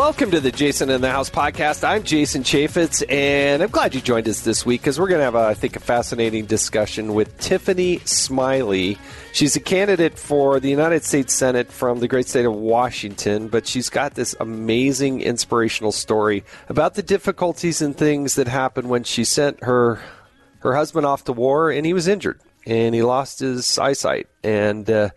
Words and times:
Welcome 0.00 0.30
to 0.30 0.40
the 0.40 0.50
Jason 0.50 0.88
in 0.88 1.02
the 1.02 1.10
House 1.10 1.28
podcast. 1.28 1.86
I'm 1.86 2.04
Jason 2.04 2.42
Chaffetz, 2.42 3.04
and 3.12 3.62
I'm 3.62 3.68
glad 3.68 3.94
you 3.94 4.00
joined 4.00 4.26
us 4.28 4.40
this 4.40 4.64
week 4.64 4.80
because 4.80 4.98
we're 4.98 5.08
going 5.08 5.18
to 5.18 5.24
have, 5.24 5.34
a, 5.34 5.40
I 5.40 5.52
think, 5.52 5.76
a 5.76 5.80
fascinating 5.80 6.46
discussion 6.46 7.12
with 7.12 7.36
Tiffany 7.36 7.98
Smiley. 8.06 8.96
She's 9.34 9.56
a 9.56 9.60
candidate 9.60 10.18
for 10.18 10.58
the 10.58 10.70
United 10.70 11.04
States 11.04 11.34
Senate 11.34 11.70
from 11.70 12.00
the 12.00 12.08
great 12.08 12.26
state 12.26 12.46
of 12.46 12.54
Washington, 12.54 13.48
but 13.48 13.66
she's 13.66 13.90
got 13.90 14.14
this 14.14 14.34
amazing, 14.40 15.20
inspirational 15.20 15.92
story 15.92 16.44
about 16.70 16.94
the 16.94 17.02
difficulties 17.02 17.82
and 17.82 17.94
things 17.94 18.36
that 18.36 18.48
happened 18.48 18.88
when 18.88 19.04
she 19.04 19.22
sent 19.22 19.62
her 19.62 20.00
her 20.60 20.74
husband 20.74 21.04
off 21.04 21.24
to 21.24 21.34
war, 21.34 21.70
and 21.70 21.84
he 21.84 21.92
was 21.92 22.08
injured 22.08 22.40
and 22.64 22.94
he 22.94 23.02
lost 23.02 23.40
his 23.40 23.78
eyesight, 23.78 24.28
and. 24.42 24.88
Uh, 24.88 25.10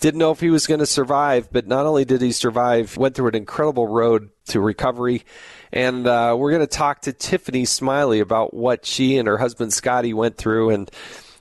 didn't 0.00 0.18
know 0.18 0.30
if 0.30 0.40
he 0.40 0.50
was 0.50 0.66
going 0.66 0.80
to 0.80 0.86
survive, 0.86 1.52
but 1.52 1.66
not 1.66 1.86
only 1.86 2.04
did 2.04 2.22
he 2.22 2.32
survive, 2.32 2.96
went 2.96 3.14
through 3.14 3.28
an 3.28 3.36
incredible 3.36 3.86
road 3.86 4.30
to 4.46 4.60
recovery. 4.60 5.24
And 5.72 6.06
uh, 6.06 6.34
we're 6.38 6.50
going 6.50 6.62
to 6.62 6.66
talk 6.66 7.02
to 7.02 7.12
Tiffany 7.12 7.66
Smiley 7.66 8.20
about 8.20 8.54
what 8.54 8.86
she 8.86 9.18
and 9.18 9.28
her 9.28 9.38
husband 9.38 9.72
Scotty 9.72 10.12
went 10.14 10.36
through. 10.36 10.70
And 10.70 10.90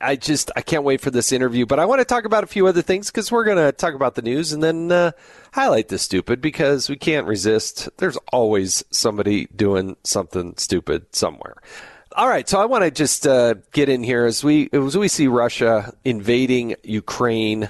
I 0.02 0.18
just 0.18 0.52
I 0.55 0.62
can't 0.62 0.84
wait 0.84 1.02
for 1.02 1.09
this 1.09 1.32
interview. 1.32 1.66
But 1.66 1.80
I 1.80 1.85
want 1.85 1.99
to 1.99 2.05
talk 2.05 2.26
about 2.26 2.44
a 2.44 2.48
few 2.48 2.68
other 2.68 2.82
things 2.82 3.09
because 3.09 3.32
we're 3.32 3.45
going 3.45 3.58
to 3.58 3.72
talk 3.72 3.94
about 3.94 4.16
the 4.16 4.22
news 4.22 4.54
and 4.54 4.62
then 4.62 4.91
uh, 4.91 5.12
highlight 5.54 5.88
the 5.88 5.98
stupid 5.98 6.41
because 6.41 6.90
we 6.90 6.98
can't 6.98 7.27
resist. 7.27 7.90
There's 7.98 8.18
always 8.32 8.84
somebody 8.91 9.48
doing 9.55 9.96
something 10.04 10.55
stupid 10.57 11.16
somewhere. 11.16 11.55
All 12.16 12.27
right, 12.27 12.49
so 12.49 12.60
I 12.60 12.66
want 12.66 12.84
to 12.84 12.91
just 12.91 13.27
uh, 13.27 13.55
get 13.71 13.88
in 13.88 14.04
here 14.04 14.26
as 14.26 14.44
we 14.44 14.70
as 14.73 14.98
we 14.98 15.07
see 15.07 15.27
Russia 15.27 15.94
invading 16.04 16.76
Ukraine 16.84 17.70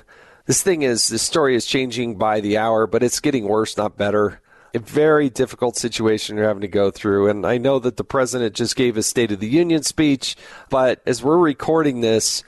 this 0.50 0.64
thing 0.64 0.82
is 0.82 1.10
this 1.10 1.22
story 1.22 1.54
is 1.54 1.64
changing 1.64 2.16
by 2.16 2.40
the 2.40 2.58
hour, 2.58 2.88
but 2.88 3.04
it's 3.04 3.20
getting 3.20 3.48
worse, 3.48 3.78
not 3.78 3.98
better. 3.98 4.42
A 4.74 4.80
very 4.80 5.30
difficult 5.30 5.78
situation 5.78 6.38
you're 6.38 6.48
having 6.48 6.62
to 6.62 6.68
go 6.68 6.90
through. 6.90 7.30
And 7.30 7.46
I 7.46 7.60
know 7.60 7.78
that 7.78 7.98
the 7.98 8.04
president 8.04 8.56
just 8.56 8.76
gave 8.76 8.98
a 8.98 9.04
State 9.04 9.32
of 9.32 9.42
the 9.42 9.48
Union 9.48 9.84
speech, 9.84 10.36
but 10.72 11.04
as 11.06 11.22
we're 11.22 11.38
recording 11.38 12.02
this, 12.02 12.44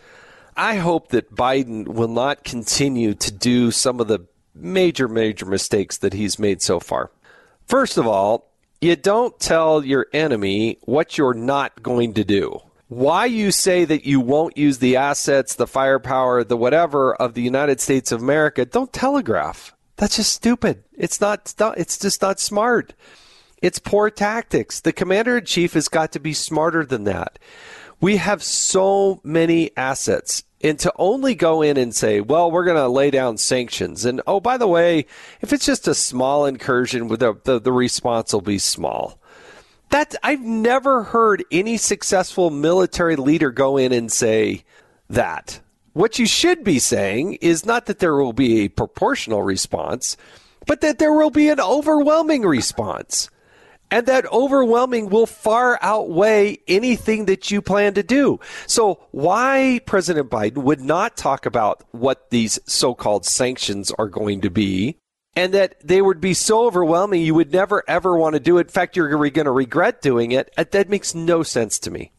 I 0.57 0.77
hope 0.77 1.09
that 1.09 1.35
Biden 1.35 1.89
will 1.89 2.07
not 2.07 2.43
continue 2.43 3.13
to 3.13 3.31
do 3.31 3.69
some 3.69 3.99
of 3.99 4.07
the 4.07 4.25
major, 4.55 5.07
major 5.07 5.45
mistakes 5.45 5.99
that 5.99 6.13
he's 6.13 6.39
made 6.39 6.63
so 6.63 6.79
far. 6.79 7.11
First 7.67 7.99
of 7.99 8.07
all, 8.07 8.49
you 8.81 8.95
don't 8.95 9.39
tell 9.39 9.85
your 9.85 10.07
enemy 10.11 10.79
what 10.85 11.19
you're 11.19 11.35
not 11.35 11.83
going 11.83 12.15
to 12.15 12.23
do 12.23 12.63
why 12.91 13.23
you 13.23 13.53
say 13.53 13.85
that 13.85 14.05
you 14.05 14.19
won't 14.19 14.57
use 14.57 14.79
the 14.79 14.97
assets, 14.97 15.55
the 15.55 15.65
firepower, 15.65 16.43
the 16.43 16.57
whatever 16.57 17.15
of 17.15 17.35
the 17.35 17.41
United 17.41 17.79
States 17.79 18.11
of 18.11 18.21
America, 18.21 18.65
don't 18.65 18.91
telegraph. 18.91 19.73
That's 19.95 20.17
just 20.17 20.33
stupid. 20.33 20.83
It's 20.91 21.21
not 21.21 21.53
it's 21.77 21.97
just 21.97 22.21
not 22.21 22.41
smart. 22.41 22.93
It's 23.61 23.79
poor 23.79 24.09
tactics. 24.09 24.81
The 24.81 24.91
commander 24.91 25.37
in 25.37 25.45
chief 25.45 25.71
has 25.75 25.87
got 25.87 26.11
to 26.11 26.19
be 26.19 26.33
smarter 26.33 26.83
than 26.85 27.05
that. 27.05 27.39
We 28.01 28.17
have 28.17 28.43
so 28.43 29.21
many 29.23 29.71
assets. 29.77 30.43
And 30.59 30.77
to 30.79 30.91
only 30.97 31.33
go 31.33 31.61
in 31.61 31.77
and 31.77 31.95
say, 31.95 32.19
well, 32.19 32.51
we're 32.51 32.65
going 32.65 32.75
to 32.75 32.89
lay 32.89 33.09
down 33.09 33.37
sanctions. 33.37 34.03
And 34.03 34.21
oh, 34.27 34.41
by 34.41 34.57
the 34.57 34.67
way, 34.67 35.05
if 35.39 35.53
it's 35.53 35.65
just 35.65 35.87
a 35.87 35.95
small 35.95 36.45
incursion, 36.45 37.07
the, 37.07 37.39
the, 37.45 37.61
the 37.61 37.71
response 37.71 38.33
will 38.33 38.41
be 38.41 38.59
small. 38.59 39.20
That 39.91 40.15
I've 40.23 40.41
never 40.41 41.03
heard 41.03 41.43
any 41.51 41.75
successful 41.75 42.49
military 42.49 43.17
leader 43.17 43.51
go 43.51 43.75
in 43.75 43.91
and 43.91 44.09
say 44.09 44.63
that. 45.09 45.59
What 45.91 46.17
you 46.17 46.25
should 46.25 46.63
be 46.63 46.79
saying 46.79 47.33
is 47.41 47.65
not 47.65 47.87
that 47.87 47.99
there 47.99 48.15
will 48.15 48.31
be 48.31 48.61
a 48.61 48.69
proportional 48.69 49.43
response, 49.43 50.15
but 50.65 50.79
that 50.79 50.97
there 50.97 51.11
will 51.11 51.29
be 51.29 51.49
an 51.49 51.59
overwhelming 51.59 52.43
response. 52.43 53.29
And 53.93 54.05
that 54.05 54.31
overwhelming 54.31 55.09
will 55.09 55.25
far 55.25 55.77
outweigh 55.81 56.59
anything 56.69 57.25
that 57.25 57.51
you 57.51 57.61
plan 57.61 57.93
to 57.95 58.03
do. 58.03 58.39
So, 58.67 59.05
why 59.11 59.81
President 59.85 60.29
Biden 60.29 60.63
would 60.63 60.79
not 60.79 61.17
talk 61.17 61.45
about 61.45 61.83
what 61.91 62.29
these 62.29 62.57
so 62.65 62.95
called 62.95 63.25
sanctions 63.25 63.91
are 63.99 64.07
going 64.07 64.39
to 64.41 64.49
be 64.49 65.00
and 65.35 65.53
that 65.53 65.75
they 65.81 66.01
would 66.01 66.19
be 66.19 66.33
so 66.33 66.65
overwhelming 66.65 67.21
you 67.21 67.35
would 67.35 67.51
never 67.51 67.83
ever 67.87 68.17
want 68.17 68.33
to 68.33 68.39
do 68.39 68.57
it. 68.57 68.67
In 68.67 68.73
fact, 68.73 68.95
you're 68.95 69.09
going 69.09 69.45
to 69.45 69.51
regret 69.51 70.01
doing 70.01 70.31
it. 70.31 70.53
That 70.55 70.89
makes 70.89 71.15
no 71.15 71.43
sense 71.43 71.79
to 71.79 71.91
me. 71.91 72.11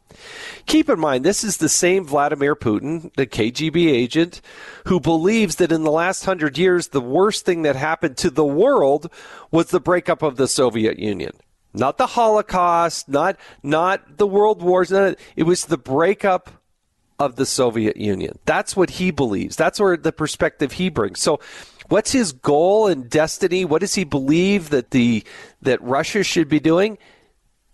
Keep 0.67 0.89
in 0.89 1.01
mind, 1.01 1.25
this 1.25 1.43
is 1.43 1.57
the 1.57 1.69
same 1.69 2.05
Vladimir 2.05 2.55
Putin, 2.55 3.13
the 3.15 3.27
KGB 3.27 3.91
agent, 3.91 4.41
who 4.87 5.01
believes 5.01 5.57
that 5.57 5.73
in 5.73 5.83
the 5.83 5.91
last 5.91 6.25
hundred 6.25 6.57
years, 6.59 6.89
the 6.89 7.01
worst 7.01 7.45
thing 7.45 7.63
that 7.63 7.77
happened 7.77 8.17
to 8.19 8.31
the 8.31 8.45
world 8.45 9.11
was 9.51 9.69
the 9.69 9.81
breakup 9.81 10.23
of 10.23 10.37
the 10.37 10.49
Soviet 10.49 10.99
Union. 10.99 11.33
Not 11.75 11.99
the 11.99 12.09
Holocaust, 12.09 13.09
not, 13.09 13.37
not 13.63 14.19
the 14.19 14.27
world 14.27 14.63
wars. 14.63 14.91
Not, 14.91 15.17
it 15.37 15.45
was 15.45 15.65
the 15.65 15.79
breakup 15.79 16.51
of 17.19 17.37
the 17.37 17.47
Soviet 17.47 17.97
Union. 17.97 18.39
That's 18.45 18.77
what 18.77 18.91
he 18.91 19.11
believes. 19.11 19.57
That's 19.57 19.81
where 19.81 19.97
the 19.97 20.13
perspective 20.13 20.73
he 20.73 20.91
brings. 20.91 21.21
So 21.21 21.41
What's 21.93 22.13
his 22.13 22.33
goal 22.33 22.87
and 22.87 23.11
destiny? 23.11 23.67
What 23.67 23.83
does 23.83 23.95
he 23.95 24.05
believe 24.05 24.71
that 24.71 24.93
the 24.93 25.25
that 25.61 25.83
Russia 25.83 26.25
should 26.25 26.49
be 26.49 26.59
doing? 26.59 26.97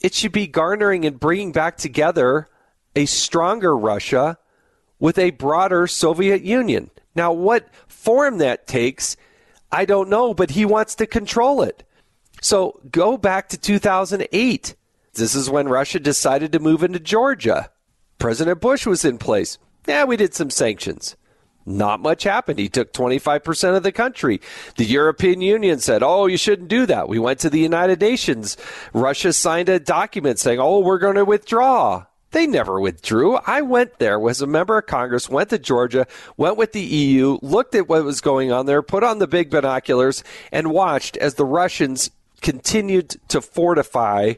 It 0.00 0.12
should 0.12 0.32
be 0.32 0.48
garnering 0.48 1.04
and 1.04 1.20
bringing 1.20 1.52
back 1.52 1.76
together 1.76 2.48
a 2.96 3.06
stronger 3.06 3.78
Russia 3.78 4.36
with 4.98 5.20
a 5.20 5.30
broader 5.30 5.86
Soviet 5.86 6.42
Union. 6.42 6.90
Now, 7.14 7.30
what 7.30 7.72
form 7.86 8.38
that 8.38 8.66
takes, 8.66 9.16
I 9.70 9.84
don't 9.84 10.08
know, 10.08 10.34
but 10.34 10.50
he 10.50 10.64
wants 10.64 10.96
to 10.96 11.06
control 11.06 11.62
it. 11.62 11.84
So 12.42 12.80
go 12.90 13.16
back 13.18 13.48
to 13.50 13.56
2008. 13.56 14.74
This 15.12 15.34
is 15.36 15.48
when 15.48 15.68
Russia 15.68 16.00
decided 16.00 16.50
to 16.50 16.58
move 16.58 16.82
into 16.82 16.98
Georgia. 16.98 17.70
President 18.18 18.60
Bush 18.60 18.84
was 18.84 19.04
in 19.04 19.18
place. 19.18 19.58
Yeah, 19.86 20.02
we 20.02 20.16
did 20.16 20.34
some 20.34 20.50
sanctions. 20.50 21.14
Not 21.68 22.00
much 22.00 22.22
happened. 22.22 22.58
He 22.58 22.70
took 22.70 22.94
25% 22.94 23.76
of 23.76 23.82
the 23.82 23.92
country. 23.92 24.40
The 24.76 24.86
European 24.86 25.42
Union 25.42 25.80
said, 25.80 26.02
oh, 26.02 26.24
you 26.26 26.38
shouldn't 26.38 26.68
do 26.68 26.86
that. 26.86 27.10
We 27.10 27.18
went 27.18 27.40
to 27.40 27.50
the 27.50 27.60
United 27.60 28.00
Nations. 28.00 28.56
Russia 28.94 29.34
signed 29.34 29.68
a 29.68 29.78
document 29.78 30.38
saying, 30.38 30.60
oh, 30.60 30.78
we're 30.78 30.98
going 30.98 31.16
to 31.16 31.26
withdraw. 31.26 32.06
They 32.30 32.46
never 32.46 32.80
withdrew. 32.80 33.36
I 33.46 33.60
went 33.60 33.98
there, 33.98 34.18
was 34.18 34.40
a 34.40 34.46
member 34.46 34.78
of 34.78 34.86
Congress, 34.86 35.28
went 35.28 35.50
to 35.50 35.58
Georgia, 35.58 36.06
went 36.38 36.56
with 36.56 36.72
the 36.72 36.80
EU, 36.80 37.38
looked 37.42 37.74
at 37.74 37.88
what 37.88 38.04
was 38.04 38.22
going 38.22 38.50
on 38.50 38.64
there, 38.64 38.82
put 38.82 39.04
on 39.04 39.18
the 39.18 39.26
big 39.26 39.50
binoculars, 39.50 40.24
and 40.50 40.70
watched 40.70 41.18
as 41.18 41.34
the 41.34 41.44
Russians 41.44 42.10
continued 42.40 43.16
to 43.28 43.42
fortify 43.42 44.34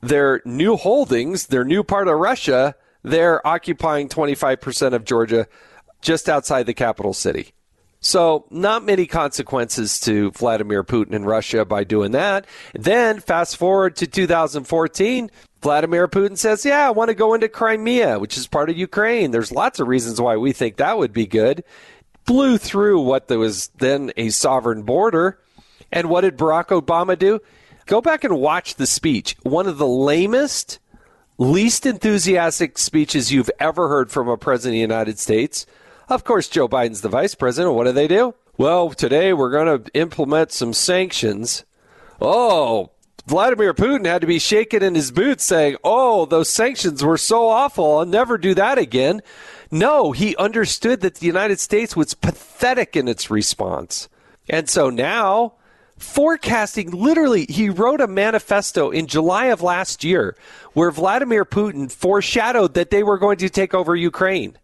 their 0.00 0.40
new 0.46 0.76
holdings, 0.76 1.46
their 1.48 1.64
new 1.64 1.84
part 1.84 2.08
of 2.08 2.18
Russia. 2.18 2.76
They're 3.02 3.46
occupying 3.46 4.08
25% 4.08 4.94
of 4.94 5.04
Georgia 5.04 5.46
just 6.02 6.28
outside 6.28 6.66
the 6.66 6.74
capital 6.74 7.14
city. 7.14 7.52
So, 8.04 8.46
not 8.50 8.84
many 8.84 9.06
consequences 9.06 10.00
to 10.00 10.32
Vladimir 10.32 10.82
Putin 10.82 11.12
in 11.12 11.24
Russia 11.24 11.64
by 11.64 11.84
doing 11.84 12.10
that. 12.12 12.46
Then, 12.74 13.20
fast 13.20 13.56
forward 13.56 13.94
to 13.96 14.08
2014, 14.08 15.30
Vladimir 15.62 16.08
Putin 16.08 16.36
says, 16.36 16.64
Yeah, 16.64 16.88
I 16.88 16.90
want 16.90 17.10
to 17.10 17.14
go 17.14 17.32
into 17.32 17.48
Crimea, 17.48 18.18
which 18.18 18.36
is 18.36 18.48
part 18.48 18.68
of 18.68 18.76
Ukraine. 18.76 19.30
There's 19.30 19.52
lots 19.52 19.78
of 19.78 19.86
reasons 19.86 20.20
why 20.20 20.36
we 20.36 20.52
think 20.52 20.76
that 20.76 20.98
would 20.98 21.12
be 21.12 21.26
good. 21.26 21.62
Blew 22.26 22.58
through 22.58 23.00
what 23.00 23.30
was 23.30 23.68
then 23.78 24.12
a 24.16 24.30
sovereign 24.30 24.82
border. 24.82 25.38
And 25.92 26.10
what 26.10 26.22
did 26.22 26.36
Barack 26.36 26.68
Obama 26.68 27.16
do? 27.16 27.38
Go 27.86 28.00
back 28.00 28.24
and 28.24 28.38
watch 28.38 28.74
the 28.74 28.86
speech. 28.86 29.36
One 29.44 29.68
of 29.68 29.78
the 29.78 29.86
lamest, 29.86 30.80
least 31.38 31.86
enthusiastic 31.86 32.78
speeches 32.78 33.30
you've 33.30 33.50
ever 33.60 33.88
heard 33.88 34.10
from 34.10 34.28
a 34.28 34.36
president 34.36 34.74
of 34.74 34.88
the 34.88 34.94
United 34.94 35.20
States 35.20 35.66
of 36.14 36.24
course, 36.24 36.48
Joe 36.48 36.68
Biden's 36.68 37.00
the 37.00 37.08
vice 37.08 37.34
president. 37.34 37.74
What 37.74 37.84
do 37.84 37.92
they 37.92 38.08
do? 38.08 38.34
Well, 38.58 38.90
today 38.90 39.32
we're 39.32 39.50
going 39.50 39.82
to 39.82 39.90
implement 39.94 40.52
some 40.52 40.72
sanctions. 40.72 41.64
Oh, 42.20 42.90
Vladimir 43.26 43.72
Putin 43.72 44.04
had 44.04 44.20
to 44.20 44.26
be 44.26 44.38
shaken 44.38 44.82
in 44.82 44.94
his 44.94 45.10
boots 45.10 45.44
saying, 45.44 45.76
Oh, 45.84 46.26
those 46.26 46.50
sanctions 46.50 47.04
were 47.04 47.18
so 47.18 47.48
awful. 47.48 47.98
I'll 47.98 48.06
never 48.06 48.36
do 48.36 48.54
that 48.54 48.78
again. 48.78 49.22
No, 49.70 50.12
he 50.12 50.36
understood 50.36 51.00
that 51.00 51.16
the 51.16 51.26
United 51.26 51.60
States 51.60 51.96
was 51.96 52.14
pathetic 52.14 52.96
in 52.96 53.08
its 53.08 53.30
response. 53.30 54.08
And 54.48 54.68
so 54.68 54.90
now, 54.90 55.54
forecasting 55.96 56.90
literally, 56.90 57.46
he 57.48 57.70
wrote 57.70 58.00
a 58.00 58.06
manifesto 58.06 58.90
in 58.90 59.06
July 59.06 59.46
of 59.46 59.62
last 59.62 60.04
year 60.04 60.36
where 60.74 60.90
Vladimir 60.90 61.44
Putin 61.44 61.90
foreshadowed 61.90 62.74
that 62.74 62.90
they 62.90 63.02
were 63.02 63.18
going 63.18 63.38
to 63.38 63.48
take 63.48 63.72
over 63.72 63.96
Ukraine 63.96 64.58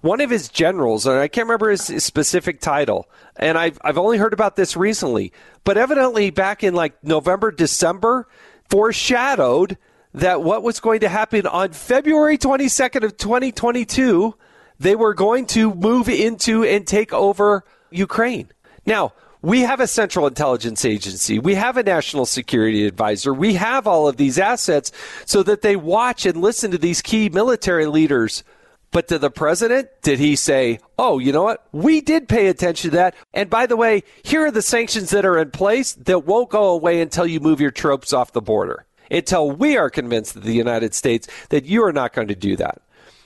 one 0.00 0.20
of 0.20 0.30
his 0.30 0.48
generals, 0.48 1.06
and 1.06 1.18
I 1.18 1.28
can't 1.28 1.46
remember 1.46 1.70
his, 1.70 1.88
his, 1.88 2.04
specific 2.04 2.60
title, 2.60 3.08
and 3.36 3.58
I've, 3.58 3.78
I've 3.82 3.98
only 3.98 4.18
heard 4.18 4.32
about 4.32 4.56
this 4.56 4.76
recently, 4.76 5.32
but 5.64 5.76
evidently 5.76 6.30
back 6.30 6.62
in 6.62 6.74
like 6.74 7.02
November, 7.02 7.50
December, 7.50 8.28
foreshadowed 8.68 9.76
that 10.14 10.42
what 10.42 10.62
was 10.62 10.80
going 10.80 11.00
to 11.00 11.08
happen 11.08 11.46
on 11.46 11.72
February 11.72 12.38
22nd 12.38 13.04
of 13.04 13.16
2022, 13.16 14.34
they 14.78 14.94
were 14.94 15.14
going 15.14 15.46
to 15.46 15.74
move 15.74 16.08
into 16.08 16.64
and 16.64 16.86
take 16.86 17.12
over 17.12 17.64
Ukraine. 17.90 18.50
Now, 18.86 19.12
we 19.40 19.60
have 19.60 19.80
a 19.80 19.86
central 19.86 20.26
intelligence 20.26 20.84
agency. 20.84 21.38
We 21.38 21.54
have 21.54 21.76
a 21.76 21.82
national 21.82 22.26
security 22.26 22.86
advisor. 22.86 23.32
We 23.32 23.54
have 23.54 23.86
all 23.86 24.08
of 24.08 24.16
these 24.16 24.38
assets 24.38 24.90
so 25.26 25.42
that 25.44 25.62
they 25.62 25.76
watch 25.76 26.26
and 26.26 26.40
listen 26.40 26.72
to 26.72 26.78
these 26.78 27.02
key 27.02 27.28
military 27.28 27.86
leaders. 27.86 28.42
But 28.90 29.08
to 29.08 29.18
the 29.18 29.30
president, 29.30 29.90
did 30.02 30.18
he 30.18 30.34
say, 30.34 30.80
oh, 30.98 31.18
you 31.18 31.32
know 31.32 31.42
what? 31.42 31.66
We 31.72 32.00
did 32.00 32.28
pay 32.28 32.48
attention 32.48 32.90
to 32.90 32.96
that. 32.96 33.14
And 33.34 33.50
by 33.50 33.66
the 33.66 33.76
way, 33.76 34.02
here 34.22 34.46
are 34.46 34.50
the 34.50 34.62
sanctions 34.62 35.10
that 35.10 35.26
are 35.26 35.38
in 35.38 35.50
place 35.50 35.92
that 35.94 36.24
won't 36.24 36.48
go 36.48 36.70
away 36.70 37.00
until 37.00 37.26
you 37.26 37.40
move 37.40 37.60
your 37.60 37.70
troops 37.70 38.12
off 38.12 38.32
the 38.32 38.40
border. 38.40 38.86
Until 39.10 39.50
we 39.50 39.76
are 39.76 39.90
convinced 39.90 40.34
that 40.34 40.44
the 40.44 40.54
United 40.54 40.94
States 40.94 41.28
that 41.50 41.66
you 41.66 41.82
are 41.84 41.92
not 41.92 42.12
going 42.12 42.28
to 42.28 42.34
do 42.34 42.56
that. 42.56 42.80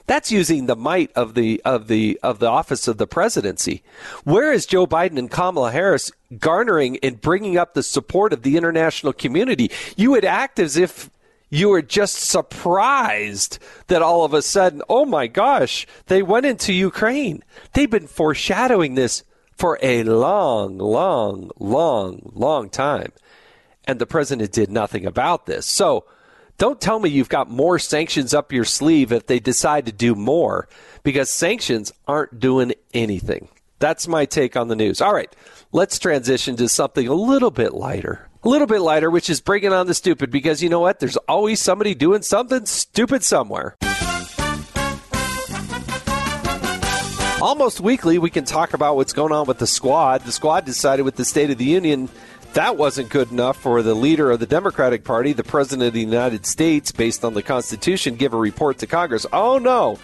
That's 0.06 0.32
using 0.32 0.66
the 0.66 0.76
might 0.76 1.12
of 1.12 1.34
the 1.34 1.62
of 1.64 1.86
the 1.86 2.18
of 2.22 2.40
the 2.40 2.48
office 2.48 2.88
of 2.88 2.98
the 2.98 3.06
presidency. 3.06 3.82
Where 4.24 4.52
is 4.52 4.66
Joe 4.66 4.86
Biden 4.86 5.18
and 5.18 5.30
Kamala 5.30 5.70
Harris 5.70 6.10
garnering 6.38 6.98
and 7.02 7.20
bringing 7.20 7.56
up 7.56 7.74
the 7.74 7.82
support 7.84 8.32
of 8.32 8.42
the 8.42 8.56
international 8.56 9.12
community? 9.12 9.70
You 9.96 10.10
would 10.10 10.24
act 10.24 10.58
as 10.58 10.76
if 10.76 11.08
you 11.52 11.68
were 11.68 11.82
just 11.82 12.14
surprised 12.14 13.58
that 13.88 14.00
all 14.00 14.24
of 14.24 14.32
a 14.32 14.40
sudden, 14.40 14.80
oh 14.88 15.04
my 15.04 15.26
gosh, 15.26 15.86
they 16.06 16.22
went 16.22 16.46
into 16.46 16.72
Ukraine. 16.72 17.44
They've 17.74 17.90
been 17.90 18.06
foreshadowing 18.06 18.94
this 18.94 19.22
for 19.58 19.78
a 19.82 20.02
long, 20.02 20.78
long, 20.78 21.50
long, 21.58 22.32
long 22.32 22.70
time. 22.70 23.12
And 23.84 23.98
the 23.98 24.06
president 24.06 24.50
did 24.50 24.70
nothing 24.70 25.04
about 25.04 25.44
this. 25.44 25.66
So 25.66 26.06
don't 26.56 26.80
tell 26.80 26.98
me 26.98 27.10
you've 27.10 27.28
got 27.28 27.50
more 27.50 27.78
sanctions 27.78 28.32
up 28.32 28.50
your 28.50 28.64
sleeve 28.64 29.12
if 29.12 29.26
they 29.26 29.38
decide 29.38 29.84
to 29.84 29.92
do 29.92 30.14
more, 30.14 30.70
because 31.02 31.28
sanctions 31.28 31.92
aren't 32.08 32.40
doing 32.40 32.72
anything. 32.94 33.48
That's 33.78 34.08
my 34.08 34.24
take 34.24 34.56
on 34.56 34.68
the 34.68 34.76
news. 34.76 35.02
All 35.02 35.12
right, 35.12 35.34
let's 35.70 35.98
transition 35.98 36.56
to 36.56 36.68
something 36.70 37.06
a 37.06 37.14
little 37.14 37.50
bit 37.50 37.74
lighter. 37.74 38.30
A 38.44 38.48
little 38.48 38.66
bit 38.66 38.80
lighter, 38.80 39.08
which 39.08 39.30
is 39.30 39.40
bringing 39.40 39.72
on 39.72 39.86
the 39.86 39.94
stupid, 39.94 40.32
because 40.32 40.62
you 40.62 40.68
know 40.68 40.80
what? 40.80 40.98
There's 40.98 41.16
always 41.28 41.60
somebody 41.60 41.94
doing 41.94 42.22
something 42.22 42.66
stupid 42.66 43.22
somewhere. 43.22 43.76
Almost 47.40 47.80
weekly, 47.80 48.18
we 48.18 48.30
can 48.30 48.44
talk 48.44 48.74
about 48.74 48.96
what's 48.96 49.12
going 49.12 49.32
on 49.32 49.46
with 49.46 49.58
the 49.58 49.66
squad. 49.66 50.22
The 50.22 50.32
squad 50.32 50.64
decided 50.64 51.04
with 51.04 51.14
the 51.14 51.24
State 51.24 51.50
of 51.50 51.58
the 51.58 51.64
Union 51.64 52.08
that 52.54 52.76
wasn't 52.76 53.08
good 53.08 53.30
enough 53.30 53.56
for 53.56 53.80
the 53.80 53.94
leader 53.94 54.30
of 54.30 54.40
the 54.40 54.46
Democratic 54.46 55.04
Party, 55.04 55.32
the 55.32 55.44
President 55.44 55.86
of 55.86 55.94
the 55.94 56.00
United 56.00 56.44
States, 56.44 56.92
based 56.92 57.24
on 57.24 57.34
the 57.34 57.42
Constitution, 57.42 58.16
give 58.16 58.34
a 58.34 58.36
report 58.36 58.78
to 58.78 58.86
Congress. 58.86 59.24
Oh 59.32 59.58
no, 59.58 59.98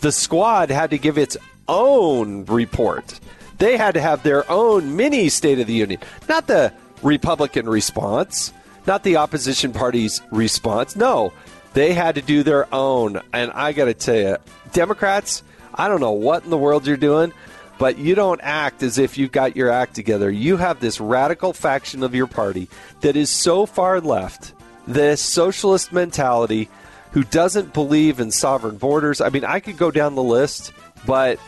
the 0.00 0.12
squad 0.12 0.70
had 0.70 0.90
to 0.90 0.98
give 0.98 1.16
its 1.16 1.36
own 1.68 2.44
report. 2.44 3.20
They 3.58 3.76
had 3.76 3.94
to 3.94 4.00
have 4.00 4.22
their 4.22 4.50
own 4.50 4.96
mini 4.96 5.28
State 5.28 5.60
of 5.60 5.66
the 5.66 5.74
Union, 5.74 6.00
not 6.28 6.46
the 6.46 6.72
Republican 7.04 7.68
response, 7.68 8.52
not 8.86 9.04
the 9.04 9.16
opposition 9.16 9.72
party's 9.72 10.20
response. 10.32 10.96
No, 10.96 11.32
they 11.74 11.92
had 11.92 12.16
to 12.16 12.22
do 12.22 12.42
their 12.42 12.72
own. 12.74 13.20
And 13.32 13.52
I 13.52 13.72
got 13.72 13.84
to 13.84 13.94
tell 13.94 14.16
you, 14.16 14.36
Democrats, 14.72 15.44
I 15.72 15.88
don't 15.88 16.00
know 16.00 16.12
what 16.12 16.42
in 16.42 16.50
the 16.50 16.58
world 16.58 16.86
you're 16.86 16.96
doing 16.96 17.32
but 17.78 17.98
you 17.98 18.14
don't 18.14 18.40
act 18.42 18.82
as 18.82 18.98
if 18.98 19.18
you've 19.18 19.32
got 19.32 19.56
your 19.56 19.70
act 19.70 19.94
together. 19.94 20.30
You 20.30 20.56
have 20.56 20.80
this 20.80 21.00
radical 21.00 21.52
faction 21.52 22.02
of 22.02 22.14
your 22.14 22.26
party 22.26 22.68
that 23.00 23.16
is 23.16 23.30
so 23.30 23.66
far 23.66 24.00
left, 24.00 24.52
this 24.86 25.20
socialist 25.20 25.92
mentality 25.92 26.68
who 27.12 27.24
doesn't 27.24 27.72
believe 27.72 28.20
in 28.20 28.30
sovereign 28.30 28.76
borders. 28.76 29.20
I 29.20 29.28
mean, 29.28 29.44
I 29.44 29.60
could 29.60 29.76
go 29.76 29.90
down 29.90 30.14
the 30.14 30.22
list, 30.22 30.72
but 31.06 31.38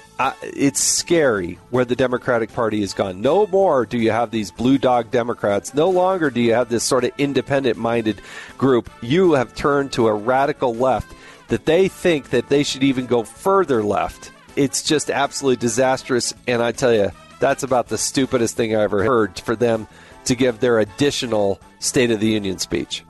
it's 0.43 0.81
scary 0.81 1.59
where 1.71 1.85
the 1.85 1.97
Democratic 1.97 2.53
Party 2.53 2.81
has 2.81 2.95
gone. 2.95 3.21
No 3.21 3.47
more 3.47 3.85
do 3.85 3.99
you 3.99 4.11
have 4.11 4.31
these 4.31 4.51
blue 4.51 4.79
dog 4.79 5.11
Democrats. 5.11 5.75
No 5.75 5.91
longer 5.91 6.31
do 6.31 6.41
you 6.41 6.55
have 6.55 6.69
this 6.69 6.85
sort 6.85 7.05
of 7.05 7.13
independent 7.19 7.77
minded 7.77 8.21
group. 8.57 8.91
You 9.03 9.33
have 9.35 9.55
turned 9.55 9.93
to 9.93 10.09
a 10.09 10.15
radical 10.15 10.75
left 10.75 11.13
that 11.49 11.67
they 11.67 11.89
think 11.89 12.31
that 12.31 12.49
they 12.49 12.63
should 12.63 12.83
even 12.83 13.07
go 13.07 13.23
further 13.23 13.83
left 13.83 14.33
it's 14.57 14.83
just 14.83 15.11
absolutely 15.11 15.61
disastrous. 15.61 16.35
And 16.47 16.63
I 16.63 16.73
tell 16.73 16.93
you, 16.93 17.13
that's 17.39 17.63
about 17.63 17.89
the 17.89 17.99
stupidest 17.99 18.57
thing 18.57 18.75
I 18.75 18.83
ever 18.83 19.05
heard 19.05 19.39
for 19.39 19.55
them 19.55 19.87
to 20.25 20.35
give 20.35 20.59
their 20.59 20.81
additional 20.81 21.61
State 21.79 22.11
of 22.11 22.19
the 22.19 22.27
Union 22.27 22.59
speech. 22.59 23.05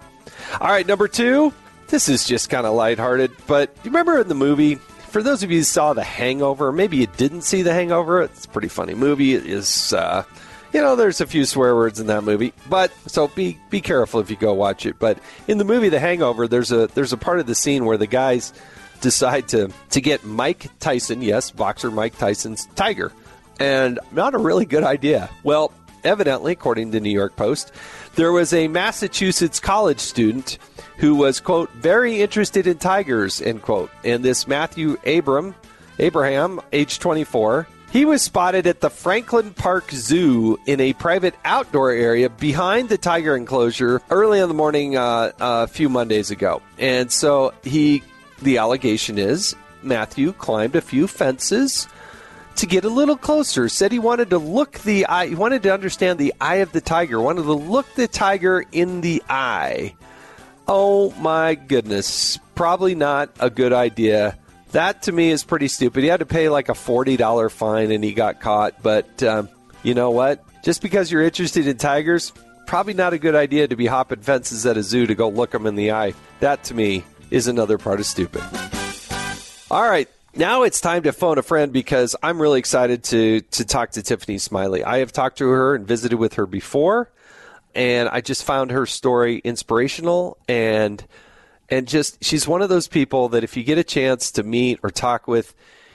All 0.60 0.68
right, 0.68 0.86
number 0.86 1.08
two. 1.08 1.54
This 1.88 2.08
is 2.08 2.26
just 2.26 2.50
kind 2.50 2.66
of 2.66 2.74
lighthearted, 2.74 3.30
but 3.46 3.70
you 3.84 3.90
remember 3.90 4.20
in 4.20 4.26
the 4.26 4.34
movie? 4.34 4.80
For 5.16 5.22
those 5.22 5.42
of 5.42 5.50
you 5.50 5.60
who 5.60 5.64
saw 5.64 5.94
The 5.94 6.04
Hangover, 6.04 6.72
maybe 6.72 6.98
you 6.98 7.06
didn't 7.06 7.40
see 7.40 7.62
The 7.62 7.72
Hangover. 7.72 8.20
It's 8.20 8.44
a 8.44 8.48
pretty 8.50 8.68
funny 8.68 8.92
movie. 8.92 9.32
It 9.32 9.46
is, 9.46 9.94
uh, 9.94 10.24
you 10.74 10.82
know, 10.82 10.94
there's 10.94 11.22
a 11.22 11.26
few 11.26 11.46
swear 11.46 11.74
words 11.74 11.98
in 11.98 12.08
that 12.08 12.22
movie, 12.22 12.52
but 12.68 12.92
so 13.06 13.26
be 13.28 13.58
be 13.70 13.80
careful 13.80 14.20
if 14.20 14.28
you 14.28 14.36
go 14.36 14.52
watch 14.52 14.84
it. 14.84 14.98
But 14.98 15.18
in 15.48 15.56
the 15.56 15.64
movie 15.64 15.88
The 15.88 16.00
Hangover, 16.00 16.46
there's 16.46 16.70
a 16.70 16.88
there's 16.88 17.14
a 17.14 17.16
part 17.16 17.40
of 17.40 17.46
the 17.46 17.54
scene 17.54 17.86
where 17.86 17.96
the 17.96 18.06
guys 18.06 18.52
decide 19.00 19.48
to 19.48 19.70
to 19.92 20.02
get 20.02 20.22
Mike 20.22 20.66
Tyson, 20.80 21.22
yes, 21.22 21.50
boxer 21.50 21.90
Mike 21.90 22.18
Tyson's 22.18 22.66
tiger, 22.74 23.10
and 23.58 23.98
not 24.12 24.34
a 24.34 24.38
really 24.38 24.66
good 24.66 24.84
idea. 24.84 25.30
Well, 25.44 25.72
evidently, 26.04 26.52
according 26.52 26.92
to 26.92 27.00
New 27.00 27.08
York 27.08 27.36
Post, 27.36 27.72
there 28.16 28.32
was 28.32 28.52
a 28.52 28.68
Massachusetts 28.68 29.60
college 29.60 30.00
student 30.00 30.58
who 30.98 31.14
was 31.14 31.40
quote 31.40 31.70
very 31.72 32.20
interested 32.20 32.66
in 32.66 32.78
tigers 32.78 33.40
end 33.40 33.62
quote, 33.62 33.90
and 34.04 34.24
this 34.24 34.48
Matthew 34.48 34.96
Abram 35.06 35.54
Abraham, 35.98 36.60
age 36.72 36.98
24. 36.98 37.66
He 37.90 38.04
was 38.04 38.20
spotted 38.20 38.66
at 38.66 38.80
the 38.80 38.90
Franklin 38.90 39.54
Park 39.54 39.90
Zoo 39.90 40.58
in 40.66 40.80
a 40.80 40.92
private 40.94 41.34
outdoor 41.44 41.92
area 41.92 42.28
behind 42.28 42.88
the 42.88 42.98
tiger 42.98 43.36
enclosure 43.36 44.02
early 44.10 44.40
in 44.40 44.48
the 44.48 44.54
morning 44.54 44.96
uh, 44.96 45.32
a 45.38 45.66
few 45.66 45.88
Mondays 45.88 46.30
ago. 46.30 46.60
And 46.78 47.10
so 47.10 47.54
he 47.62 48.02
the 48.42 48.58
allegation 48.58 49.18
is 49.18 49.56
Matthew 49.82 50.32
climbed 50.32 50.76
a 50.76 50.82
few 50.82 51.06
fences 51.06 51.88
to 52.56 52.66
get 52.66 52.84
a 52.84 52.88
little 52.88 53.16
closer. 53.16 53.68
Said 53.68 53.92
he 53.92 53.98
wanted 53.98 54.30
to 54.30 54.38
look 54.38 54.78
the 54.80 55.06
eye, 55.06 55.28
he 55.28 55.34
wanted 55.34 55.62
to 55.64 55.72
understand 55.72 56.18
the 56.18 56.34
eye 56.40 56.56
of 56.56 56.72
the 56.72 56.80
tiger, 56.80 57.20
wanted 57.20 57.42
to 57.42 57.52
look 57.52 57.86
the 57.94 58.08
tiger 58.08 58.64
in 58.72 59.00
the 59.00 59.22
eye. 59.28 59.94
Oh 60.68 61.12
my 61.12 61.54
goodness, 61.54 62.38
probably 62.54 62.94
not 62.94 63.30
a 63.38 63.50
good 63.50 63.72
idea. 63.72 64.36
That 64.72 65.02
to 65.02 65.12
me 65.12 65.30
is 65.30 65.44
pretty 65.44 65.68
stupid. 65.68 66.02
He 66.02 66.08
had 66.08 66.20
to 66.20 66.26
pay 66.26 66.48
like 66.48 66.68
a 66.68 66.72
$40 66.72 67.50
fine 67.50 67.90
and 67.90 68.02
he 68.02 68.12
got 68.12 68.40
caught. 68.40 68.82
But 68.82 69.22
um, 69.22 69.48
you 69.82 69.94
know 69.94 70.10
what? 70.10 70.44
Just 70.64 70.82
because 70.82 71.12
you're 71.12 71.22
interested 71.22 71.68
in 71.68 71.76
tigers, 71.76 72.32
probably 72.66 72.94
not 72.94 73.12
a 73.12 73.18
good 73.18 73.36
idea 73.36 73.68
to 73.68 73.76
be 73.76 73.86
hopping 73.86 74.20
fences 74.20 74.66
at 74.66 74.76
a 74.76 74.82
zoo 74.82 75.06
to 75.06 75.14
go 75.14 75.28
look 75.28 75.52
them 75.52 75.66
in 75.66 75.76
the 75.76 75.92
eye. 75.92 76.14
That 76.40 76.64
to 76.64 76.74
me 76.74 77.04
is 77.30 77.46
another 77.46 77.78
part 77.78 78.00
of 78.00 78.06
stupid. 78.06 78.42
All 79.70 79.88
right. 79.88 80.08
Now 80.38 80.64
it's 80.64 80.82
time 80.82 81.04
to 81.04 81.14
phone 81.14 81.38
a 81.38 81.42
friend 81.42 81.72
because 81.72 82.14
I'm 82.22 82.42
really 82.42 82.58
excited 82.58 83.02
to 83.04 83.40
to 83.40 83.64
talk 83.64 83.92
to 83.92 84.02
Tiffany 84.02 84.36
Smiley. 84.36 84.84
I 84.84 84.98
have 84.98 85.10
talked 85.10 85.38
to 85.38 85.48
her 85.48 85.74
and 85.74 85.88
visited 85.88 86.18
with 86.18 86.34
her 86.34 86.44
before, 86.44 87.10
and 87.74 88.06
I 88.10 88.20
just 88.20 88.44
found 88.44 88.70
her 88.70 88.84
story 88.84 89.38
inspirational 89.38 90.36
and 90.46 91.02
and 91.70 91.88
just 91.88 92.22
she's 92.22 92.46
one 92.46 92.60
of 92.60 92.68
those 92.68 92.86
people 92.86 93.30
that 93.30 93.44
if 93.44 93.56
you 93.56 93.64
get 93.64 93.78
a 93.78 93.84
chance 93.84 94.30
to 94.32 94.42
meet 94.42 94.78
or 94.82 94.90
talk 94.90 95.26
with, 95.26 95.54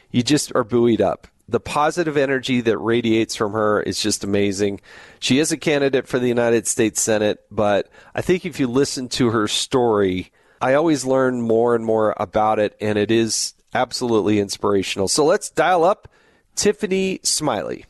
you 0.10 0.24
just 0.24 0.51
are 0.55 0.63
buoyed 0.63 1.01
up. 1.01 1.27
The 1.48 1.60
positive 1.60 2.17
energy 2.17 2.62
that 2.62 2.79
radiates 2.79 3.36
from 3.36 3.51
her 3.51 3.79
is 3.79 4.01
just 4.01 4.24
amazing. 4.24 4.81
She 5.19 5.38
is 5.38 5.51
a 5.51 5.57
candidate 5.57 6.07
for 6.07 6.17
the 6.17 6.27
United 6.27 6.65
States 6.65 7.00
Senate, 7.00 7.45
but 7.51 7.91
I 8.15 8.24
think 8.24 8.48
if 8.48 8.60
you 8.60 8.65
listen 8.65 9.07
to 9.10 9.29
her 9.29 9.48
story, 9.48 10.31
I 10.60 10.74
always 10.74 11.05
learn 11.05 11.43
more 11.43 11.75
and 11.75 11.86
more 11.86 12.15
about 12.17 12.57
it, 12.57 12.75
and 12.81 12.98
it 12.98 13.12
is 13.12 13.53
absolutely 13.74 14.40
inspirational. 14.40 15.08
So 15.08 15.25
let's 15.25 15.50
dial 15.50 15.84
up 15.84 16.08
Tiffany 16.56 17.20
Smiley. 17.24 17.86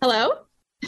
Hello? 0.00 0.30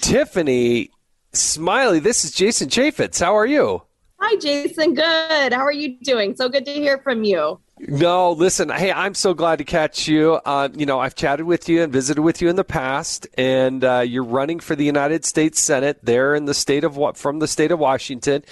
Tiffany 0.00 0.90
Smiley, 1.32 2.00
this 2.00 2.24
is 2.24 2.32
Jason 2.32 2.68
Chaffetz. 2.68 3.20
How 3.20 3.36
are 3.36 3.46
you? 3.46 3.82
Hi, 4.20 4.36
Jason. 4.36 4.94
Good. 4.94 5.52
How 5.52 5.60
are 5.60 5.72
you 5.72 5.98
doing? 6.00 6.34
So 6.34 6.48
good 6.48 6.64
to 6.64 6.72
hear 6.72 6.98
from 6.98 7.24
you. 7.24 7.60
No, 7.78 8.32
listen. 8.32 8.70
Hey, 8.70 8.90
I'm 8.92 9.14
so 9.14 9.34
glad 9.34 9.58
to 9.58 9.64
catch 9.64 10.08
you. 10.08 10.40
Uh, 10.44 10.68
you 10.74 10.86
know, 10.86 10.98
I've 11.00 11.14
chatted 11.14 11.44
with 11.44 11.68
you 11.68 11.82
and 11.82 11.92
visited 11.92 12.22
with 12.22 12.40
you 12.40 12.48
in 12.48 12.56
the 12.56 12.64
past, 12.64 13.26
and 13.36 13.84
uh, 13.84 14.00
you're 14.00 14.24
running 14.24 14.60
for 14.60 14.76
the 14.76 14.84
United 14.84 15.24
States 15.24 15.60
Senate 15.60 15.98
there 16.02 16.34
in 16.34 16.44
the 16.44 16.54
state 16.54 16.84
of 16.84 16.96
what 16.96 17.16
from 17.16 17.40
the 17.40 17.48
state 17.48 17.72
of 17.72 17.78
Washington 17.78 18.44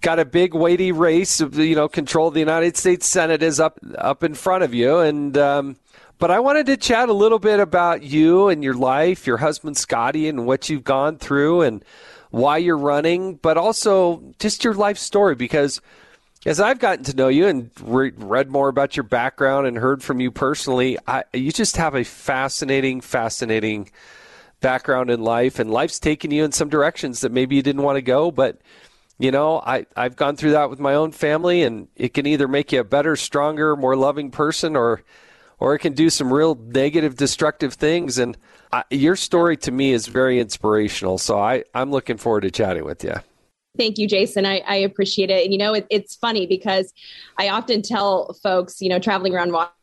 got 0.00 0.18
a 0.18 0.24
big 0.24 0.54
weighty 0.54 0.92
race. 0.92 1.40
You 1.40 1.74
know, 1.74 1.88
control 1.88 2.28
of 2.28 2.34
the 2.34 2.40
United 2.40 2.76
States 2.76 3.06
Senate 3.06 3.42
is 3.42 3.60
up 3.60 3.78
up 3.96 4.22
in 4.22 4.34
front 4.34 4.64
of 4.64 4.74
you, 4.74 4.98
and 4.98 5.36
um, 5.36 5.76
but 6.18 6.30
I 6.30 6.40
wanted 6.40 6.66
to 6.66 6.76
chat 6.76 7.08
a 7.08 7.14
little 7.14 7.38
bit 7.38 7.60
about 7.60 8.02
you 8.02 8.48
and 8.48 8.62
your 8.62 8.74
life, 8.74 9.26
your 9.26 9.38
husband 9.38 9.76
Scotty, 9.76 10.28
and 10.28 10.46
what 10.46 10.68
you've 10.68 10.84
gone 10.84 11.18
through, 11.18 11.62
and 11.62 11.84
why 12.30 12.58
you're 12.58 12.78
running, 12.78 13.36
but 13.36 13.56
also 13.56 14.22
just 14.38 14.64
your 14.64 14.74
life 14.74 14.98
story 14.98 15.34
because. 15.34 15.80
As 16.44 16.60
I've 16.60 16.78
gotten 16.78 17.02
to 17.06 17.16
know 17.16 17.26
you 17.26 17.48
and 17.48 17.72
re- 17.82 18.12
read 18.14 18.48
more 18.48 18.68
about 18.68 18.96
your 18.96 19.02
background 19.02 19.66
and 19.66 19.76
heard 19.76 20.00
from 20.00 20.20
you 20.20 20.30
personally, 20.30 20.96
I, 21.04 21.24
you 21.32 21.50
just 21.50 21.76
have 21.76 21.96
a 21.96 22.04
fascinating, 22.04 23.00
fascinating 23.00 23.90
background 24.60 25.10
in 25.10 25.22
life, 25.22 25.58
and 25.58 25.70
life's 25.70 25.98
taken 25.98 26.30
you 26.30 26.44
in 26.44 26.52
some 26.52 26.68
directions 26.68 27.20
that 27.20 27.32
maybe 27.32 27.56
you 27.56 27.62
didn't 27.62 27.82
want 27.82 27.96
to 27.96 28.02
go, 28.02 28.30
but 28.30 28.58
you 29.18 29.30
know, 29.30 29.60
I, 29.60 29.86
I've 29.96 30.16
gone 30.16 30.36
through 30.36 30.52
that 30.52 30.68
with 30.68 30.78
my 30.78 30.94
own 30.94 31.12
family, 31.12 31.62
and 31.62 31.88
it 31.96 32.14
can 32.14 32.26
either 32.26 32.48
make 32.48 32.72
you 32.72 32.80
a 32.80 32.84
better, 32.84 33.16
stronger, 33.16 33.76
more 33.76 33.96
loving 33.96 34.30
person, 34.30 34.76
or 34.76 35.02
or 35.58 35.74
it 35.74 35.78
can 35.78 35.94
do 35.94 36.10
some 36.10 36.32
real 36.32 36.54
negative, 36.54 37.16
destructive 37.16 37.74
things. 37.74 38.18
And 38.18 38.36
I, 38.72 38.84
your 38.90 39.16
story 39.16 39.56
to 39.58 39.72
me 39.72 39.92
is 39.92 40.06
very 40.06 40.38
inspirational. 40.38 41.16
So 41.16 41.38
I, 41.38 41.64
I'm 41.74 41.90
looking 41.90 42.18
forward 42.18 42.42
to 42.42 42.50
chatting 42.50 42.84
with 42.84 43.02
you. 43.02 43.14
Thank 43.78 43.98
you, 43.98 44.06
Jason. 44.06 44.46
I, 44.46 44.58
I 44.66 44.76
appreciate 44.76 45.30
it. 45.30 45.44
And 45.44 45.52
you 45.52 45.58
know, 45.58 45.74
it, 45.74 45.86
it's 45.90 46.14
funny 46.14 46.46
because 46.46 46.92
I 47.38 47.48
often 47.48 47.82
tell 47.82 48.34
folks, 48.42 48.80
you 48.80 48.88
know, 48.88 48.98
traveling 48.98 49.34
around 49.34 49.52
Washington 49.52 49.75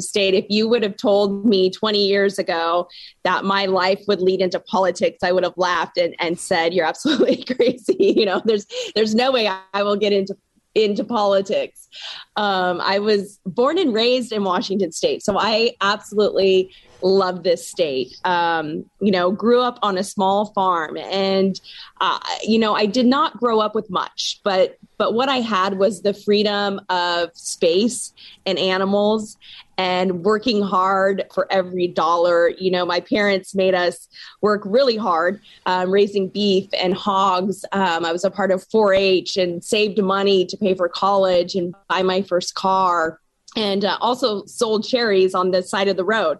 State, 0.00 0.34
if 0.34 0.44
you 0.48 0.68
would 0.68 0.82
have 0.82 0.96
told 0.96 1.44
me 1.44 1.70
20 1.70 2.04
years 2.04 2.38
ago 2.38 2.88
that 3.24 3.44
my 3.44 3.66
life 3.66 4.02
would 4.08 4.20
lead 4.20 4.40
into 4.40 4.60
politics, 4.60 5.18
I 5.22 5.32
would 5.32 5.44
have 5.44 5.56
laughed 5.56 5.98
and, 5.98 6.14
and 6.18 6.38
said, 6.38 6.74
You're 6.74 6.86
absolutely 6.86 7.44
crazy. 7.56 8.14
You 8.16 8.26
know, 8.26 8.42
there's 8.44 8.66
there's 8.94 9.14
no 9.14 9.32
way 9.32 9.50
I 9.72 9.82
will 9.82 9.96
get 9.96 10.12
into 10.12 10.36
into 10.74 11.04
politics. 11.04 11.88
Um, 12.36 12.80
I 12.82 12.98
was 12.98 13.40
born 13.46 13.78
and 13.78 13.94
raised 13.94 14.30
in 14.30 14.44
Washington 14.44 14.92
State, 14.92 15.22
so 15.22 15.38
I 15.38 15.74
absolutely 15.80 16.70
love 17.02 17.42
this 17.42 17.66
state. 17.66 18.16
Um, 18.24 18.84
you 19.00 19.10
know, 19.10 19.30
grew 19.30 19.60
up 19.60 19.78
on 19.82 19.98
a 19.98 20.04
small 20.04 20.46
farm, 20.52 20.96
and 20.96 21.60
uh, 22.00 22.18
you 22.42 22.58
know, 22.58 22.74
I 22.74 22.86
did 22.86 23.06
not 23.06 23.38
grow 23.38 23.60
up 23.60 23.74
with 23.74 23.90
much, 23.90 24.40
but 24.44 24.78
but 24.98 25.14
what 25.14 25.28
I 25.28 25.36
had 25.36 25.78
was 25.78 26.02
the 26.02 26.14
freedom 26.14 26.80
of 26.88 27.30
space 27.34 28.12
and 28.46 28.58
animals 28.58 29.36
and 29.78 30.24
working 30.24 30.62
hard 30.62 31.24
for 31.34 31.46
every 31.50 31.86
dollar. 31.86 32.48
You 32.48 32.70
know, 32.70 32.86
my 32.86 33.00
parents 33.00 33.54
made 33.54 33.74
us 33.74 34.08
work 34.40 34.62
really 34.64 34.96
hard 34.96 35.40
um, 35.66 35.90
raising 35.90 36.28
beef 36.28 36.68
and 36.78 36.94
hogs. 36.94 37.64
Um, 37.72 38.04
I 38.04 38.12
was 38.12 38.24
a 38.24 38.30
part 38.30 38.50
of 38.50 38.66
4 38.70 38.94
H 38.94 39.36
and 39.36 39.62
saved 39.62 40.02
money 40.02 40.46
to 40.46 40.56
pay 40.56 40.74
for 40.74 40.88
college 40.88 41.54
and 41.54 41.74
buy 41.88 42.02
my 42.02 42.22
first 42.22 42.54
car 42.54 43.20
and 43.56 43.84
uh, 43.84 43.96
also 44.00 44.44
sold 44.44 44.86
cherries 44.86 45.34
on 45.34 45.50
the 45.50 45.62
side 45.62 45.88
of 45.88 45.96
the 45.96 46.04
road. 46.04 46.38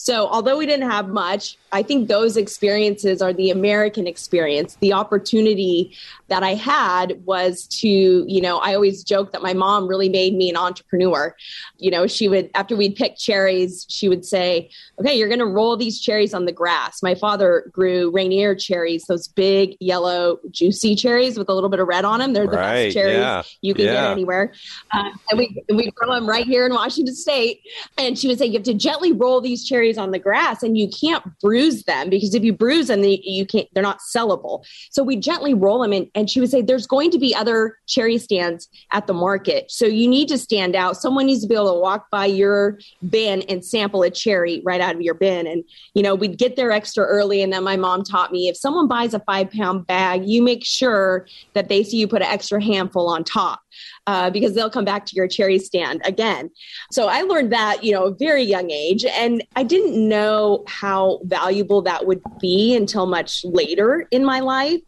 So, 0.00 0.28
although 0.28 0.56
we 0.56 0.64
didn't 0.64 0.88
have 0.88 1.08
much, 1.08 1.58
I 1.72 1.82
think 1.82 2.08
those 2.08 2.36
experiences 2.36 3.20
are 3.20 3.32
the 3.32 3.50
American 3.50 4.06
experience. 4.06 4.76
The 4.80 4.92
opportunity 4.92 5.96
that 6.28 6.42
I 6.42 6.54
had 6.54 7.24
was 7.26 7.66
to, 7.80 7.88
you 7.88 8.40
know, 8.40 8.58
I 8.58 8.74
always 8.74 9.02
joke 9.02 9.32
that 9.32 9.42
my 9.42 9.54
mom 9.54 9.88
really 9.88 10.08
made 10.08 10.34
me 10.34 10.50
an 10.50 10.56
entrepreneur. 10.56 11.34
You 11.78 11.90
know, 11.90 12.06
she 12.06 12.28
would, 12.28 12.50
after 12.54 12.76
we'd 12.76 12.96
pick 12.96 13.16
cherries, 13.18 13.86
she 13.88 14.08
would 14.08 14.24
say, 14.24 14.70
okay, 15.00 15.18
you're 15.18 15.28
going 15.28 15.40
to 15.40 15.46
roll 15.46 15.76
these 15.76 16.00
cherries 16.00 16.32
on 16.32 16.44
the 16.44 16.52
grass. 16.52 17.02
My 17.02 17.14
father 17.14 17.68
grew 17.72 18.10
Rainier 18.10 18.54
cherries, 18.54 19.04
those 19.06 19.26
big, 19.26 19.76
yellow, 19.80 20.38
juicy 20.50 20.94
cherries 20.94 21.36
with 21.38 21.48
a 21.48 21.54
little 21.54 21.70
bit 21.70 21.80
of 21.80 21.88
red 21.88 22.04
on 22.04 22.20
them. 22.20 22.34
They're 22.34 22.46
the 22.46 22.56
right, 22.56 22.84
best 22.84 22.94
cherries 22.94 23.16
yeah, 23.16 23.42
you 23.62 23.74
can 23.74 23.86
yeah. 23.86 23.94
get 23.94 24.12
anywhere. 24.12 24.52
Uh, 24.92 25.10
and 25.30 25.38
we, 25.38 25.62
we 25.70 25.90
grow 25.90 26.14
them 26.14 26.28
right 26.28 26.46
here 26.46 26.57
in 26.66 26.74
Washington 26.74 27.14
State. 27.14 27.60
And 27.96 28.18
she 28.18 28.28
would 28.28 28.38
say, 28.38 28.46
you 28.46 28.54
have 28.54 28.62
to 28.64 28.74
gently 28.74 29.12
roll 29.12 29.40
these 29.40 29.66
cherries 29.66 29.98
on 29.98 30.10
the 30.10 30.18
grass 30.18 30.62
and 30.62 30.76
you 30.76 30.88
can't 30.88 31.24
bruise 31.40 31.84
them 31.84 32.10
because 32.10 32.34
if 32.34 32.44
you 32.44 32.52
bruise 32.52 32.88
them, 32.88 33.02
they, 33.02 33.20
you 33.22 33.46
can't, 33.46 33.68
they're 33.72 33.82
not 33.82 34.00
sellable. 34.14 34.64
So 34.90 35.02
we 35.02 35.16
gently 35.16 35.54
roll 35.54 35.80
them. 35.80 36.08
And 36.14 36.30
she 36.30 36.40
would 36.40 36.50
say, 36.50 36.62
there's 36.62 36.86
going 36.86 37.10
to 37.10 37.18
be 37.18 37.34
other 37.34 37.78
cherry 37.86 38.18
stands 38.18 38.68
at 38.92 39.06
the 39.06 39.14
market. 39.14 39.70
So 39.70 39.86
you 39.86 40.08
need 40.08 40.28
to 40.28 40.38
stand 40.38 40.76
out. 40.76 40.96
Someone 40.96 41.26
needs 41.26 41.42
to 41.42 41.48
be 41.48 41.54
able 41.54 41.74
to 41.74 41.80
walk 41.80 42.10
by 42.10 42.26
your 42.26 42.78
bin 43.08 43.42
and 43.42 43.64
sample 43.64 44.02
a 44.02 44.10
cherry 44.10 44.62
right 44.64 44.80
out 44.80 44.94
of 44.94 45.00
your 45.00 45.14
bin. 45.14 45.46
And, 45.46 45.64
you 45.94 46.02
know, 46.02 46.14
we'd 46.14 46.38
get 46.38 46.56
there 46.56 46.72
extra 46.72 47.04
early. 47.04 47.42
And 47.42 47.52
then 47.52 47.64
my 47.64 47.76
mom 47.76 48.04
taught 48.04 48.32
me 48.32 48.48
if 48.48 48.56
someone 48.56 48.88
buys 48.88 49.14
a 49.14 49.20
five 49.20 49.50
pound 49.50 49.86
bag, 49.86 50.28
you 50.28 50.42
make 50.42 50.64
sure 50.64 51.26
that 51.54 51.68
they 51.68 51.82
see 51.82 51.98
you 51.98 52.08
put 52.08 52.22
an 52.22 52.28
extra 52.28 52.62
handful 52.62 53.08
on 53.08 53.24
top 53.24 53.60
uh, 54.06 54.30
because 54.30 54.54
they'll 54.54 54.70
come 54.70 54.84
back 54.84 55.06
to 55.06 55.16
your 55.16 55.28
cherry 55.28 55.58
stand 55.58 56.00
again. 56.04 56.50
So 56.92 57.08
I 57.08 57.22
learned 57.22 57.52
that, 57.52 57.84
you 57.84 57.92
know, 57.92 58.04
a 58.04 58.14
very 58.14 58.42
young 58.42 58.70
age. 58.70 59.04
And 59.04 59.42
I 59.56 59.62
didn't 59.62 60.08
know 60.08 60.64
how 60.66 61.20
valuable 61.24 61.82
that 61.82 62.06
would 62.06 62.22
be 62.40 62.74
until 62.76 63.06
much 63.06 63.44
later 63.44 64.06
in 64.10 64.24
my 64.24 64.40
life. 64.40 64.80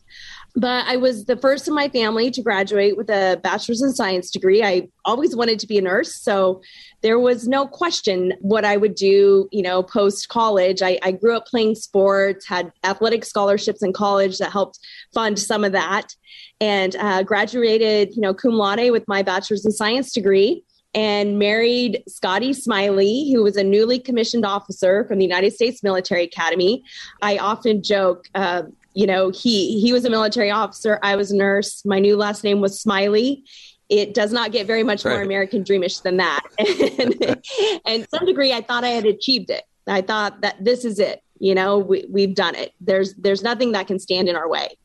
But 0.56 0.86
I 0.86 0.96
was 0.96 1.26
the 1.26 1.36
first 1.36 1.68
in 1.68 1.74
my 1.74 1.88
family 1.88 2.30
to 2.32 2.42
graduate 2.42 2.96
with 2.96 3.08
a 3.08 3.40
bachelor's 3.42 3.82
in 3.82 3.92
science 3.92 4.30
degree. 4.30 4.62
I 4.62 4.88
always 5.04 5.36
wanted 5.36 5.58
to 5.60 5.66
be 5.66 5.78
a 5.78 5.82
nurse. 5.82 6.14
So 6.14 6.60
there 7.02 7.18
was 7.18 7.46
no 7.46 7.66
question 7.66 8.34
what 8.40 8.64
I 8.64 8.76
would 8.76 8.94
do, 8.94 9.48
you 9.52 9.62
know, 9.62 9.82
post 9.82 10.28
college. 10.28 10.82
I, 10.82 10.98
I, 11.02 11.12
grew 11.12 11.36
up 11.36 11.46
playing 11.46 11.76
sports, 11.76 12.46
had 12.46 12.72
athletic 12.84 13.24
scholarships 13.24 13.82
in 13.82 13.92
college 13.92 14.38
that 14.38 14.52
helped 14.52 14.78
fund 15.14 15.38
some 15.38 15.64
of 15.64 15.72
that, 15.72 16.14
and 16.60 16.96
uh, 16.96 17.22
graduated, 17.22 18.14
you 18.14 18.20
know, 18.20 18.34
cum 18.34 18.54
laude 18.54 18.90
with 18.90 19.06
my 19.08 19.22
bachelor's 19.22 19.64
in 19.64 19.72
science 19.72 20.12
degree. 20.12 20.64
And 20.92 21.38
married 21.38 22.02
Scotty 22.08 22.52
Smiley, 22.52 23.30
who 23.32 23.44
was 23.44 23.56
a 23.56 23.62
newly 23.62 24.00
commissioned 24.00 24.44
officer 24.44 25.04
from 25.04 25.18
the 25.18 25.24
United 25.24 25.52
States 25.52 25.84
Military 25.84 26.24
Academy. 26.24 26.82
I 27.22 27.38
often 27.38 27.80
joke, 27.80 28.26
uh, 28.34 28.62
you 28.94 29.06
know, 29.06 29.30
he 29.30 29.80
he 29.80 29.92
was 29.92 30.04
a 30.04 30.10
military 30.10 30.50
officer. 30.50 30.98
I 31.02 31.16
was 31.16 31.30
a 31.30 31.36
nurse. 31.36 31.84
My 31.84 31.98
new 31.98 32.16
last 32.16 32.44
name 32.44 32.60
was 32.60 32.80
Smiley 32.80 33.44
it 33.90 34.14
does 34.14 34.32
not 34.32 34.52
get 34.52 34.66
very 34.66 34.84
much 34.84 35.04
right. 35.04 35.14
more 35.14 35.22
American 35.22 35.64
dreamish 35.64 35.98
than 35.98 36.16
that. 36.18 36.42
and, 36.58 37.42
and 37.84 38.06
some 38.08 38.24
degree, 38.24 38.52
I 38.52 38.62
thought 38.62 38.84
I 38.84 38.90
had 38.90 39.04
achieved 39.04 39.50
it. 39.50 39.64
I 39.86 40.00
thought 40.00 40.40
that 40.42 40.64
this 40.64 40.84
is 40.84 40.98
it. 40.98 41.22
You 41.40 41.54
know, 41.54 41.78
we, 41.78 42.06
we've 42.08 42.34
done 42.34 42.54
it. 42.54 42.72
There's 42.80 43.14
there's 43.14 43.42
nothing 43.42 43.72
that 43.72 43.86
can 43.86 43.98
stand 43.98 44.28
in 44.28 44.36
our 44.36 44.48
way. 44.48 44.76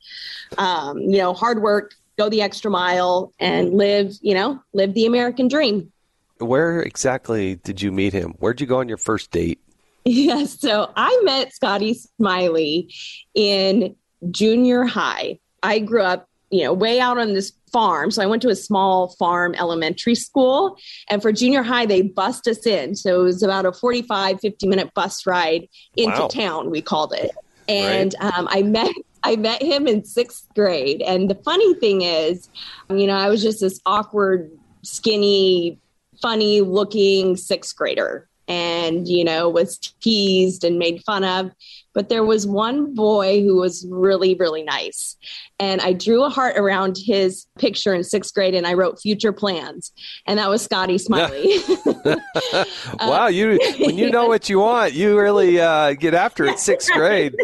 Um, 0.57 0.99
you 0.99 1.17
know, 1.17 1.33
hard 1.33 1.61
work, 1.61 1.93
go 2.17 2.29
the 2.29 2.41
extra 2.41 2.71
mile, 2.71 3.33
and 3.39 3.73
live. 3.73 4.13
You 4.21 4.35
know, 4.35 4.63
live 4.73 4.93
the 4.93 5.05
American 5.05 5.49
dream. 5.49 5.91
Where 6.39 6.81
exactly 6.81 7.55
did 7.55 7.81
you 7.81 7.91
meet 7.91 8.13
him? 8.13 8.35
Where'd 8.39 8.61
you 8.61 8.67
go 8.67 8.79
on 8.79 8.87
your 8.87 8.97
first 8.97 9.31
date? 9.31 9.59
Yes, 10.05 10.59
so 10.59 10.91
I 10.95 11.19
met 11.23 11.51
Scotty 11.51 11.95
Smiley 11.95 12.93
in 13.33 13.95
junior 14.29 14.85
high. 14.85 15.39
I 15.63 15.79
grew 15.79 16.03
up, 16.03 16.29
you 16.51 16.63
know, 16.63 16.73
way 16.73 16.99
out 16.99 17.17
on 17.17 17.33
this 17.33 17.53
farm. 17.71 18.11
So 18.11 18.21
I 18.21 18.27
went 18.27 18.43
to 18.43 18.49
a 18.49 18.55
small 18.55 19.15
farm 19.17 19.55
elementary 19.55 20.13
school. 20.13 20.77
And 21.09 21.23
for 21.23 21.31
junior 21.31 21.63
high, 21.63 21.87
they 21.87 22.03
bussed 22.03 22.47
us 22.47 22.67
in. 22.67 22.95
So 22.95 23.19
it 23.19 23.23
was 23.23 23.41
about 23.41 23.65
a 23.65 23.73
45, 23.73 24.39
50 24.39 24.67
minute 24.67 24.93
bus 24.93 25.25
ride 25.25 25.67
into 25.97 26.21
wow. 26.21 26.27
town, 26.27 26.69
we 26.69 26.81
called 26.81 27.13
it. 27.13 27.31
And 27.67 28.13
right. 28.21 28.37
um, 28.37 28.47
I 28.51 28.61
met 28.61 28.91
I 29.23 29.37
met 29.37 29.63
him 29.63 29.87
in 29.87 30.05
sixth 30.05 30.47
grade. 30.53 31.01
And 31.01 31.31
the 31.31 31.35
funny 31.35 31.73
thing 31.75 32.03
is, 32.03 32.47
you 32.91 33.07
know, 33.07 33.15
I 33.15 33.27
was 33.27 33.41
just 33.41 33.59
this 33.59 33.81
awkward, 33.83 34.51
skinny, 34.83 35.79
funny 36.21 36.61
looking 36.61 37.35
sixth 37.35 37.75
grader 37.75 38.29
and, 38.47 39.07
you 39.07 39.23
know, 39.23 39.49
was 39.49 39.77
teased 39.77 40.63
and 40.63 40.77
made 40.77 41.03
fun 41.03 41.23
of. 41.23 41.51
But 41.93 42.09
there 42.09 42.25
was 42.25 42.45
one 42.45 42.93
boy 42.93 43.41
who 43.41 43.55
was 43.55 43.87
really, 43.89 44.35
really 44.35 44.63
nice. 44.63 45.15
And 45.59 45.79
I 45.79 45.93
drew 45.93 46.23
a 46.23 46.29
heart 46.29 46.57
around 46.57 46.97
his 46.97 47.47
picture 47.57 47.93
in 47.93 48.03
sixth 48.03 48.33
grade 48.33 48.53
and 48.53 48.67
I 48.67 48.73
wrote 48.73 48.99
future 48.99 49.31
plans. 49.31 49.93
And 50.25 50.37
that 50.37 50.49
was 50.49 50.61
Scotty 50.61 50.97
Smiley. 50.97 51.59
wow, 52.99 53.27
you 53.27 53.57
when 53.79 53.97
you 53.97 54.09
know 54.09 54.27
what 54.27 54.49
you 54.49 54.59
want, 54.59 54.93
you 54.93 55.17
really 55.17 55.59
uh, 55.59 55.93
get 55.93 56.13
after 56.13 56.45
it 56.45 56.59
sixth 56.59 56.91
grade. 56.91 57.35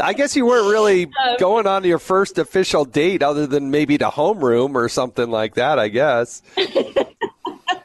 I 0.00 0.12
guess 0.12 0.34
you 0.36 0.46
weren't 0.46 0.70
really 0.70 1.04
um, 1.04 1.36
going 1.38 1.66
on 1.66 1.84
your 1.84 1.98
first 1.98 2.38
official 2.38 2.84
date 2.84 3.22
other 3.22 3.46
than 3.46 3.70
maybe 3.70 3.98
to 3.98 4.08
homeroom 4.08 4.74
or 4.74 4.88
something 4.88 5.30
like 5.30 5.54
that, 5.56 5.78
I 5.78 5.88
guess. 5.88 6.42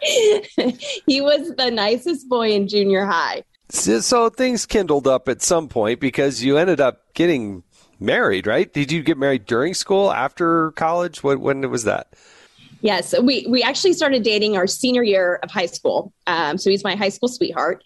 he 1.08 1.22
was 1.22 1.56
the 1.56 1.72
nicest 1.72 2.28
boy 2.30 2.52
in 2.52 2.68
junior 2.68 3.06
high. 3.06 3.44
So, 3.70 4.00
so, 4.00 4.30
things 4.30 4.66
kindled 4.66 5.08
up 5.08 5.28
at 5.28 5.42
some 5.42 5.68
point 5.68 6.00
because 6.00 6.42
you 6.42 6.58
ended 6.58 6.80
up 6.80 7.14
getting 7.14 7.64
married, 8.00 8.48
right? 8.48 8.72
Did 8.72 8.92
you 8.92 9.04
get 9.04 9.18
married 9.18 9.46
during 9.46 9.74
school, 9.74 10.12
after 10.12 10.72
college? 10.72 11.22
What, 11.22 11.40
when 11.40 11.70
was 11.70 11.84
that? 11.84 12.14
Yes, 12.82 13.14
we 13.20 13.46
we 13.50 13.64
actually 13.64 13.94
started 13.94 14.24
dating 14.24 14.56
our 14.56 14.68
senior 14.68 15.04
year 15.04 15.40
of 15.44 15.50
high 15.50 15.66
school. 15.66 16.14
Um, 16.28 16.58
so 16.58 16.70
he's 16.70 16.84
my 16.84 16.96
high 16.96 17.10
school 17.10 17.28
sweetheart, 17.28 17.84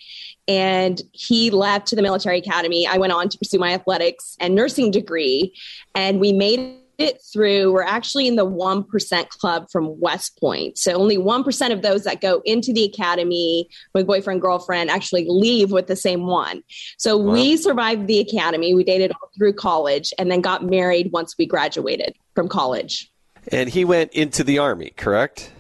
and 0.48 1.02
he 1.14 1.50
left 1.50 1.88
to 1.88 1.96
the 1.96 2.02
military 2.02 2.40
academy. 2.40 2.86
I 2.86 2.98
went 2.98 3.14
on 3.14 3.30
to 3.30 3.38
pursue 3.38 3.58
my 3.58 3.74
athletics 3.74 4.36
and 4.40 4.54
nursing 4.54 4.92
degree, 4.92 5.56
and 5.96 6.20
we 6.20 6.34
made 6.34 6.81
it 7.02 7.22
through, 7.32 7.74
we're 7.74 7.84
actually 7.84 8.28
in 8.28 8.36
the 8.36 8.46
1% 8.46 9.30
club 9.30 9.68
from 9.72 10.00
West 10.00 10.40
Point. 10.40 10.78
So 10.78 10.94
only 10.94 11.18
1% 11.18 11.72
of 11.72 11.82
those 11.82 12.04
that 12.04 12.22
go 12.22 12.42
into 12.46 12.74
the 12.74 12.84
academy 12.84 13.68
with 13.94 14.08
boyfriend, 14.08 14.42
girlfriend 14.42 14.90
actually 14.90 15.26
leave 15.28 15.72
with 15.72 15.88
the 15.88 15.96
same 15.96 16.26
one. 16.26 16.64
So 16.98 17.18
wow. 17.18 17.34
we 17.34 17.58
survived 17.58 18.08
the 18.08 18.20
academy. 18.20 18.74
We 18.74 18.84
dated 18.84 19.12
all 19.12 19.30
through 19.38 19.54
college 19.54 20.14
and 20.18 20.32
then 20.32 20.42
got 20.42 20.64
married 20.64 21.12
once 21.12 21.36
we 21.38 21.46
graduated 21.46 22.16
from 22.36 22.48
college. 22.48 23.12
And 23.52 23.70
he 23.70 23.86
went 23.86 24.14
into 24.14 24.44
the 24.44 24.60
army, 24.60 24.94
correct? 24.98 25.52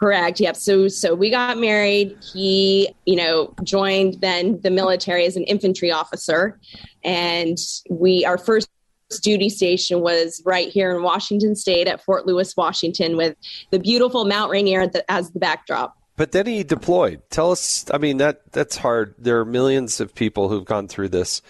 Correct. 0.00 0.40
Yep. 0.40 0.56
So 0.56 0.88
so 0.88 1.14
we 1.14 1.28
got 1.28 1.58
married. 1.58 2.16
He, 2.32 2.88
you 3.04 3.16
know, 3.16 3.54
joined 3.62 4.22
then 4.22 4.58
the 4.62 4.70
military 4.70 5.26
as 5.26 5.36
an 5.36 5.44
infantry 5.44 5.92
officer, 5.92 6.58
and 7.04 7.58
we 7.90 8.24
our 8.24 8.38
first 8.38 8.70
duty 9.18 9.48
station 9.48 10.00
was 10.00 10.42
right 10.44 10.68
here 10.68 10.94
in 10.94 11.02
Washington 11.02 11.56
State 11.56 11.88
at 11.88 12.02
Fort 12.02 12.26
Lewis, 12.26 12.56
Washington, 12.56 13.16
with 13.16 13.36
the 13.70 13.78
beautiful 13.78 14.24
Mount 14.24 14.50
Rainier 14.50 14.90
as 15.08 15.30
the 15.32 15.38
backdrop. 15.38 15.96
But 16.16 16.32
then 16.32 16.46
he 16.46 16.62
deployed. 16.62 17.22
Tell 17.30 17.50
us. 17.50 17.86
I 17.92 17.98
mean 17.98 18.18
that 18.18 18.52
that's 18.52 18.76
hard. 18.76 19.14
There 19.18 19.40
are 19.40 19.44
millions 19.44 20.00
of 20.00 20.14
people 20.14 20.48
who've 20.48 20.64
gone 20.64 20.86
through 20.86 21.08
this, 21.08 21.40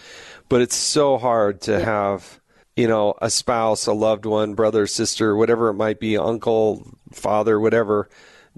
but 0.48 0.60
it's 0.60 0.76
so 0.76 1.18
hard 1.18 1.62
to 1.62 1.72
yeah. 1.72 1.80
have 1.80 2.40
you 2.76 2.86
know 2.86 3.14
a 3.20 3.30
spouse, 3.30 3.86
a 3.86 3.92
loved 3.92 4.26
one, 4.26 4.54
brother, 4.54 4.86
sister, 4.86 5.34
whatever 5.34 5.68
it 5.70 5.74
might 5.74 5.98
be, 5.98 6.16
uncle, 6.16 6.86
father, 7.12 7.58
whatever 7.58 8.08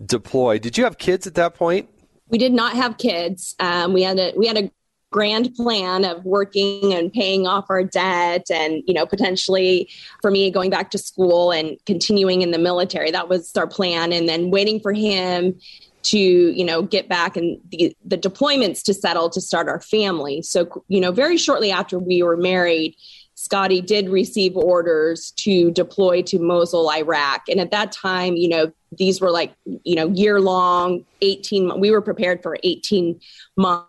deploy. 0.04 0.58
Did 0.58 0.76
you 0.76 0.84
have 0.84 0.98
kids 0.98 1.26
at 1.26 1.34
that 1.34 1.54
point? 1.54 1.88
We 2.28 2.38
did 2.38 2.52
not 2.52 2.74
have 2.74 2.98
kids. 2.98 3.54
Um, 3.60 3.92
we 3.92 4.02
had 4.02 4.18
a 4.18 4.32
we 4.36 4.46
had 4.46 4.58
a 4.58 4.70
grand 5.12 5.54
plan 5.54 6.04
of 6.04 6.24
working 6.24 6.92
and 6.92 7.12
paying 7.12 7.46
off 7.46 7.66
our 7.68 7.84
debt 7.84 8.46
and 8.50 8.82
you 8.86 8.94
know 8.94 9.06
potentially 9.06 9.88
for 10.20 10.30
me 10.30 10.50
going 10.50 10.70
back 10.70 10.90
to 10.90 10.98
school 10.98 11.52
and 11.52 11.76
continuing 11.86 12.42
in 12.42 12.50
the 12.50 12.58
military. 12.58 13.12
That 13.12 13.28
was 13.28 13.54
our 13.56 13.68
plan. 13.68 14.12
And 14.12 14.28
then 14.28 14.50
waiting 14.50 14.80
for 14.80 14.92
him 14.92 15.60
to 16.04 16.18
you 16.18 16.64
know 16.64 16.82
get 16.82 17.08
back 17.08 17.36
and 17.36 17.60
the, 17.70 17.96
the 18.04 18.18
deployments 18.18 18.82
to 18.84 18.94
settle 18.94 19.30
to 19.30 19.40
start 19.40 19.68
our 19.68 19.80
family. 19.80 20.42
So 20.42 20.82
you 20.88 21.00
know 21.00 21.12
very 21.12 21.36
shortly 21.36 21.70
after 21.70 21.98
we 21.98 22.24
were 22.24 22.36
married 22.36 22.96
Scotty 23.34 23.80
did 23.80 24.08
receive 24.08 24.56
orders 24.56 25.32
to 25.32 25.72
deploy 25.72 26.22
to 26.22 26.38
Mosul, 26.38 26.88
Iraq. 26.92 27.48
And 27.48 27.58
at 27.58 27.72
that 27.72 27.90
time, 27.90 28.36
you 28.36 28.48
know, 28.48 28.72
these 28.96 29.20
were 29.20 29.32
like, 29.32 29.52
you 29.64 29.96
know, 29.96 30.08
year 30.10 30.40
long, 30.40 31.04
18, 31.22 31.80
we 31.80 31.90
were 31.90 32.02
prepared 32.02 32.40
for 32.40 32.56
18 32.62 33.18
month 33.56 33.86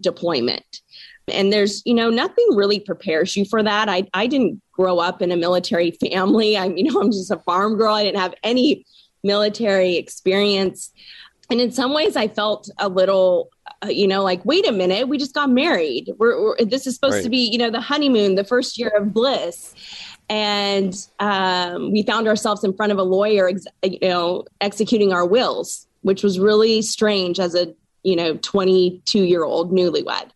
deployment. 0.00 0.80
And 1.28 1.52
there's, 1.52 1.82
you 1.84 1.94
know, 1.94 2.10
nothing 2.10 2.46
really 2.54 2.80
prepares 2.80 3.36
you 3.36 3.44
for 3.44 3.62
that. 3.62 3.88
I, 3.88 4.04
I 4.14 4.26
didn't 4.26 4.60
grow 4.72 4.98
up 4.98 5.22
in 5.22 5.30
a 5.30 5.36
military 5.36 5.92
family. 5.92 6.56
I'm, 6.58 6.76
you 6.76 6.84
know, 6.84 7.00
I'm 7.00 7.12
just 7.12 7.30
a 7.30 7.38
farm 7.38 7.76
girl. 7.76 7.94
I 7.94 8.04
didn't 8.04 8.20
have 8.20 8.34
any 8.42 8.84
military 9.22 9.96
experience. 9.96 10.90
And 11.50 11.60
in 11.60 11.72
some 11.72 11.92
ways, 11.92 12.16
I 12.16 12.28
felt 12.28 12.70
a 12.78 12.88
little 12.88 13.50
uh, 13.82 13.88
you 13.88 14.06
know, 14.06 14.22
like, 14.22 14.44
wait 14.44 14.68
a 14.68 14.72
minute, 14.72 15.08
we 15.08 15.16
just 15.16 15.34
got 15.34 15.48
married. 15.48 16.12
We're, 16.18 16.40
we're 16.40 16.64
this 16.64 16.86
is 16.86 16.94
supposed 16.94 17.16
right. 17.16 17.24
to 17.24 17.30
be, 17.30 17.48
you 17.50 17.56
know, 17.56 17.70
the 17.70 17.80
honeymoon, 17.80 18.34
the 18.34 18.44
first 18.44 18.78
year 18.78 18.88
of 18.88 19.14
bliss. 19.14 19.74
And 20.28 20.94
um, 21.18 21.90
we 21.90 22.02
found 22.02 22.28
ourselves 22.28 22.62
in 22.62 22.74
front 22.74 22.92
of 22.92 22.98
a 22.98 23.02
lawyer, 23.02 23.48
ex- 23.48 23.64
you 23.82 24.08
know, 24.08 24.44
executing 24.60 25.12
our 25.12 25.26
wills, 25.26 25.86
which 26.02 26.22
was 26.22 26.38
really 26.38 26.82
strange 26.82 27.40
as 27.40 27.54
a, 27.54 27.74
you 28.02 28.16
know, 28.16 28.36
22 28.36 29.24
year 29.24 29.44
old 29.44 29.72
newlywed. 29.72 30.30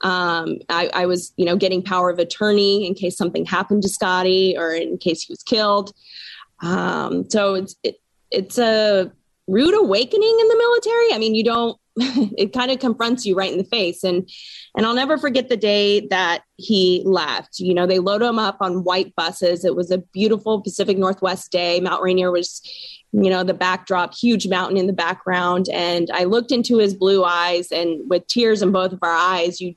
Um, 0.00 0.58
I, 0.68 0.90
I, 0.94 1.06
was, 1.06 1.32
you 1.36 1.44
know, 1.44 1.56
getting 1.56 1.82
power 1.82 2.08
of 2.10 2.18
attorney 2.18 2.86
in 2.86 2.94
case 2.94 3.16
something 3.16 3.44
happened 3.44 3.82
to 3.82 3.88
Scotty 3.88 4.56
or 4.56 4.70
in 4.72 4.96
case 4.98 5.22
he 5.22 5.32
was 5.32 5.42
killed. 5.42 5.92
Um, 6.60 7.28
so 7.28 7.54
it's 7.54 7.76
it, 7.82 7.96
it's 8.30 8.58
a 8.58 9.10
rude 9.48 9.74
awakening 9.74 10.38
in 10.40 10.48
the 10.48 10.56
military. 10.56 11.14
I 11.14 11.18
mean, 11.18 11.34
you 11.34 11.42
don't 11.42 11.78
it 11.96 12.52
kind 12.52 12.70
of 12.70 12.78
confronts 12.78 13.26
you 13.26 13.34
right 13.34 13.50
in 13.50 13.58
the 13.58 13.64
face 13.64 14.04
and 14.04 14.28
and 14.76 14.86
I'll 14.86 14.94
never 14.94 15.18
forget 15.18 15.48
the 15.48 15.56
day 15.56 16.06
that 16.08 16.44
he 16.56 17.02
left. 17.04 17.58
You 17.58 17.74
know, 17.74 17.86
they 17.86 17.98
load 17.98 18.22
him 18.22 18.38
up 18.38 18.58
on 18.60 18.84
white 18.84 19.14
buses. 19.16 19.64
It 19.64 19.74
was 19.74 19.90
a 19.90 19.98
beautiful 19.98 20.60
Pacific 20.60 20.96
Northwest 20.96 21.50
day. 21.50 21.80
Mount 21.80 22.00
Rainier 22.02 22.30
was, 22.30 22.62
you 23.12 23.30
know, 23.30 23.42
the 23.42 23.54
backdrop, 23.54 24.14
huge 24.14 24.48
mountain 24.48 24.76
in 24.76 24.86
the 24.86 24.92
background. 24.92 25.66
And 25.72 26.10
I 26.12 26.24
looked 26.24 26.52
into 26.52 26.78
his 26.78 26.94
blue 26.94 27.24
eyes 27.24 27.72
and 27.72 28.08
with 28.08 28.26
tears 28.26 28.62
in 28.62 28.72
both 28.72 28.92
of 28.92 29.00
our 29.02 29.14
eyes, 29.14 29.60
you 29.60 29.74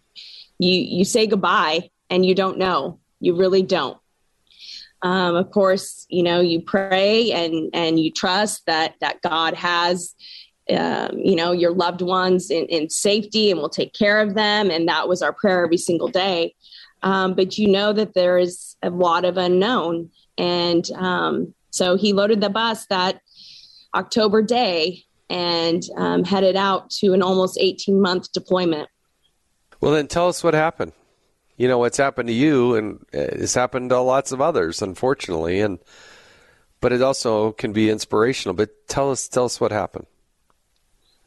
you 0.60 0.74
you 0.74 1.06
say 1.06 1.28
goodbye 1.28 1.90
and 2.10 2.26
you 2.26 2.36
don't 2.36 2.58
know. 2.58 3.00
You 3.20 3.36
really 3.36 3.64
don't. 3.64 3.98
Um, 5.02 5.36
of 5.36 5.50
course, 5.52 6.06
you 6.10 6.24
know, 6.24 6.42
you 6.42 6.62
pray 6.62 7.32
and 7.32 7.70
and 7.74 8.00
you 8.00 8.12
trust 8.12 8.66
that 8.66 8.96
that 9.00 9.22
God 9.22 9.56
has 9.56 10.14
um, 10.70 11.18
you 11.18 11.36
know, 11.36 11.52
your 11.52 11.72
loved 11.72 12.02
ones 12.02 12.50
in, 12.50 12.66
in, 12.68 12.90
safety 12.90 13.50
and 13.50 13.60
we'll 13.60 13.68
take 13.68 13.94
care 13.94 14.22
of 14.22 14.36
them. 14.36 14.70
And 14.70 14.88
that 14.88 15.10
was 15.10 15.22
our 15.22 15.34
prayer 15.34 15.66
every 15.66 15.78
single 15.78 16.08
day. 16.08 16.56
Um, 17.04 17.34
but 17.34 17.58
you 17.58 17.68
know 17.68 17.92
that 17.94 18.14
there 18.14 18.38
is 18.38 18.78
a 18.82 18.90
lot 18.90 19.26
of 19.26 19.38
unknown. 19.38 20.12
And 20.38 20.90
um, 20.92 21.54
so 21.72 21.98
he 21.98 22.14
loaded 22.14 22.42
the 22.42 22.50
bus 22.50 22.86
that 22.86 23.22
October 23.96 24.42
day 24.42 25.04
and 25.30 25.84
um, 25.98 26.24
headed 26.24 26.56
out 26.56 26.90
to 26.90 27.14
an 27.14 27.22
almost 27.22 27.58
18 27.60 28.02
month 28.02 28.32
deployment. 28.34 28.90
Well, 29.80 29.94
then 29.94 30.08
tell 30.08 30.28
us 30.28 30.44
what 30.44 30.54
happened. 30.54 30.92
You 31.58 31.68
know, 31.68 31.78
what's 31.78 31.98
happened 31.98 32.28
to 32.28 32.34
you, 32.34 32.76
and 32.76 33.06
it's 33.14 33.54
happened 33.54 33.92
to 33.92 34.00
lots 34.00 34.32
of 34.32 34.42
others, 34.42 34.82
unfortunately. 34.82 35.62
And 35.62 35.80
but 36.82 36.92
it 36.92 37.02
also 37.02 37.54
can 37.54 37.72
be 37.72 37.90
inspirational. 37.90 38.56
But 38.56 38.88
tell 38.88 39.12
us, 39.12 39.28
tell 39.28 39.46
us 39.46 39.62
what 39.62 39.72
happened. 39.72 40.08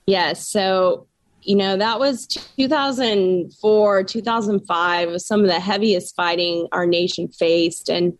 Yes. 0.06 0.46
So, 0.46 1.06
you 1.42 1.56
know, 1.56 1.76
that 1.76 1.98
was 1.98 2.26
2004, 2.26 4.04
2005, 4.04 5.08
was 5.08 5.26
some 5.26 5.40
of 5.40 5.46
the 5.46 5.60
heaviest 5.60 6.14
fighting 6.16 6.68
our 6.72 6.86
nation 6.86 7.28
faced. 7.28 7.88
And, 7.88 8.18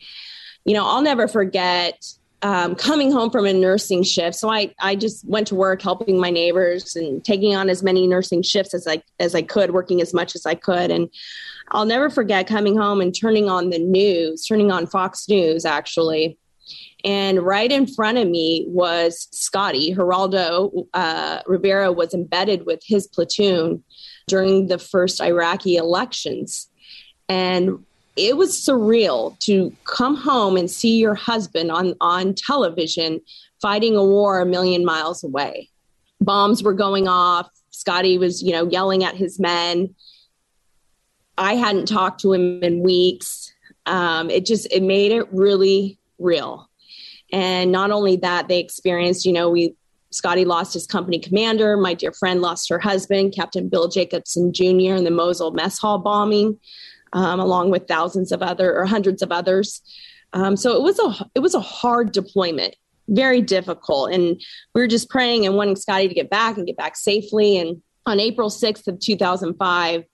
you 0.64 0.74
know, 0.74 0.86
I'll 0.86 1.02
never 1.02 1.28
forget 1.28 2.02
um, 2.44 2.76
coming 2.76 3.10
home 3.10 3.30
from 3.30 3.46
a 3.46 3.52
nursing 3.52 4.04
shift. 4.04 4.36
So 4.36 4.50
I, 4.50 4.72
I 4.80 4.94
just 4.94 5.26
went 5.26 5.48
to 5.48 5.56
work 5.56 5.82
helping 5.82 6.20
my 6.20 6.30
neighbors 6.30 6.94
and 6.94 7.24
taking 7.24 7.56
on 7.56 7.68
as 7.68 7.82
many 7.82 8.06
nursing 8.06 8.42
shifts 8.42 8.74
as 8.74 8.86
I, 8.86 9.02
as 9.18 9.34
I 9.34 9.42
could, 9.42 9.72
working 9.72 10.00
as 10.00 10.14
much 10.14 10.36
as 10.36 10.46
I 10.46 10.54
could. 10.54 10.92
And 10.92 11.08
I'll 11.72 11.86
never 11.86 12.10
forget 12.10 12.46
coming 12.46 12.76
home 12.76 13.00
and 13.00 13.12
turning 13.12 13.48
on 13.48 13.70
the 13.70 13.78
news, 13.78 14.46
turning 14.46 14.70
on 14.70 14.86
Fox 14.86 15.28
News 15.28 15.64
actually 15.64 16.38
and 17.04 17.42
right 17.42 17.70
in 17.70 17.86
front 17.86 18.16
of 18.16 18.28
me 18.28 18.64
was 18.68 19.28
Scotty. 19.30 19.94
Geraldo 19.94 20.86
uh, 20.94 21.40
Rivera 21.46 21.92
was 21.92 22.14
embedded 22.14 22.64
with 22.64 22.80
his 22.82 23.06
platoon 23.06 23.84
during 24.26 24.68
the 24.68 24.78
first 24.78 25.20
Iraqi 25.20 25.76
elections. 25.76 26.70
And 27.28 27.84
it 28.16 28.36
was 28.36 28.52
surreal 28.52 29.38
to 29.40 29.74
come 29.84 30.16
home 30.16 30.56
and 30.56 30.70
see 30.70 30.98
your 30.98 31.14
husband 31.14 31.70
on, 31.70 31.94
on 32.00 32.34
television 32.34 33.20
fighting 33.60 33.96
a 33.96 34.04
war 34.04 34.40
a 34.40 34.46
million 34.46 34.84
miles 34.84 35.24
away. 35.24 35.68
Bombs 36.20 36.62
were 36.62 36.74
going 36.74 37.08
off. 37.08 37.48
Scotty 37.70 38.18
was, 38.18 38.42
you 38.42 38.52
know, 38.52 38.68
yelling 38.68 39.04
at 39.04 39.16
his 39.16 39.40
men. 39.40 39.94
I 41.36 41.54
hadn't 41.56 41.86
talked 41.86 42.20
to 42.20 42.32
him 42.32 42.62
in 42.62 42.82
weeks. 42.82 43.52
Um, 43.86 44.30
it 44.30 44.46
just 44.46 44.72
it 44.72 44.82
made 44.82 45.12
it 45.12 45.26
really 45.32 45.98
real. 46.18 46.68
And 47.32 47.72
not 47.72 47.90
only 47.90 48.16
that, 48.16 48.46
they 48.46 48.60
experienced, 48.60 49.26
you 49.26 49.32
know, 49.32 49.50
we 49.50 49.74
Scotty 50.10 50.44
lost 50.44 50.74
his 50.74 50.86
company 50.86 51.18
commander. 51.18 51.76
My 51.76 51.92
dear 51.92 52.12
friend 52.12 52.40
lost 52.40 52.68
her 52.68 52.78
husband, 52.78 53.34
Captain 53.34 53.68
Bill 53.68 53.88
Jacobson 53.88 54.52
Jr., 54.52 54.94
in 54.94 55.02
the 55.02 55.10
Mosul 55.10 55.50
mess 55.50 55.76
hall 55.76 55.98
bombing, 55.98 56.60
um, 57.14 57.40
along 57.40 57.70
with 57.70 57.88
thousands 57.88 58.32
of 58.32 58.42
other 58.42 58.76
or 58.76 58.84
hundreds 58.84 59.22
of 59.22 59.32
others. 59.32 59.80
Um, 60.34 60.56
so 60.56 60.76
it 60.76 60.82
was 60.82 60.98
a 60.98 61.30
it 61.34 61.40
was 61.40 61.54
a 61.54 61.60
hard 61.60 62.12
deployment, 62.12 62.76
very 63.08 63.40
difficult, 63.40 64.12
and 64.12 64.40
we 64.74 64.80
were 64.80 64.88
just 64.88 65.08
praying 65.08 65.46
and 65.46 65.56
wanting 65.56 65.76
Scotty 65.76 66.08
to 66.08 66.14
get 66.14 66.28
back 66.28 66.56
and 66.56 66.66
get 66.66 66.76
back 66.76 66.96
safely. 66.96 67.56
And 67.56 67.80
on 68.04 68.20
April 68.20 68.50
sixth 68.50 68.86
of 68.88 68.98
two 68.98 69.16
thousand 69.16 69.54
five, 69.54 70.04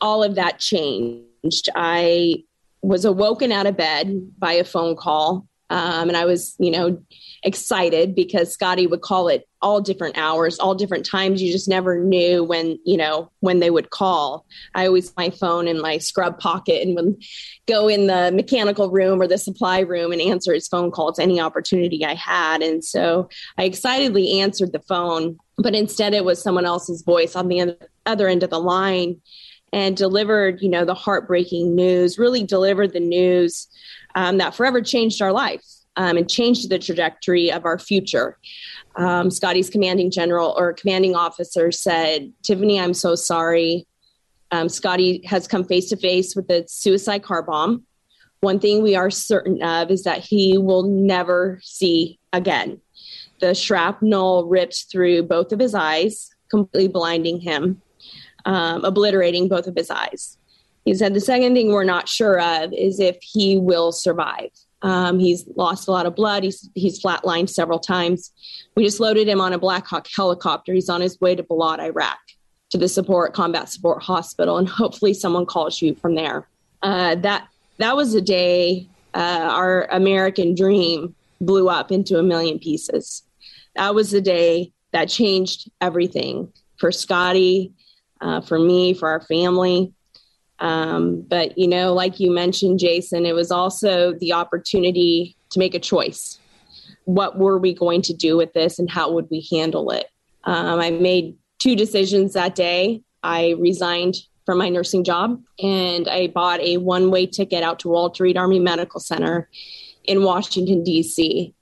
all 0.00 0.24
of 0.24 0.34
that 0.34 0.58
changed. 0.58 1.68
I 1.76 2.44
was 2.82 3.04
awoken 3.04 3.52
out 3.52 3.66
of 3.66 3.76
bed 3.76 4.32
by 4.38 4.54
a 4.54 4.64
phone 4.64 4.96
call 4.96 5.46
um, 5.70 6.08
and 6.08 6.16
I 6.16 6.24
was, 6.24 6.56
you 6.58 6.72
know, 6.72 7.00
excited 7.42 8.14
because 8.14 8.52
Scotty 8.52 8.86
would 8.86 9.00
call 9.00 9.28
it 9.28 9.48
all 9.62 9.80
different 9.80 10.18
hours, 10.18 10.58
all 10.58 10.74
different 10.74 11.06
times. 11.06 11.40
You 11.40 11.52
just 11.52 11.68
never 11.68 12.02
knew 12.02 12.42
when, 12.42 12.78
you 12.84 12.96
know, 12.96 13.30
when 13.38 13.60
they 13.60 13.70
would 13.70 13.90
call. 13.90 14.44
I 14.74 14.86
always 14.86 15.14
my 15.16 15.30
phone 15.30 15.68
in 15.68 15.80
my 15.80 15.98
scrub 15.98 16.38
pocket 16.38 16.82
and 16.82 16.96
would 16.96 17.22
go 17.66 17.88
in 17.88 18.08
the 18.08 18.32
mechanical 18.34 18.90
room 18.90 19.22
or 19.22 19.28
the 19.28 19.38
supply 19.38 19.80
room 19.80 20.12
and 20.12 20.20
answer 20.20 20.52
his 20.52 20.68
phone 20.68 20.90
calls 20.90 21.18
any 21.18 21.40
opportunity 21.40 22.04
I 22.04 22.14
had. 22.14 22.62
And 22.62 22.84
so 22.84 23.28
I 23.56 23.64
excitedly 23.64 24.40
answered 24.40 24.72
the 24.72 24.80
phone, 24.80 25.38
but 25.56 25.74
instead 25.74 26.14
it 26.14 26.24
was 26.24 26.42
someone 26.42 26.66
else's 26.66 27.02
voice 27.02 27.36
on 27.36 27.48
the 27.48 27.78
other 28.06 28.28
end 28.28 28.42
of 28.42 28.50
the 28.50 28.60
line 28.60 29.20
and 29.72 29.96
delivered, 29.96 30.60
you 30.60 30.68
know, 30.68 30.84
the 30.84 30.94
heartbreaking 30.94 31.76
news, 31.76 32.18
really 32.18 32.42
delivered 32.42 32.92
the 32.92 33.00
news 33.00 33.68
um, 34.14 34.38
that 34.38 34.54
forever 34.54 34.80
changed 34.82 35.22
our 35.22 35.32
life 35.32 35.64
um, 35.96 36.16
and 36.16 36.28
changed 36.28 36.70
the 36.70 36.78
trajectory 36.78 37.50
of 37.50 37.64
our 37.64 37.78
future. 37.78 38.38
Um, 38.96 39.30
Scotty's 39.30 39.70
commanding 39.70 40.10
general 40.10 40.54
or 40.56 40.72
commanding 40.72 41.14
officer 41.14 41.70
said, 41.72 42.32
Tiffany, 42.42 42.80
I'm 42.80 42.94
so 42.94 43.14
sorry. 43.14 43.86
Um, 44.50 44.68
Scotty 44.68 45.22
has 45.26 45.46
come 45.46 45.64
face 45.64 45.88
to 45.90 45.96
face 45.96 46.34
with 46.34 46.50
a 46.50 46.64
suicide 46.68 47.22
car 47.22 47.42
bomb. 47.42 47.84
One 48.40 48.58
thing 48.58 48.82
we 48.82 48.96
are 48.96 49.10
certain 49.10 49.62
of 49.62 49.90
is 49.90 50.04
that 50.04 50.18
he 50.20 50.58
will 50.58 50.82
never 50.82 51.60
see 51.62 52.18
again. 52.32 52.80
the 53.40 53.54
shrapnel 53.54 54.46
ripped 54.46 54.86
through 54.90 55.24
both 55.24 55.52
of 55.52 55.58
his 55.58 55.74
eyes, 55.74 56.30
completely 56.50 56.88
blinding 56.88 57.40
him, 57.40 57.82
um, 58.44 58.84
obliterating 58.84 59.48
both 59.48 59.66
of 59.66 59.76
his 59.76 59.90
eyes. 59.90 60.38
He 60.84 60.94
said 60.94 61.14
the 61.14 61.20
second 61.20 61.54
thing 61.54 61.72
we're 61.72 61.84
not 61.84 62.08
sure 62.08 62.40
of 62.40 62.72
is 62.72 63.00
if 63.00 63.18
he 63.20 63.58
will 63.58 63.92
survive. 63.92 64.50
Um, 64.82 65.18
he's 65.18 65.46
lost 65.56 65.88
a 65.88 65.90
lot 65.90 66.06
of 66.06 66.16
blood. 66.16 66.42
He's 66.42 66.70
he's 66.74 67.02
flatlined 67.02 67.50
several 67.50 67.78
times. 67.78 68.32
We 68.74 68.84
just 68.84 69.00
loaded 69.00 69.28
him 69.28 69.40
on 69.40 69.52
a 69.52 69.58
Black 69.58 69.86
Hawk 69.86 70.08
helicopter. 70.14 70.72
He's 70.72 70.88
on 70.88 71.02
his 71.02 71.20
way 71.20 71.34
to 71.34 71.42
Balad, 71.42 71.80
Iraq, 71.80 72.18
to 72.70 72.78
the 72.78 72.88
support 72.88 73.34
combat 73.34 73.68
support 73.68 74.02
hospital, 74.02 74.56
and 74.56 74.68
hopefully 74.68 75.12
someone 75.12 75.44
calls 75.44 75.82
you 75.82 75.94
from 75.94 76.14
there. 76.14 76.48
Uh, 76.82 77.14
that 77.16 77.48
that 77.78 77.94
was 77.94 78.14
a 78.14 78.22
day 78.22 78.88
uh, 79.14 79.48
our 79.50 79.86
American 79.90 80.54
dream 80.54 81.14
blew 81.40 81.68
up 81.68 81.90
into 81.90 82.18
a 82.18 82.22
million 82.22 82.58
pieces. 82.58 83.22
That 83.76 83.94
was 83.94 84.10
the 84.10 84.20
day 84.20 84.72
that 84.92 85.08
changed 85.08 85.70
everything 85.80 86.52
for 86.78 86.90
Scotty, 86.90 87.72
uh, 88.20 88.40
for 88.40 88.58
me, 88.58 88.94
for 88.94 89.08
our 89.08 89.20
family. 89.20 89.92
Um, 90.60 91.22
but, 91.22 91.56
you 91.56 91.66
know, 91.66 91.92
like 91.92 92.20
you 92.20 92.30
mentioned, 92.30 92.78
Jason, 92.78 93.26
it 93.26 93.34
was 93.34 93.50
also 93.50 94.14
the 94.14 94.32
opportunity 94.32 95.36
to 95.50 95.58
make 95.58 95.74
a 95.74 95.80
choice. 95.80 96.38
What 97.04 97.38
were 97.38 97.58
we 97.58 97.74
going 97.74 98.02
to 98.02 98.14
do 98.14 98.36
with 98.36 98.52
this 98.52 98.78
and 98.78 98.90
how 98.90 99.10
would 99.12 99.28
we 99.30 99.46
handle 99.50 99.90
it? 99.90 100.06
Um, 100.44 100.78
I 100.78 100.90
made 100.90 101.36
two 101.58 101.74
decisions 101.74 102.34
that 102.34 102.54
day. 102.54 103.02
I 103.22 103.54
resigned 103.58 104.16
from 104.46 104.58
my 104.58 104.68
nursing 104.68 105.04
job 105.04 105.42
and 105.62 106.08
I 106.08 106.28
bought 106.28 106.60
a 106.60 106.78
one 106.78 107.10
way 107.10 107.26
ticket 107.26 107.62
out 107.62 107.78
to 107.80 107.88
Walter 107.88 108.24
Reed 108.24 108.36
Army 108.36 108.58
Medical 108.58 109.00
Center 109.00 109.48
in 110.04 110.22
Washington, 110.22 110.82
D.C. 110.82 111.54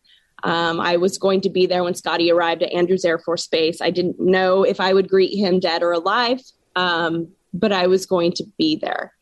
Um, 0.44 0.80
I 0.80 0.96
was 0.96 1.18
going 1.18 1.40
to 1.42 1.50
be 1.50 1.66
there 1.66 1.82
when 1.82 1.94
Scotty 1.94 2.30
arrived 2.30 2.62
at 2.62 2.72
Andrews 2.72 3.04
Air 3.04 3.18
Force 3.18 3.46
Base. 3.46 3.80
I 3.80 3.90
didn't 3.90 4.20
know 4.20 4.62
if 4.62 4.80
I 4.80 4.92
would 4.92 5.08
greet 5.08 5.36
him 5.36 5.58
dead 5.58 5.82
or 5.82 5.92
alive. 5.92 6.40
Um, 6.76 7.28
but 7.58 7.72
I 7.72 7.86
was 7.86 8.06
going 8.06 8.32
to 8.32 8.44
be 8.56 8.76
there. 8.76 9.12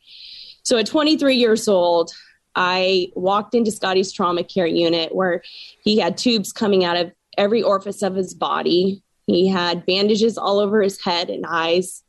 So 0.62 0.76
at 0.78 0.86
23 0.86 1.36
years 1.36 1.68
old, 1.68 2.12
I 2.54 3.10
walked 3.14 3.54
into 3.54 3.70
Scotty's 3.70 4.12
trauma 4.12 4.42
care 4.42 4.66
unit 4.66 5.14
where 5.14 5.42
he 5.84 5.98
had 5.98 6.16
tubes 6.16 6.52
coming 6.52 6.84
out 6.84 6.96
of 6.96 7.12
every 7.36 7.62
orifice 7.62 8.02
of 8.02 8.14
his 8.14 8.34
body. 8.34 9.02
He 9.26 9.46
had 9.46 9.86
bandages 9.86 10.38
all 10.38 10.58
over 10.58 10.80
his 10.82 11.02
head 11.02 11.28
and 11.28 11.44
eyes. 11.46 12.02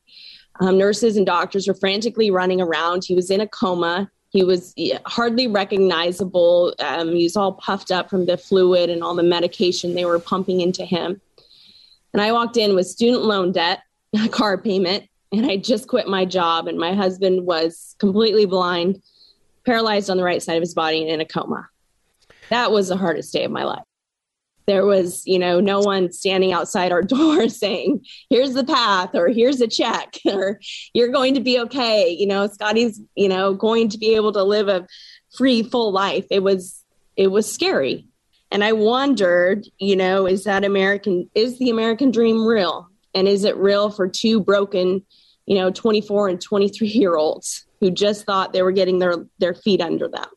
Um, 0.60 0.78
nurses 0.78 1.18
and 1.18 1.26
doctors 1.26 1.68
were 1.68 1.74
frantically 1.74 2.32
running 2.32 2.62
around. 2.62 3.04
He 3.04 3.14
was 3.14 3.30
in 3.30 3.42
a 3.42 3.48
coma. 3.48 4.10
He 4.30 4.44
was 4.44 4.74
hardly 5.06 5.48
recognizable. 5.48 6.74
Um, 6.80 7.12
he 7.14 7.24
was 7.24 7.36
all 7.36 7.54
puffed 7.54 7.92
up 7.92 8.10
from 8.10 8.26
the 8.26 8.38
fluid 8.38 8.90
and 8.90 9.04
all 9.04 9.16
the 9.16 9.24
medication 9.24 9.94
they 9.94 10.06
were 10.06 10.20
pumping 10.20 10.62
into 10.62 10.86
him. 10.86 11.22
And 12.14 12.22
I 12.22 12.32
walked 12.32 12.58
in 12.58 12.74
with 12.76 12.88
student 12.88 13.24
loan 13.24 13.52
debt, 13.52 13.82
a 14.16 14.30
car 14.30 14.58
payment, 14.58 15.08
and 15.32 15.46
I 15.46 15.58
just 15.58 15.88
quit 15.88 16.08
my 16.08 16.26
job, 16.26 16.68
and 16.68 16.78
my 16.78 16.94
husband 16.94 17.46
was 17.46 17.96
completely 18.00 18.46
blind, 18.46 19.02
paralyzed 19.66 20.10
on 20.10 20.18
the 20.18 20.24
right 20.24 20.42
side 20.42 20.56
of 20.56 20.62
his 20.62 20.74
body, 20.74 21.02
and 21.02 21.10
in 21.10 21.22
a 21.22 21.26
coma. 21.26 21.68
That 22.50 22.72
was 22.72 22.88
the 22.88 22.98
hardest 22.98 23.34
day 23.34 23.44
of 23.44 23.52
my 23.52 23.66
life. 23.66 23.84
There 24.68 24.86
was, 24.86 25.26
you 25.26 25.40
know, 25.40 25.60
no 25.60 25.80
one 25.80 26.12
standing 26.12 26.54
outside 26.54 26.92
our 26.92 27.02
door 27.04 27.50
saying, 27.50 28.06
here's 28.30 28.54
the 28.54 28.64
path, 28.64 29.12
or 29.16 29.28
here's 29.28 29.62
a 29.62 29.68
check, 29.68 30.18
or 30.26 30.60
you're 30.94 31.12
going 31.12 31.34
to 31.34 31.42
be 31.42 31.60
okay. 31.62 32.10
You 32.10 32.28
know, 32.28 32.48
Scotty's, 32.48 33.02
you 33.16 33.30
know, 33.30 33.54
going 33.54 33.90
to 33.90 33.98
be 33.98 34.16
able 34.16 34.32
to 34.34 34.44
live 34.44 34.70
a 34.70 34.88
free, 35.36 35.64
full 35.64 35.92
life. 35.92 36.26
It 36.32 36.44
was, 36.44 36.84
it 37.16 37.28
was 37.28 37.52
scary. 37.52 38.08
And 38.50 38.64
I 38.64 38.72
wondered, 38.72 39.68
you 39.78 39.98
know, 39.98 40.26
is 40.26 40.46
that 40.46 40.64
American, 40.64 41.30
is 41.36 41.60
the 41.60 41.70
American 41.70 42.12
dream 42.12 42.46
real? 42.46 42.87
And 43.14 43.28
is 43.28 43.44
it 43.44 43.58
real 43.58 43.90
for 43.90 44.08
two 44.08 44.40
broken, 44.40 45.04
you 45.46 45.56
know, 45.56 45.72
24 45.72 46.30
and 46.30 46.42
23 46.42 46.88
year 46.88 47.16
olds 47.16 47.66
who 47.80 47.92
just 47.92 48.26
thought 48.26 48.54
they 48.54 48.64
were 48.64 48.72
getting 48.72 49.00
their, 49.00 49.26
their 49.40 49.54
feet 49.54 49.82
under 49.82 50.08
them? 50.08 50.28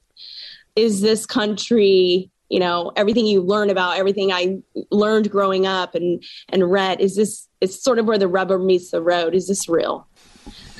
Is 0.77 1.01
this 1.01 1.27
country, 1.27 2.31
you 2.49 2.61
know, 2.61 2.93
everything 2.97 3.27
you 3.27 3.41
learn 3.41 3.71
about, 3.71 3.99
everything 3.99 4.33
I 4.33 4.59
learned 4.91 5.31
growing 5.31 5.67
up 5.67 5.95
and, 5.95 6.23
and 6.49 6.71
read, 6.71 7.01
is 7.01 7.17
this, 7.17 7.49
it's 7.61 7.83
sort 7.83 7.99
of 7.99 8.07
where 8.07 8.19
the 8.19 8.29
rubber 8.29 8.59
meets 8.59 8.91
the 8.91 9.03
road. 9.03 9.35
Is 9.35 9.49
this 9.49 9.69
real? 9.69 10.07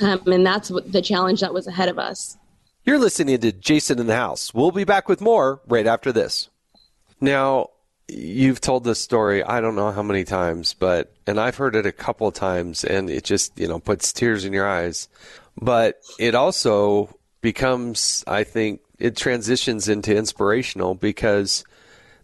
Um, 0.01 0.21
and 0.25 0.45
that's 0.45 0.71
what 0.71 0.91
the 0.91 1.01
challenge 1.01 1.41
that 1.41 1.53
was 1.53 1.67
ahead 1.67 1.89
of 1.89 1.99
us. 1.99 2.37
You're 2.83 2.97
listening 2.97 3.39
to 3.41 3.51
Jason 3.51 3.99
in 3.99 4.07
the 4.07 4.15
House. 4.15 4.53
We'll 4.53 4.71
be 4.71 4.85
back 4.85 5.07
with 5.07 5.21
more 5.21 5.61
right 5.67 5.85
after 5.85 6.11
this. 6.11 6.49
Now, 7.19 7.69
you've 8.11 8.61
told 8.61 8.83
this 8.83 8.99
story 8.99 9.43
I 9.43 9.61
don't 9.61 9.75
know 9.75 9.91
how 9.91 10.03
many 10.03 10.23
times, 10.23 10.73
but 10.73 11.13
and 11.25 11.39
I've 11.39 11.55
heard 11.55 11.75
it 11.75 11.85
a 11.85 11.91
couple 11.91 12.31
times 12.31 12.83
and 12.83 13.09
it 13.09 13.23
just, 13.23 13.57
you 13.57 13.67
know, 13.67 13.79
puts 13.79 14.11
tears 14.11 14.45
in 14.45 14.53
your 14.53 14.67
eyes. 14.67 15.07
But 15.59 16.01
it 16.19 16.35
also 16.35 17.15
becomes 17.41 18.23
I 18.27 18.43
think 18.43 18.81
it 18.99 19.15
transitions 19.15 19.87
into 19.87 20.15
inspirational 20.15 20.93
because 20.93 21.63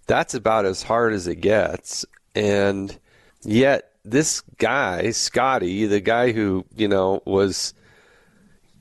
that's 0.05 0.33
about 0.33 0.65
as 0.65 0.83
hard 0.83 1.13
as 1.13 1.27
it 1.27 1.37
gets. 1.37 2.05
And 2.35 2.97
yet 3.43 3.91
this 4.03 4.41
guy, 4.57 5.11
Scotty, 5.11 5.85
the 5.85 5.99
guy 5.99 6.31
who, 6.31 6.65
you 6.75 6.87
know, 6.87 7.21
was 7.25 7.73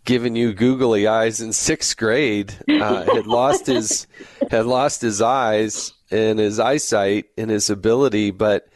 giving 0.05 0.37
you 0.37 0.53
googly 0.53 1.07
eyes 1.07 1.41
in 1.41 1.53
sixth 1.53 1.97
grade, 1.97 2.55
uh, 2.69 3.05
had 3.05 3.27
lost 3.27 3.67
his 3.67 4.07
had 4.51 4.67
lost 4.67 5.03
his 5.03 5.23
eyes 5.23 5.93
and 6.11 6.39
his 6.39 6.59
eyesight 6.59 7.27
and 7.37 7.51
his 7.51 7.71
ability, 7.71 8.31
but 8.31 8.69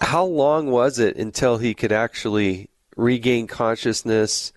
how 0.00 0.24
long 0.24 0.70
was 0.70 0.98
it 0.98 1.16
until 1.16 1.58
he 1.58 1.74
could 1.74 1.92
actually 1.92 2.68
regain 2.96 3.46
consciousness, 3.46 4.52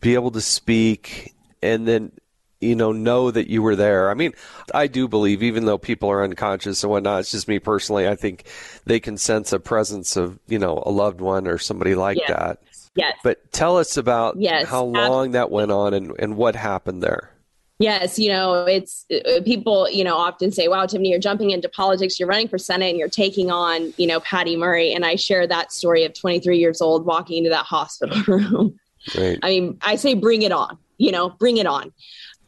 be 0.00 0.14
able 0.14 0.30
to 0.32 0.40
speak, 0.40 1.34
and 1.62 1.86
then 1.88 2.12
you 2.60 2.74
know 2.74 2.92
know 2.92 3.30
that 3.30 3.48
you 3.48 3.62
were 3.62 3.76
there? 3.76 4.10
I 4.10 4.14
mean, 4.14 4.34
I 4.74 4.86
do 4.86 5.08
believe, 5.08 5.42
even 5.42 5.64
though 5.64 5.78
people 5.78 6.10
are 6.10 6.24
unconscious 6.24 6.82
and 6.82 6.90
whatnot, 6.90 7.20
it's 7.20 7.30
just 7.30 7.48
me 7.48 7.58
personally. 7.58 8.06
I 8.06 8.16
think 8.16 8.46
they 8.84 9.00
can 9.00 9.16
sense 9.16 9.52
a 9.52 9.60
presence 9.60 10.16
of 10.16 10.38
you 10.46 10.58
know 10.58 10.82
a 10.84 10.90
loved 10.90 11.20
one 11.20 11.46
or 11.46 11.58
somebody 11.58 11.94
like 11.94 12.18
yes. 12.18 12.28
that. 12.28 12.62
Yes. 12.94 13.18
But 13.22 13.52
tell 13.52 13.76
us 13.76 13.96
about 13.96 14.36
yes, 14.38 14.66
how 14.66 14.84
long 14.84 14.96
absolutely. 14.96 15.32
that 15.32 15.50
went 15.50 15.70
on 15.70 15.94
and, 15.94 16.12
and 16.18 16.36
what 16.36 16.56
happened 16.56 17.02
there. 17.02 17.30
Yes, 17.78 18.18
you 18.18 18.30
know, 18.30 18.64
it's 18.64 19.04
uh, 19.12 19.42
people, 19.44 19.90
you 19.90 20.02
know, 20.02 20.16
often 20.16 20.50
say, 20.50 20.66
wow, 20.66 20.86
Tiffany, 20.86 21.10
you're 21.10 21.18
jumping 21.18 21.50
into 21.50 21.68
politics, 21.68 22.18
you're 22.18 22.28
running 22.28 22.48
for 22.48 22.56
Senate 22.56 22.88
and 22.88 22.98
you're 22.98 23.08
taking 23.08 23.50
on, 23.50 23.92
you 23.98 24.06
know, 24.06 24.20
Patty 24.20 24.56
Murray. 24.56 24.94
And 24.94 25.04
I 25.04 25.16
share 25.16 25.46
that 25.46 25.72
story 25.72 26.04
of 26.04 26.14
23 26.14 26.58
years 26.58 26.80
old 26.80 27.04
walking 27.04 27.38
into 27.38 27.50
that 27.50 27.66
hospital 27.66 28.22
room. 28.26 28.80
Right. 29.16 29.38
I 29.42 29.48
mean, 29.48 29.78
I 29.82 29.96
say, 29.96 30.14
bring 30.14 30.42
it 30.42 30.52
on, 30.52 30.78
you 30.96 31.12
know, 31.12 31.28
bring 31.28 31.58
it 31.58 31.66
on. 31.66 31.92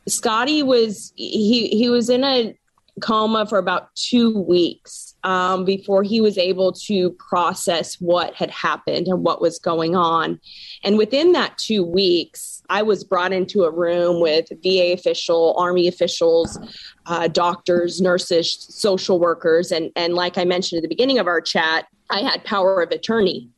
Scotty 0.08 0.62
was, 0.62 1.12
he, 1.14 1.68
he 1.68 1.90
was 1.90 2.08
in 2.08 2.24
a 2.24 2.56
coma 3.02 3.46
for 3.46 3.58
about 3.58 3.94
two 3.94 4.38
weeks 4.38 5.07
um, 5.24 5.64
before 5.64 6.02
he 6.02 6.20
was 6.20 6.38
able 6.38 6.72
to 6.72 7.11
process 7.12 8.00
what 8.00 8.35
had 8.35 8.50
happened 8.50 9.09
and 9.09 9.22
what 9.22 9.40
was 9.40 9.59
going 9.59 9.96
on. 9.96 10.40
And 10.85 10.96
within 10.96 11.33
that 11.33 11.59
two 11.59 11.85
weeks, 11.85 12.62
I 12.68 12.83
was 12.83 13.02
brought 13.02 13.33
into 13.33 13.64
a 13.64 13.70
room 13.70 14.20
with 14.20 14.48
VA 14.62 14.92
official, 14.92 15.54
Army 15.59 15.88
officials, 15.88 16.59
uh, 17.07 17.28
doctors, 17.28 18.00
nurses, 18.00 18.66
social 18.68 19.18
workers, 19.18 19.72
and 19.72 19.90
and 19.96 20.14
like 20.14 20.37
I 20.37 20.44
mentioned 20.44 20.78
at 20.78 20.83
the 20.83 20.88
beginning 20.88 21.18
of 21.18 21.26
our 21.26 21.40
chat, 21.40 21.87
I 22.11 22.20
had 22.20 22.44
power 22.44 22.83
of 22.83 22.90
attorney, 22.90 23.48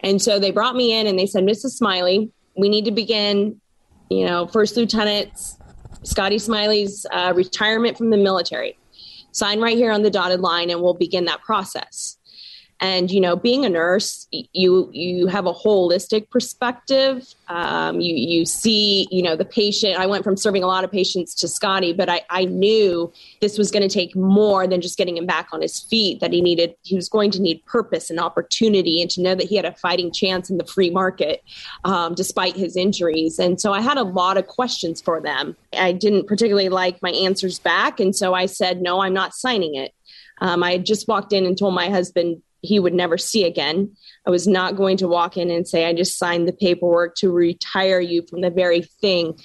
and 0.00 0.20
so 0.20 0.38
they 0.38 0.50
brought 0.50 0.76
me 0.76 0.92
in 0.92 1.06
and 1.06 1.18
they 1.18 1.26
said, 1.26 1.44
Mrs. 1.44 1.70
Smiley, 1.70 2.30
we 2.56 2.68
need 2.68 2.84
to 2.84 2.90
begin, 2.90 3.60
you 4.10 4.26
know, 4.26 4.46
First 4.46 4.76
Lieutenant 4.76 5.30
Scotty 6.02 6.38
Smiley's 6.38 7.06
uh, 7.12 7.32
retirement 7.34 7.96
from 7.96 8.10
the 8.10 8.16
military. 8.16 8.78
Sign 9.32 9.60
right 9.60 9.76
here 9.76 9.92
on 9.92 10.02
the 10.02 10.10
dotted 10.10 10.40
line, 10.40 10.70
and 10.70 10.80
we'll 10.80 10.94
begin 10.94 11.24
that 11.26 11.42
process 11.42 12.16
and 12.80 13.10
you 13.10 13.20
know 13.20 13.36
being 13.36 13.64
a 13.64 13.68
nurse 13.68 14.26
you 14.30 14.90
you 14.92 15.26
have 15.26 15.46
a 15.46 15.52
holistic 15.52 16.30
perspective. 16.30 17.34
Um, 17.48 18.00
you 18.00 18.14
you 18.14 18.46
see 18.46 19.08
you 19.10 19.22
know 19.22 19.36
the 19.36 19.44
patient. 19.44 19.98
I 19.98 20.06
went 20.06 20.24
from 20.24 20.36
serving 20.36 20.62
a 20.62 20.66
lot 20.66 20.84
of 20.84 20.90
patients 20.90 21.34
to 21.34 21.48
scotty 21.48 21.92
but 21.92 22.08
i 22.08 22.22
i 22.30 22.44
knew 22.44 23.12
this 23.40 23.58
was 23.58 23.70
going 23.70 23.86
to 23.86 23.92
take 23.92 24.14
more 24.16 24.66
than 24.66 24.80
just 24.80 24.96
getting 24.96 25.16
him 25.16 25.26
back 25.26 25.48
on 25.52 25.60
his 25.60 25.80
feet 25.80 26.20
that 26.20 26.32
he 26.32 26.40
needed 26.40 26.74
he 26.82 26.96
was 26.96 27.08
going 27.08 27.30
to 27.30 27.40
need 27.40 27.64
purpose 27.66 28.10
and 28.10 28.18
opportunity 28.18 29.00
and 29.00 29.10
to 29.10 29.20
know 29.20 29.34
that 29.34 29.46
he 29.46 29.56
had 29.56 29.64
a 29.64 29.72
fighting 29.74 30.10
chance 30.12 30.50
in 30.50 30.58
the 30.58 30.64
free 30.64 30.90
market 30.90 31.42
um, 31.84 32.14
despite 32.14 32.56
his 32.56 32.76
injuries. 32.76 33.38
And 33.38 33.60
so 33.60 33.72
i 33.72 33.80
had 33.80 33.98
a 33.98 34.02
lot 34.02 34.36
of 34.36 34.46
questions 34.46 35.00
for 35.00 35.20
them. 35.20 35.56
I 35.72 35.92
didn't 35.92 36.26
particularly 36.26 36.68
like 36.68 37.02
my 37.02 37.10
answers 37.10 37.58
back. 37.58 38.00
And 38.00 38.14
so 38.14 38.34
i 38.34 38.46
said 38.46 38.80
no 38.80 39.00
i'm 39.02 39.14
not 39.14 39.34
signing 39.34 39.74
it. 39.74 39.92
Um, 40.42 40.62
I 40.62 40.72
had 40.72 40.86
just 40.86 41.06
walked 41.06 41.32
in 41.34 41.44
and 41.44 41.56
told 41.58 41.74
my 41.74 41.90
husband 41.90 42.42
he 42.62 42.78
would 42.78 42.94
never 42.94 43.16
see 43.16 43.44
again. 43.44 43.96
I 44.26 44.30
was 44.30 44.46
not 44.46 44.76
going 44.76 44.96
to 44.98 45.08
walk 45.08 45.36
in 45.36 45.50
and 45.50 45.66
say, 45.66 45.86
I 45.86 45.94
just 45.94 46.18
signed 46.18 46.46
the 46.46 46.52
paperwork 46.52 47.14
to 47.16 47.30
retire 47.30 48.00
you 48.00 48.22
from 48.28 48.42
the 48.42 48.50
very 48.50 48.82
thing 49.00 49.38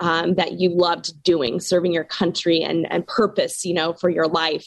um, 0.00 0.34
that 0.34 0.60
you 0.60 0.70
loved 0.70 1.22
doing, 1.22 1.60
serving 1.60 1.92
your 1.92 2.04
country 2.04 2.60
and, 2.60 2.90
and 2.90 3.06
purpose, 3.06 3.64
you 3.64 3.74
know, 3.74 3.92
for 3.92 4.08
your 4.08 4.26
life. 4.26 4.66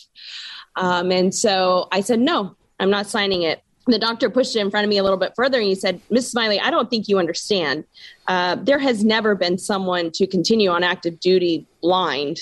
Um, 0.75 1.11
and 1.11 1.33
so 1.33 1.87
I 1.91 2.01
said, 2.01 2.19
no, 2.19 2.55
I'm 2.79 2.89
not 2.89 3.07
signing 3.07 3.43
it. 3.43 3.61
The 3.87 3.99
doctor 3.99 4.29
pushed 4.29 4.55
it 4.55 4.59
in 4.59 4.71
front 4.71 4.83
of 4.83 4.89
me 4.89 4.97
a 4.97 5.03
little 5.03 5.17
bit 5.17 5.33
further 5.35 5.59
and 5.59 5.67
he 5.67 5.75
said, 5.75 6.01
Miss 6.09 6.31
Smiley, 6.31 6.59
I 6.59 6.71
don't 6.71 6.89
think 6.89 7.07
you 7.07 7.19
understand. 7.19 7.85
Uh, 8.27 8.55
there 8.55 8.79
has 8.79 9.03
never 9.03 9.35
been 9.35 9.57
someone 9.57 10.11
to 10.15 10.25
continue 10.25 10.69
on 10.69 10.83
active 10.83 11.19
duty 11.19 11.67
blind, 11.81 12.39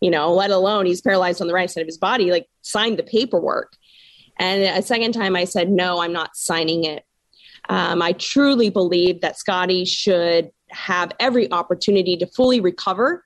you 0.00 0.10
know, 0.10 0.32
let 0.32 0.50
alone 0.50 0.86
he's 0.86 1.02
paralyzed 1.02 1.40
on 1.42 1.48
the 1.48 1.54
right 1.54 1.70
side 1.70 1.82
of 1.82 1.86
his 1.86 1.98
body, 1.98 2.30
like 2.30 2.48
signed 2.62 2.98
the 2.98 3.02
paperwork. 3.02 3.76
And 4.38 4.62
a 4.62 4.82
second 4.82 5.12
time 5.12 5.36
I 5.36 5.44
said, 5.44 5.70
no, 5.70 6.00
I'm 6.00 6.12
not 6.12 6.36
signing 6.36 6.84
it. 6.84 7.04
Um, 7.68 8.02
I 8.02 8.12
truly 8.12 8.70
believe 8.70 9.22
that 9.22 9.38
Scotty 9.38 9.84
should 9.84 10.50
have 10.70 11.12
every 11.18 11.50
opportunity 11.50 12.16
to 12.18 12.26
fully 12.26 12.60
recover 12.60 13.24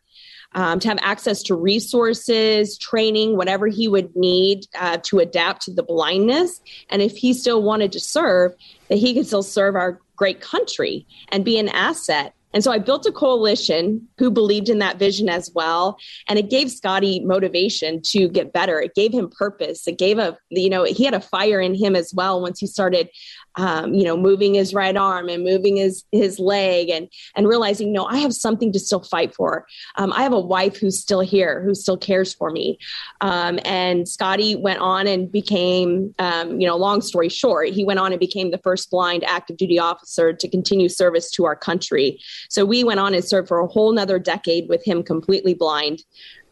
um, 0.53 0.81
to 0.81 0.89
have 0.89 0.99
access 1.01 1.43
to 1.45 1.55
resources, 1.55 2.77
training, 2.77 3.37
whatever 3.37 3.67
he 3.69 3.89
would 3.89 4.15
need 4.17 4.67
uh, 4.79 4.99
to 5.05 5.19
adapt 5.21 5.63
to 5.63 5.73
the 5.73 5.83
blindness. 5.83 6.61
And 6.89 7.03
if 7.03 7.17
he 7.17 7.33
still 7.33 7.63
wanted 7.63 7.93
to 7.93 8.01
serve, 8.01 8.55
that 8.89 8.97
he 8.99 9.15
could 9.15 9.27
still 9.27 9.43
serve 9.43 9.77
our 9.77 10.01
great 10.17 10.41
country 10.41 11.07
and 11.29 11.45
be 11.45 11.59
an 11.59 11.69
asset. 11.69 12.35
And 12.53 12.65
so 12.65 12.73
I 12.73 12.79
built 12.79 13.07
a 13.07 13.13
coalition 13.13 14.09
who 14.19 14.31
believed 14.31 14.69
in 14.69 14.79
that 14.81 14.99
vision 14.99 15.29
as 15.29 15.51
well. 15.55 15.99
And 16.29 16.39
it 16.39 16.51
gave 16.51 16.71
Scotty 16.71 17.21
motivation 17.21 18.03
to 18.07 18.29
get 18.29 18.53
better. 18.53 18.81
It 18.81 18.95
gave 18.95 19.13
him 19.13 19.31
purpose. 19.31 19.87
It 19.87 19.99
gave 19.99 20.19
a, 20.19 20.37
you 20.51 20.69
know, 20.69 20.85
he 20.85 21.05
had 21.05 21.15
a 21.15 21.21
fire 21.21 21.61
in 21.61 21.75
him 21.75 21.95
as 21.95 22.13
well 22.13 22.41
once 22.41 22.59
he 22.59 22.67
started 22.67 23.09
um, 23.57 23.95
you 23.95 24.05
know, 24.05 24.17
moving 24.17 24.55
his 24.55 24.75
right 24.75 24.97
arm 24.97 25.29
and 25.29 25.45
moving 25.45 25.77
his 25.77 26.05
his 26.13 26.39
leg, 26.39 26.89
and 26.89 27.09
and 27.37 27.49
realizing, 27.49 27.93
no, 27.93 28.07
I 28.07 28.19
have 28.19 28.33
something 28.33 28.73
to 28.73 28.79
still 28.79 29.03
fight 29.03 29.35
for. 29.35 29.67
Um, 29.97 30.13
I 30.13 30.23
have 30.23 30.33
a 30.33 30.41
wife 30.41 30.77
who's 30.77 30.99
still 30.99 31.21
here, 31.21 31.63
who 31.63 31.75
still 31.75 31.97
cares 31.97 32.33
for 32.35 32.51
me. 32.51 32.79
Um, 33.21 33.59
and 33.65 34.09
Scotty 34.09 34.57
went 34.57 34.81
on 34.81 35.07
and 35.07 35.31
became, 35.31 36.15
um, 36.19 36.61
you 36.61 36.67
know, 36.67 36.77
long 36.77 37.01
story 37.01 37.29
short, 37.29 37.69
he 37.69 37.85
went 37.85 38.01
on 38.01 38.13
and 38.13 38.21
became 38.21 38.51
the 38.51 38.59
first 38.59 38.91
blind 38.91 39.25
active 39.25 39.57
duty 39.57 39.79
officer 39.79 40.33
to 40.33 40.49
continue 40.49 40.89
service 40.89 41.31
to 41.33 41.45
our 41.45 41.57
country. 41.57 42.19
So 42.49 42.65
we 42.65 42.85
went 42.85 43.01
on 43.01 43.15
and 43.15 43.25
served 43.25 43.49
for 43.49 43.61
a 43.61 43.67
whole 43.67 43.93
nother 43.93 44.19
decade 44.19 44.69
with 44.69 44.85
him 44.85 45.03
completely 45.03 45.55
blind 45.55 46.03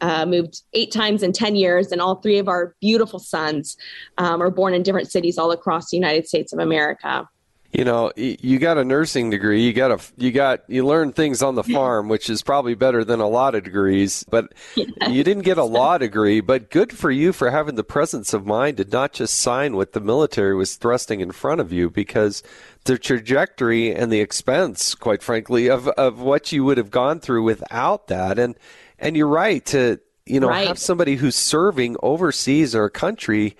uh, 0.00 0.26
moved 0.26 0.62
eight 0.72 0.92
times 0.92 1.22
in 1.22 1.32
10 1.32 1.56
years, 1.56 1.92
and 1.92 2.00
all 2.00 2.16
three 2.16 2.38
of 2.38 2.48
our 2.48 2.74
beautiful 2.80 3.18
sons 3.18 3.76
um, 4.18 4.42
are 4.42 4.50
born 4.50 4.74
in 4.74 4.82
different 4.82 5.10
cities 5.10 5.38
all 5.38 5.50
across 5.50 5.90
the 5.90 5.96
United 5.96 6.26
States 6.26 6.52
of 6.52 6.58
America. 6.58 7.28
You 7.72 7.84
know, 7.84 8.10
you 8.16 8.58
got 8.58 8.78
a 8.78 8.84
nursing 8.84 9.28
degree. 9.28 9.62
You 9.62 9.74
got 9.74 9.90
a, 9.90 9.98
you 10.16 10.32
got, 10.32 10.60
you 10.68 10.86
learn 10.86 11.12
things 11.12 11.42
on 11.42 11.54
the 11.54 11.62
farm, 11.74 12.08
which 12.08 12.30
is 12.30 12.42
probably 12.42 12.74
better 12.74 13.04
than 13.04 13.20
a 13.20 13.28
lot 13.28 13.54
of 13.54 13.62
degrees. 13.62 14.24
But 14.30 14.54
you 14.76 15.22
didn't 15.22 15.42
get 15.42 15.58
a 15.58 15.64
law 15.64 15.98
degree. 15.98 16.40
But 16.40 16.70
good 16.70 16.96
for 16.96 17.10
you 17.10 17.34
for 17.34 17.50
having 17.50 17.74
the 17.74 17.84
presence 17.84 18.32
of 18.32 18.46
mind 18.46 18.78
to 18.78 18.84
not 18.84 19.12
just 19.12 19.38
sign 19.38 19.76
what 19.76 19.92
the 19.92 20.00
military 20.00 20.56
was 20.56 20.76
thrusting 20.76 21.20
in 21.20 21.30
front 21.30 21.60
of 21.60 21.70
you, 21.70 21.90
because 21.90 22.42
the 22.84 22.96
trajectory 22.98 23.94
and 23.94 24.10
the 24.10 24.20
expense, 24.20 24.94
quite 24.94 25.22
frankly, 25.22 25.68
of 25.68 25.88
of 25.88 26.20
what 26.20 26.50
you 26.52 26.64
would 26.64 26.78
have 26.78 26.90
gone 26.90 27.20
through 27.20 27.42
without 27.42 28.06
that, 28.06 28.38
and 28.38 28.56
and 28.98 29.16
you're 29.16 29.28
right 29.28 29.64
to 29.66 30.00
you 30.26 30.40
know 30.40 30.48
right. 30.48 30.66
have 30.66 30.78
somebody 30.78 31.16
who's 31.16 31.36
serving 31.36 31.96
overseas 32.02 32.74
or 32.74 32.84
a 32.84 32.90
country 32.90 33.56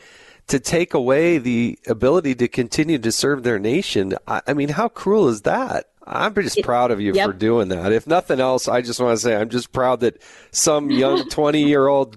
to 0.49 0.59
take 0.59 0.95
away 0.95 1.39
the 1.39 1.79
ability 1.87 2.35
to 2.35 2.49
continue 2.49 2.99
to 2.99 3.13
serve 3.13 3.43
their 3.43 3.59
nation. 3.59 4.15
I, 4.27 4.41
I 4.47 4.55
mean, 4.55 4.71
how 4.71 4.89
cruel 4.89 5.29
is 5.29 5.43
that? 5.43 5.87
I'm 6.07 6.35
just 6.35 6.63
proud 6.63 6.91
of 6.91 7.03
you 7.03 7.13
yep. 7.13 7.27
for 7.27 7.33
doing 7.35 7.69
that. 7.69 7.93
If 7.93 8.07
nothing 8.07 8.41
else, 8.41 8.67
I 8.67 8.81
just 8.81 8.99
want 8.99 9.17
to 9.19 9.23
say 9.23 9.37
I'm 9.37 9.51
just 9.51 9.73
proud 9.73 10.01
that 10.01 10.23
some 10.51 10.91
young 10.91 11.29
20 11.31 11.63
year 11.63 11.87
old, 11.87 12.17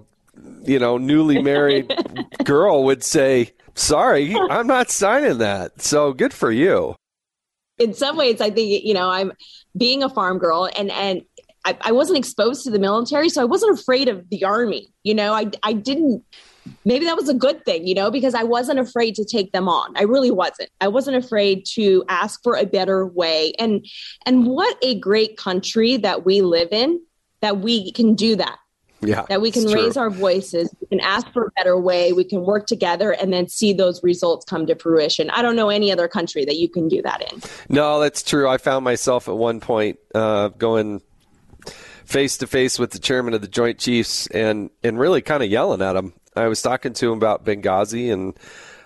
you 0.63 0.79
know, 0.79 0.97
newly 0.97 1.41
married 1.41 1.93
girl 2.45 2.85
would 2.85 3.03
say, 3.03 3.51
"Sorry, 3.75 4.33
I'm 4.33 4.67
not 4.67 4.89
signing 4.89 5.39
that." 5.39 5.81
So 5.81 6.13
good 6.13 6.33
for 6.33 6.51
you. 6.51 6.95
In 7.79 7.93
some 7.93 8.15
ways, 8.15 8.39
I 8.39 8.49
think 8.49 8.85
you 8.85 8.93
know 8.93 9.09
I'm 9.09 9.33
being 9.75 10.03
a 10.03 10.09
farm 10.09 10.37
girl, 10.37 10.69
and 10.77 10.89
and 10.91 11.23
I, 11.63 11.77
I 11.81 11.91
wasn't 11.91 12.17
exposed 12.17 12.63
to 12.63 12.71
the 12.71 12.79
military, 12.79 13.29
so 13.29 13.41
I 13.41 13.45
wasn't 13.45 13.79
afraid 13.79 14.07
of 14.07 14.29
the 14.29 14.43
army. 14.43 14.93
You 15.03 15.13
know, 15.13 15.33
I 15.33 15.51
I 15.63 15.73
didn't 15.73 16.23
maybe 16.85 17.05
that 17.05 17.15
was 17.15 17.29
a 17.29 17.33
good 17.33 17.63
thing, 17.65 17.87
you 17.87 17.95
know, 17.95 18.11
because 18.11 18.33
I 18.33 18.43
wasn't 18.43 18.79
afraid 18.79 19.15
to 19.15 19.25
take 19.25 19.51
them 19.51 19.67
on. 19.67 19.95
I 19.97 20.03
really 20.03 20.31
wasn't. 20.31 20.69
I 20.79 20.87
wasn't 20.87 21.17
afraid 21.17 21.65
to 21.73 22.03
ask 22.09 22.41
for 22.43 22.55
a 22.55 22.65
better 22.65 23.05
way. 23.05 23.53
And 23.59 23.85
and 24.25 24.47
what 24.47 24.77
a 24.81 24.99
great 24.99 25.37
country 25.37 25.97
that 25.97 26.25
we 26.25 26.41
live 26.41 26.69
in 26.71 27.01
that 27.41 27.59
we 27.59 27.91
can 27.91 28.15
do 28.15 28.35
that. 28.35 28.57
Yeah. 29.03 29.25
That 29.29 29.41
we 29.41 29.49
can 29.49 29.65
raise 29.65 29.97
our 29.97 30.11
voices, 30.11 30.69
we 30.79 30.85
can 30.85 30.99
ask 30.99 31.25
for 31.33 31.45
a 31.47 31.51
better 31.55 31.75
way, 31.75 32.13
we 32.13 32.23
can 32.23 32.45
work 32.45 32.67
together 32.67 33.11
and 33.11 33.33
then 33.33 33.47
see 33.49 33.73
those 33.73 34.03
results 34.03 34.45
come 34.45 34.67
to 34.67 34.75
fruition. 34.75 35.31
I 35.31 35.41
don't 35.41 35.55
know 35.55 35.69
any 35.69 35.91
other 35.91 36.07
country 36.07 36.45
that 36.45 36.57
you 36.57 36.69
can 36.69 36.87
do 36.87 37.01
that 37.01 37.33
in. 37.33 37.41
No, 37.67 37.99
that's 37.99 38.21
true. 38.21 38.47
I 38.47 38.59
found 38.59 38.85
myself 38.85 39.27
at 39.27 39.35
one 39.35 39.59
point 39.59 39.97
uh, 40.13 40.49
going 40.49 41.01
face 42.11 42.37
to 42.37 42.47
face 42.47 42.77
with 42.77 42.91
the 42.91 42.99
chairman 42.99 43.33
of 43.33 43.41
the 43.41 43.47
Joint 43.47 43.79
Chiefs 43.79 44.27
and 44.27 44.69
and 44.83 44.99
really 44.99 45.21
kind 45.21 45.41
of 45.41 45.49
yelling 45.49 45.81
at 45.81 45.95
him. 45.95 46.13
I 46.35 46.47
was 46.47 46.61
talking 46.61 46.93
to 46.93 47.11
him 47.11 47.17
about 47.17 47.45
Benghazi 47.45 48.11
and. 48.11 48.37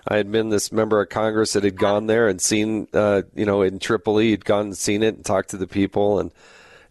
I 0.07 0.17
had 0.17 0.31
been 0.31 0.49
this 0.49 0.71
member 0.71 1.01
of 1.01 1.09
Congress 1.09 1.53
that 1.53 1.63
had 1.63 1.79
gone 1.79 2.05
there 2.05 2.27
and 2.27 2.39
seen, 2.39 2.87
uh, 2.93 3.23
you 3.33 3.43
know, 3.43 3.63
in 3.63 3.79
Tripoli, 3.79 4.29
had 4.29 4.45
gone 4.45 4.67
and 4.67 4.77
seen 4.77 5.01
it 5.01 5.15
and 5.15 5.25
talked 5.25 5.49
to 5.49 5.57
the 5.57 5.65
people, 5.65 6.19
and 6.19 6.31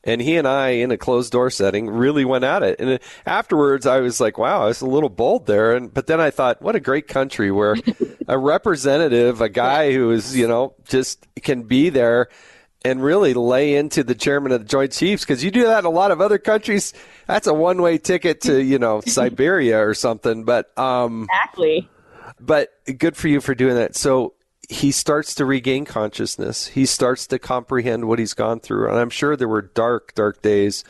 and 0.03 0.21
he 0.21 0.37
and 0.37 0.49
I, 0.49 0.71
in 0.71 0.91
a 0.91 0.99
closed 0.99 1.31
door 1.31 1.49
setting, 1.49 1.89
really 1.89 2.25
went 2.25 2.43
at 2.43 2.65
it. 2.65 2.81
And 2.81 2.99
afterwards, 3.25 3.87
I 3.87 4.01
was 4.01 4.21
like, 4.21 4.37
"Wow, 4.37 4.63
I 4.63 4.67
was 4.67 4.81
a 4.81 4.87
little 4.87 5.09
bold 5.09 5.47
there." 5.47 5.77
And 5.77 5.95
but 5.95 6.09
then 6.09 6.21
I 6.21 6.31
thought, 6.31 6.61
what 6.61 6.75
a 6.75 6.81
great 6.81 7.07
country 7.07 7.53
where 7.53 7.77
a 8.27 8.37
representative, 8.37 9.41
a 9.41 9.49
guy 9.49 9.93
who 9.93 10.11
is, 10.11 10.37
you 10.37 10.49
know, 10.49 10.75
just 10.85 11.25
can 11.37 11.63
be 11.63 11.91
there 11.91 12.29
and 12.85 13.03
really 13.03 13.35
lay 13.35 13.77
into 13.77 14.05
the 14.05 14.15
chairman 14.15 14.53
of 14.53 14.61
the 14.61 14.67
Joint 14.67 14.93
Chiefs 14.93 15.25
because 15.25 15.43
you 15.43 15.51
do 15.51 15.65
that 15.65 15.81
in 15.81 15.85
a 15.87 15.91
lot 15.91 16.11
of 16.11 16.21
other 16.21 16.39
countries. 16.39 16.93
That's 17.27 17.47
a 17.47 17.55
one 17.55 17.81
way 17.81 17.99
ticket 17.99 18.43
to 18.43 18.63
you 18.63 18.79
know 18.79 19.01
Siberia 19.07 19.85
or 19.85 19.95
something. 19.95 20.45
But 20.45 20.77
um, 20.79 21.27
exactly. 21.31 21.89
But 22.41 22.71
good 22.99 23.17
for 23.17 23.29
you 23.29 23.41
for 23.41 23.55
doing 23.55 23.77
that. 23.77 23.97
So 23.97 24.35
he 24.69 24.93
starts 24.93 25.35
to 25.37 25.45
regain 25.45 25.85
consciousness. 25.85 26.67
He 26.67 26.87
starts 26.87 27.27
to 27.29 27.39
comprehend 27.39 28.07
what 28.07 28.19
he's 28.19 28.35
gone 28.35 28.61
through, 28.61 28.89
and 28.89 28.99
I'm 28.99 29.11
sure 29.11 29.37
there 29.37 29.49
were 29.49 29.63
dark, 29.63 30.15
dark 30.15 30.43
days 30.43 30.85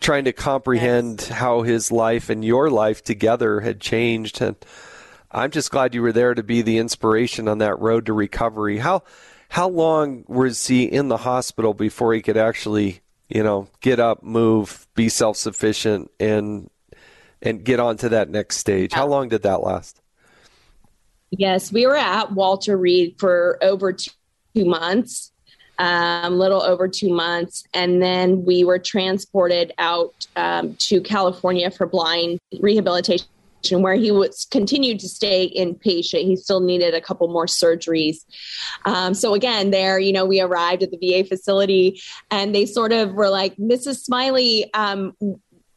trying 0.00 0.24
to 0.24 0.32
comprehend 0.32 1.20
yes. 1.20 1.28
how 1.28 1.62
his 1.62 1.92
life 1.92 2.28
and 2.28 2.44
your 2.44 2.68
life 2.68 3.04
together 3.04 3.60
had 3.60 3.80
changed. 3.80 4.42
And 4.42 4.56
I'm 5.30 5.52
just 5.52 5.70
glad 5.70 5.94
you 5.94 6.02
were 6.02 6.12
there 6.12 6.34
to 6.34 6.42
be 6.42 6.60
the 6.60 6.78
inspiration 6.78 7.46
on 7.46 7.58
that 7.58 7.78
road 7.78 8.06
to 8.06 8.12
recovery. 8.12 8.78
How 8.78 9.04
how 9.52 9.68
long 9.68 10.24
was 10.28 10.66
he 10.66 10.84
in 10.84 11.08
the 11.08 11.18
hospital 11.18 11.74
before 11.74 12.14
he 12.14 12.22
could 12.22 12.38
actually, 12.38 13.02
you 13.28 13.42
know, 13.42 13.68
get 13.80 14.00
up, 14.00 14.22
move, 14.22 14.86
be 14.94 15.10
self 15.10 15.36
sufficient, 15.36 16.10
and 16.18 16.70
and 17.42 17.62
get 17.62 17.78
on 17.78 17.98
to 17.98 18.08
that 18.08 18.30
next 18.30 18.56
stage? 18.56 18.94
How 18.94 19.06
long 19.06 19.28
did 19.28 19.42
that 19.42 19.62
last? 19.62 20.00
Yes, 21.30 21.70
we 21.70 21.86
were 21.86 21.98
at 21.98 22.32
Walter 22.32 22.78
Reed 22.78 23.16
for 23.18 23.58
over 23.60 23.92
two 23.92 24.64
months, 24.64 25.32
a 25.78 25.84
um, 25.84 26.38
little 26.38 26.62
over 26.62 26.88
two 26.88 27.12
months, 27.12 27.64
and 27.74 28.00
then 28.00 28.46
we 28.46 28.64
were 28.64 28.78
transported 28.78 29.74
out 29.76 30.26
um, 30.34 30.76
to 30.78 31.02
California 31.02 31.70
for 31.70 31.86
blind 31.86 32.38
rehabilitation 32.58 33.26
where 33.70 33.94
he 33.94 34.10
was 34.10 34.46
continued 34.50 35.00
to 35.00 35.08
stay 35.08 35.52
inpatient. 35.56 36.24
He 36.24 36.36
still 36.36 36.60
needed 36.60 36.94
a 36.94 37.00
couple 37.00 37.28
more 37.28 37.46
surgeries. 37.46 38.18
Um, 38.84 39.14
so 39.14 39.34
again, 39.34 39.70
there, 39.70 39.98
you 39.98 40.12
know, 40.12 40.24
we 40.24 40.40
arrived 40.40 40.82
at 40.82 40.90
the 40.90 40.98
VA 40.98 41.26
facility, 41.26 42.00
and 42.30 42.54
they 42.54 42.66
sort 42.66 42.92
of 42.92 43.12
were 43.14 43.30
like, 43.30 43.56
"Mrs. 43.56 44.02
Smiley, 44.02 44.72
um, 44.74 45.12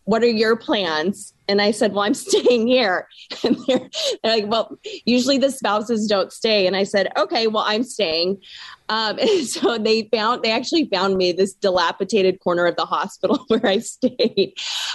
what 0.03 0.23
are 0.23 0.27
your 0.27 0.55
plans?" 0.55 1.33
And 1.47 1.61
I 1.61 1.71
said, 1.71 1.93
Well, 1.93 2.03
I'm 2.03 2.13
staying 2.13 2.67
here. 2.67 3.07
And 3.43 3.57
they're, 3.67 3.89
they're, 4.23 4.37
like, 4.37 4.47
Well, 4.47 4.77
usually 5.05 5.37
the 5.37 5.51
spouses 5.51 6.07
don't 6.07 6.31
stay. 6.31 6.67
And 6.67 6.75
I 6.75 6.83
said, 6.83 7.11
Okay, 7.17 7.47
well, 7.47 7.63
I'm 7.65 7.83
staying. 7.83 8.41
Um, 8.89 9.17
and 9.19 9.47
so 9.47 9.77
they 9.77 10.03
found, 10.11 10.43
they 10.43 10.51
actually 10.51 10.85
found 10.85 11.17
me 11.17 11.31
this 11.31 11.53
dilapidated 11.53 12.39
corner 12.39 12.65
of 12.65 12.75
the 12.75 12.85
hospital 12.85 13.43
where 13.47 13.65
I 13.65 13.79
stayed. 13.79 14.53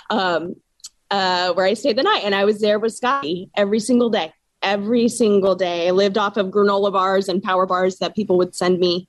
Um, 0.08 0.56
uh, 1.10 1.52
where 1.52 1.66
I 1.66 1.74
stayed 1.74 1.96
the 1.96 2.02
night. 2.02 2.22
And 2.24 2.34
I 2.34 2.44
was 2.44 2.60
there 2.60 2.78
with 2.78 2.94
Scotty 2.94 3.50
every 3.56 3.80
single 3.80 4.10
day, 4.10 4.32
every 4.62 5.08
single 5.08 5.54
day. 5.54 5.88
I 5.88 5.90
lived 5.90 6.18
off 6.18 6.36
of 6.36 6.48
granola 6.48 6.92
bars 6.92 7.28
and 7.28 7.42
power 7.42 7.66
bars 7.66 7.98
that 7.98 8.14
people 8.14 8.38
would 8.38 8.54
send 8.54 8.78
me. 8.78 9.08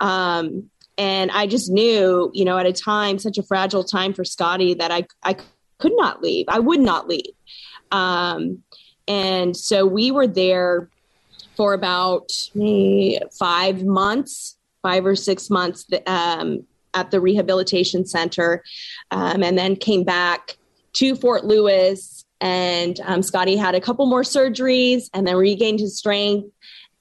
Um, 0.00 0.70
and 0.96 1.30
I 1.30 1.46
just 1.46 1.70
knew, 1.70 2.30
you 2.32 2.44
know, 2.44 2.58
at 2.58 2.66
a 2.66 2.72
time, 2.72 3.18
such 3.18 3.38
a 3.38 3.42
fragile 3.42 3.84
time 3.84 4.14
for 4.14 4.24
Scotty, 4.24 4.74
that 4.74 4.90
I, 4.90 5.06
I 5.22 5.36
could 5.78 5.92
not 5.96 6.22
leave. 6.22 6.46
I 6.48 6.60
would 6.60 6.80
not 6.80 7.08
leave. 7.08 7.32
Um, 7.90 8.62
and 9.06 9.56
so 9.56 9.86
we 9.86 10.10
were 10.10 10.26
there 10.26 10.88
for 11.56 11.74
about 11.74 12.30
five 13.38 13.84
months, 13.84 14.56
five 14.82 15.04
or 15.04 15.16
six 15.16 15.50
months 15.50 15.86
um, 16.06 16.64
at 16.94 17.10
the 17.10 17.20
rehabilitation 17.20 18.06
center, 18.06 18.62
um, 19.10 19.42
and 19.42 19.58
then 19.58 19.76
came 19.76 20.04
back 20.04 20.56
to 20.94 21.14
Fort 21.16 21.44
Lewis 21.44 22.24
And 22.40 22.98
um, 23.04 23.22
Scotty 23.22 23.56
had 23.56 23.74
a 23.74 23.80
couple 23.80 24.06
more 24.06 24.22
surgeries 24.22 25.08
and 25.12 25.26
then 25.26 25.36
regained 25.36 25.80
his 25.80 25.96
strength 25.96 26.48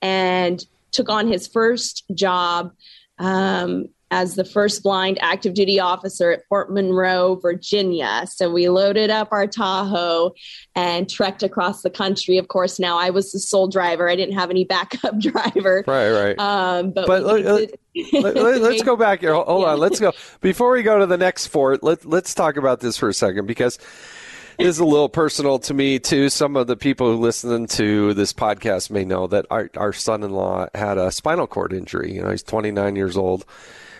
and 0.01 0.63
took 0.91 1.09
on 1.09 1.27
his 1.27 1.47
first 1.47 2.03
job 2.13 2.71
um, 3.19 3.87
as 4.13 4.35
the 4.35 4.45
first 4.45 4.83
blind 4.83 5.17
active 5.21 5.55
duty 5.55 5.79
officer 5.79 6.31
at 6.31 6.41
Fort 6.47 6.71
Monroe, 6.71 7.33
Virginia. 7.41 8.25
So 8.29 8.51
we 8.51 8.69
loaded 8.69 9.09
up 9.09 9.29
our 9.31 9.47
Tahoe 9.47 10.33
and 10.75 11.09
trekked 11.09 11.41
across 11.41 11.81
the 11.81 11.89
country. 11.89 12.37
Of 12.37 12.47
course, 12.47 12.79
now 12.79 12.99
I 12.99 13.09
was 13.09 13.31
the 13.31 13.39
sole 13.39 13.67
driver. 13.67 14.07
I 14.07 14.15
didn't 14.15 14.35
have 14.35 14.51
any 14.51 14.65
backup 14.65 15.17
driver. 15.19 15.83
Right, 15.87 16.11
right. 16.11 16.39
Um, 16.39 16.91
but 16.91 17.07
but 17.07 17.23
let, 17.23 17.43
us 17.43 17.69
let, 18.13 18.85
go 18.85 18.95
back 18.95 19.21
here. 19.21 19.33
Hold 19.33 19.63
Yeah. 19.63 19.69
on. 19.69 19.79
Let's 19.79 19.99
go 19.99 20.13
before 20.41 20.69
we 20.71 20.83
go 20.83 20.99
to 20.99 21.07
the 21.07 21.17
next 21.17 21.47
fort. 21.47 21.81
Let 21.81 22.05
Let's 22.05 22.35
talk 22.35 22.57
about 22.57 22.81
this 22.81 22.95
for 22.97 23.09
a 23.09 23.13
second 23.15 23.47
because 23.47 23.79
it 24.59 24.67
is 24.67 24.77
a 24.77 24.85
little 24.85 25.09
personal 25.09 25.57
to 25.57 25.73
me 25.73 25.97
too. 25.97 26.29
Some 26.29 26.55
of 26.55 26.67
the 26.67 26.77
people 26.77 27.11
who 27.11 27.17
listen 27.19 27.65
to 27.67 28.13
this 28.13 28.31
podcast 28.31 28.91
may 28.91 29.05
know 29.05 29.25
that 29.25 29.47
our 29.49 29.71
our 29.75 29.91
son-in-law 29.91 30.67
had 30.75 30.99
a 30.99 31.11
spinal 31.11 31.47
cord 31.47 31.73
injury. 31.73 32.13
You 32.13 32.21
know, 32.21 32.29
he's 32.29 32.43
29 32.43 32.95
years 32.95 33.17
old, 33.17 33.45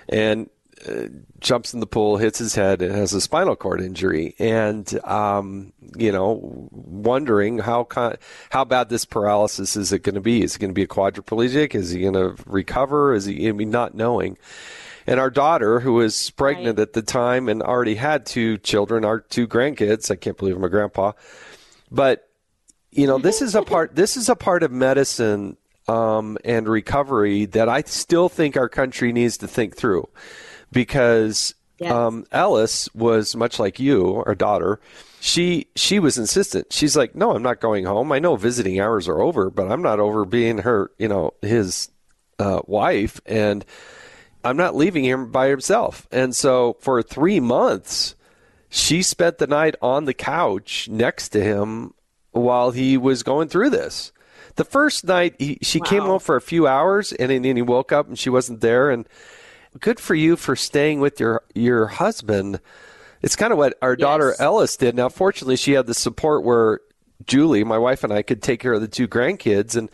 and 0.10 0.50
uh, 0.88 1.08
jumps 1.39 1.74
in 1.74 1.80
the 1.80 1.88
pool, 1.88 2.18
hits 2.18 2.39
his 2.39 2.56
head, 2.56 2.82
and 2.82 2.94
has 2.94 3.13
a 3.13 3.22
spinal 3.22 3.56
cord 3.56 3.82
injury. 3.82 4.36
And 4.39 5.00
um, 5.06 5.72
you 5.96 6.12
know, 6.12 6.68
wondering 6.72 7.60
how 7.60 7.84
con- 7.86 8.18
how 8.50 8.66
bad 8.66 8.89
this 8.89 9.06
paralysis 9.06 9.76
is 9.78 9.94
it 9.94 10.00
going 10.00 10.16
to 10.16 10.22
be? 10.22 10.42
Is 10.44 10.56
it 10.56 10.60
going 10.60 10.72
to 10.72 10.76
be 10.76 10.84
a 10.84 10.88
quadriplegic? 10.88 11.76
Is 11.76 11.92
he 11.92 12.02
going 12.02 12.13
to 12.13 12.36
recover? 12.46 13.13
Is 13.13 13.26
he? 13.26 13.48
I 13.48 13.52
mean, 13.52 13.70
not 13.70 13.96
knowing. 13.96 14.38
And 15.06 15.20
our 15.20 15.30
daughter, 15.30 15.82
who 15.82 15.94
was 15.94 16.30
pregnant 16.32 16.78
Right. 16.78 16.84
at 16.84 16.94
the 16.94 17.02
time 17.02 17.50
and 17.50 17.62
already 17.62 17.96
had 17.96 18.26
two 18.26 18.58
children, 18.58 19.04
our 19.04 19.20
two 19.20 19.48
grandkids. 19.48 20.10
I 20.10 20.16
can't 20.16 20.38
believe 20.38 20.56
I'm 20.56 20.63
a 20.63 20.70
grandpa, 20.70 21.12
but 21.92 22.30
you 22.92 23.08
know, 23.08 23.18
this 23.18 23.42
is 23.42 23.56
a 23.56 23.63
part. 23.63 23.96
This 23.96 24.18
is 24.18 24.30
a 24.30 24.36
part 24.36 24.63
of 24.63 24.72
medicine 24.72 25.58
um, 25.88 26.38
and 26.43 26.67
recovery 26.67 27.46
that 27.46 27.69
I 27.69 27.82
still 27.82 28.30
think 28.30 28.56
our 28.58 28.69
country 28.69 29.12
needs 29.12 29.38
to 29.38 29.48
think 29.48 29.76
through, 29.76 30.08
because 30.72 31.56
Yes. 31.80 31.91
um, 31.91 32.26
Ellis 32.32 32.88
was 32.93 33.36
much 33.36 33.60
like 33.60 33.80
you, 33.80 34.24
our 34.28 34.36
daughter. 34.36 34.80
She 35.19 35.67
she 35.76 36.00
was 36.00 36.17
insistent. 36.17 36.72
She's 36.72 36.96
like, 36.96 37.15
no, 37.15 37.32
I'm 37.32 37.41
not 37.43 37.60
going 37.60 37.86
home. 37.86 38.12
I 38.12 38.19
know 38.19 38.36
visiting 38.36 38.80
hours 38.80 39.08
are 39.08 39.19
over, 39.19 39.50
but 39.50 39.72
I'm 39.72 39.82
not 39.82 40.00
over 40.00 40.24
being 40.24 40.60
her, 40.60 40.91
you 41.00 41.08
know, 41.08 41.34
his 41.41 41.89
uh, 42.39 42.62
wife, 42.67 43.19
and 43.26 43.65
I'm 44.43 44.56
not 44.56 44.76
leaving 44.76 45.04
him 45.04 45.32
by 45.32 45.48
himself. 45.48 46.08
And 46.12 46.36
so 46.36 46.78
for 46.80 47.02
three 47.02 47.39
months, 47.39 48.15
she 48.69 49.02
spent 49.02 49.39
the 49.39 49.48
night 49.48 49.76
on 49.82 50.06
the 50.06 50.13
couch 50.13 50.88
next 50.89 51.30
to 51.30 51.43
him 51.43 51.93
while 52.32 52.72
he 52.72 52.98
was 52.98 53.24
going 53.24 53.48
through 53.48 53.72
this. 53.72 54.12
The 54.56 54.66
first 54.66 55.04
night, 55.06 55.36
he, 55.39 55.58
she 55.62 55.80
came 55.80 56.04
home 56.04 56.20
for 56.20 56.36
a 56.36 56.42
few 56.42 56.68
hours, 56.68 57.12
and 57.12 57.32
then 57.32 57.56
he 57.56 57.62
woke 57.62 57.92
up 57.92 58.08
and 58.08 58.20
she 58.20 58.30
wasn't 58.30 58.62
there. 58.62 58.92
And 58.92 59.08
good 59.80 60.00
for 60.00 60.13
you 60.13 60.36
for 60.36 60.56
staying 60.56 61.00
with 61.00 61.20
your 61.20 61.42
your 61.56 61.88
husband. 61.88 62.60
It's 63.24 63.36
kind 63.36 63.52
of 63.52 63.58
what 63.58 63.78
our 63.82 63.96
daughter 63.96 64.36
Ellis 64.38 64.78
did. 64.78 64.96
Now, 64.96 65.10
fortunately, 65.10 65.56
she 65.56 65.72
had 65.72 65.88
the 65.88 65.94
support 65.94 66.44
where 66.44 66.82
Julie, 67.26 67.63
my 67.63 67.78
wife, 67.78 68.04
and 68.04 68.13
I 68.13 68.22
could 68.22 68.44
take 68.44 68.60
care 68.60 68.74
of 68.74 68.82
the 68.82 68.88
two 68.88 69.08
grandkids 69.08 69.76
and 69.76 69.89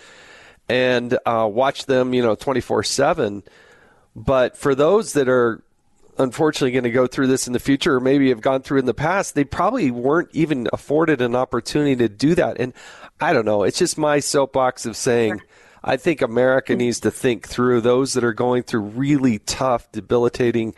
and 0.68 1.18
uh, 1.26 1.48
watch 1.50 1.86
them, 1.86 2.14
you 2.14 2.22
know, 2.22 2.36
twenty 2.36 2.62
four 2.62 2.84
seven. 2.84 3.44
But 4.16 4.58
for 4.58 4.76
those 4.76 5.14
that 5.14 5.30
are 5.30 5.64
unfortunately 6.18 6.72
going 6.72 6.84
to 6.84 6.92
go 6.92 7.08
through 7.08 7.28
this 7.28 7.48
in 7.48 7.54
the 7.54 7.60
future, 7.60 7.96
or 7.96 8.00
maybe 8.02 8.28
have 8.28 8.42
gone 8.42 8.62
through 8.62 8.80
in 8.80 8.86
the 8.86 8.94
past, 8.94 9.36
they 9.36 9.46
probably 9.46 9.90
weren't 9.90 10.30
even 10.34 10.68
afforded 10.74 11.22
an 11.22 11.34
opportunity 11.34 11.96
to 11.96 12.10
do 12.10 12.36
that. 12.36 12.60
And 12.60 12.74
I 13.22 13.34
don't 13.34 13.46
know. 13.46 13.64
It's 13.64 13.80
just 13.80 13.98
my 13.98 14.20
soapbox 14.20 14.86
of 14.86 14.96
saying. 14.96 15.42
I 15.84 15.98
think 15.98 16.22
America 16.22 16.76
needs 16.76 17.00
to 17.02 17.12
think 17.12 17.48
through 17.48 17.82
those 17.82 18.14
that 18.14 18.24
are 18.24 18.34
going 18.34 18.64
through 18.64 18.82
really 18.82 19.40
tough, 19.40 19.92
debilitating, 19.92 20.76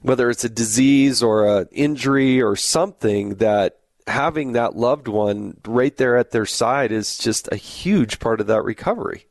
whether 0.00 0.28
it's 0.28 0.44
a 0.44 0.48
disease 0.48 1.22
or 1.22 1.46
an 1.58 1.68
injury 1.70 2.42
or 2.42 2.56
something, 2.56 3.36
that 3.36 3.78
having 4.08 4.52
that 4.52 4.76
loved 4.76 5.06
one 5.06 5.56
right 5.66 5.96
there 5.96 6.16
at 6.16 6.32
their 6.32 6.46
side 6.46 6.90
is 6.90 7.16
just 7.16 7.48
a 7.52 7.56
huge 7.56 8.18
part 8.18 8.40
of 8.40 8.48
that 8.48 8.64
recovery. 8.64 9.26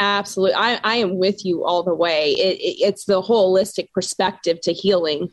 Absolutely. 0.00 0.54
I, 0.54 0.80
I 0.84 0.96
am 0.96 1.18
with 1.18 1.44
you 1.44 1.64
all 1.64 1.82
the 1.82 1.94
way. 1.94 2.32
It, 2.32 2.60
it, 2.60 2.84
it's 2.84 3.04
the 3.04 3.22
holistic 3.22 3.92
perspective 3.92 4.60
to 4.62 4.72
healing 4.72 5.32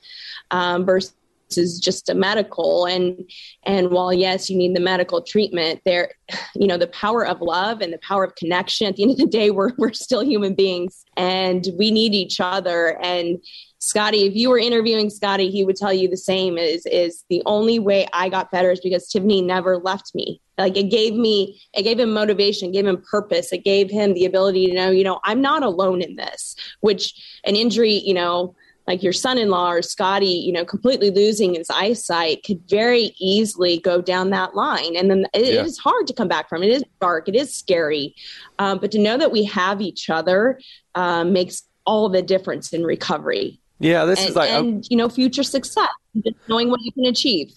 um, 0.52 0.86
versus 0.86 1.14
just 1.56 2.10
a 2.10 2.16
medical. 2.16 2.86
And, 2.86 3.30
and 3.64 3.92
while, 3.92 4.14
yes, 4.14 4.50
you 4.50 4.58
need 4.58 4.76
the 4.76 4.82
medical 4.82 5.22
treatment 5.22 5.82
there, 5.86 6.12
you 6.56 6.68
know, 6.68 6.78
the 6.78 6.88
power 6.88 7.26
of 7.26 7.42
love 7.42 7.82
and 7.82 7.92
the 7.92 8.00
power 8.00 8.24
of 8.24 8.36
connection 8.36 8.88
at 8.88 8.96
the 8.96 9.04
end 9.04 9.12
of 9.12 9.18
the 9.18 9.26
day, 9.26 9.52
we're, 9.52 9.72
we're 9.78 9.94
still 9.94 10.24
human 10.24 10.54
beings 10.54 11.06
and 11.18 11.68
we 11.78 11.92
need 11.92 12.14
each 12.14 12.40
other. 12.40 13.00
And 13.02 13.40
Scotty, 13.80 14.28
if 14.28 14.36
you 14.36 14.50
were 14.50 14.60
interviewing 14.60 15.10
Scotty, 15.10 15.50
he 15.50 15.66
would 15.66 15.76
tell 15.76 15.92
you 15.92 16.08
the 16.08 16.16
same 16.16 16.58
is, 16.58 16.86
is 16.86 17.24
the 17.30 17.42
only 17.48 17.80
way 17.80 18.08
I 18.14 18.30
got 18.30 18.52
better 18.52 18.72
is 18.72 18.80
because 18.80 19.08
Tiffany 19.08 19.42
never 19.42 19.78
left 19.78 20.14
me. 20.14 20.40
Like 20.58 20.78
it 20.78 20.92
gave 20.92 21.16
me, 21.16 21.60
it 21.74 21.82
gave 21.82 22.00
him 22.00 22.14
motivation, 22.14 22.72
gave 22.72 22.86
him 22.86 23.04
purpose, 23.10 23.52
it 23.52 23.64
gave 23.64 23.90
him 23.90 24.14
the 24.14 24.26
ability 24.26 24.68
to 24.68 24.74
know, 24.76 24.92
you 24.92 25.04
know, 25.04 25.20
I'm 25.24 25.42
not 25.42 25.64
alone 25.64 26.02
in 26.02 26.16
this, 26.16 26.56
which 26.82 27.40
an 27.44 27.56
injury, 27.56 27.94
you 27.94 28.14
know, 28.14 28.56
like 28.88 29.04
your 29.04 29.14
son-in-law 29.14 29.72
or 29.72 29.82
Scotty, 29.82 30.26
you 30.26 30.52
know, 30.52 30.66
completely 30.66 31.12
losing 31.12 31.56
his 31.56 31.70
eyesight 31.70 32.44
could 32.44 32.62
very 32.68 33.14
easily 33.20 33.78
go 33.80 34.02
down 34.02 34.32
that 34.32 34.56
line. 34.56 34.96
And 34.96 35.10
then 35.10 35.26
it, 35.34 35.54
Yeah. 35.54 35.62
it 35.62 35.66
is 35.66 35.78
hard 35.78 36.08
to 36.08 36.14
come 36.14 36.28
back 36.28 36.50
from. 36.50 36.64
It 36.64 36.72
is 36.72 36.84
dark. 37.00 37.30
It 37.30 37.36
is 37.36 37.54
scary. 37.54 38.16
Um, 38.60 38.80
but 38.80 38.92
to 38.92 39.00
know 39.00 39.18
that 39.18 39.32
we 39.32 39.44
have 39.46 39.82
each 39.82 40.10
other 40.10 40.60
um, 40.96 41.32
makes 41.32 41.64
all 41.86 42.10
the 42.10 42.22
difference 42.22 42.74
in 42.74 42.84
recovery 42.84 43.60
Yeah, 43.80 44.06
this 44.06 44.20
and, 44.20 44.30
is 44.30 44.36
like 44.36 44.50
and 44.50 44.86
you 44.90 44.98
know, 44.98 45.10
future 45.10 45.44
success, 45.44 45.90
just 46.16 46.36
knowing 46.48 46.70
what 46.70 46.82
you 46.82 46.92
can 46.92 47.06
achieve. 47.06 47.52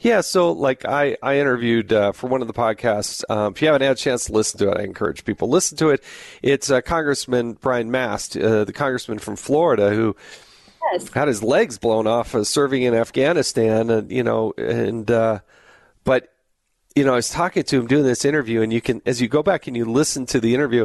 Yeah, 0.00 0.20
so 0.20 0.52
like 0.52 0.84
I, 0.84 1.16
I 1.22 1.38
interviewed 1.38 1.92
uh, 1.92 2.12
for 2.12 2.26
one 2.26 2.42
of 2.42 2.46
the 2.46 2.52
podcasts. 2.54 3.24
Um, 3.30 3.52
if 3.52 3.62
you 3.62 3.68
haven't 3.68 3.82
had 3.82 3.92
a 3.92 3.94
chance 4.00 4.26
to 4.26 4.32
listen 4.32 4.58
to 4.58 4.70
it, 4.70 4.78
I 4.78 4.82
encourage 4.82 5.24
people 5.24 5.48
listen 5.48 5.78
to 5.78 5.88
it. 5.90 6.02
It's 6.42 6.70
uh, 6.70 6.80
Congressman 6.82 7.54
Brian 7.54 7.90
Mast, 7.90 8.36
uh, 8.36 8.64
the 8.64 8.72
congressman 8.72 9.18
from 9.18 9.36
Florida, 9.36 9.94
who 9.94 10.14
Yes. 10.92 11.08
had 11.14 11.28
his 11.28 11.42
legs 11.42 11.78
blown 11.78 12.06
off 12.06 12.34
uh, 12.34 12.44
serving 12.44 12.82
in 12.82 12.94
Afghanistan, 12.94 13.88
and 13.88 14.10
you 14.10 14.22
know, 14.22 14.52
and 14.58 15.10
uh, 15.10 15.38
but 16.04 16.34
you 16.94 17.04
know, 17.04 17.14
I 17.14 17.16
was 17.16 17.30
talking 17.30 17.62
to 17.62 17.78
him 17.80 17.86
doing 17.86 18.04
this 18.04 18.24
interview, 18.26 18.60
and 18.60 18.70
you 18.72 18.82
can, 18.82 19.00
as 19.06 19.20
you 19.20 19.26
go 19.26 19.42
back 19.42 19.66
and 19.66 19.76
you 19.76 19.86
listen 19.86 20.26
to 20.26 20.40
the 20.40 20.54
interview, 20.54 20.84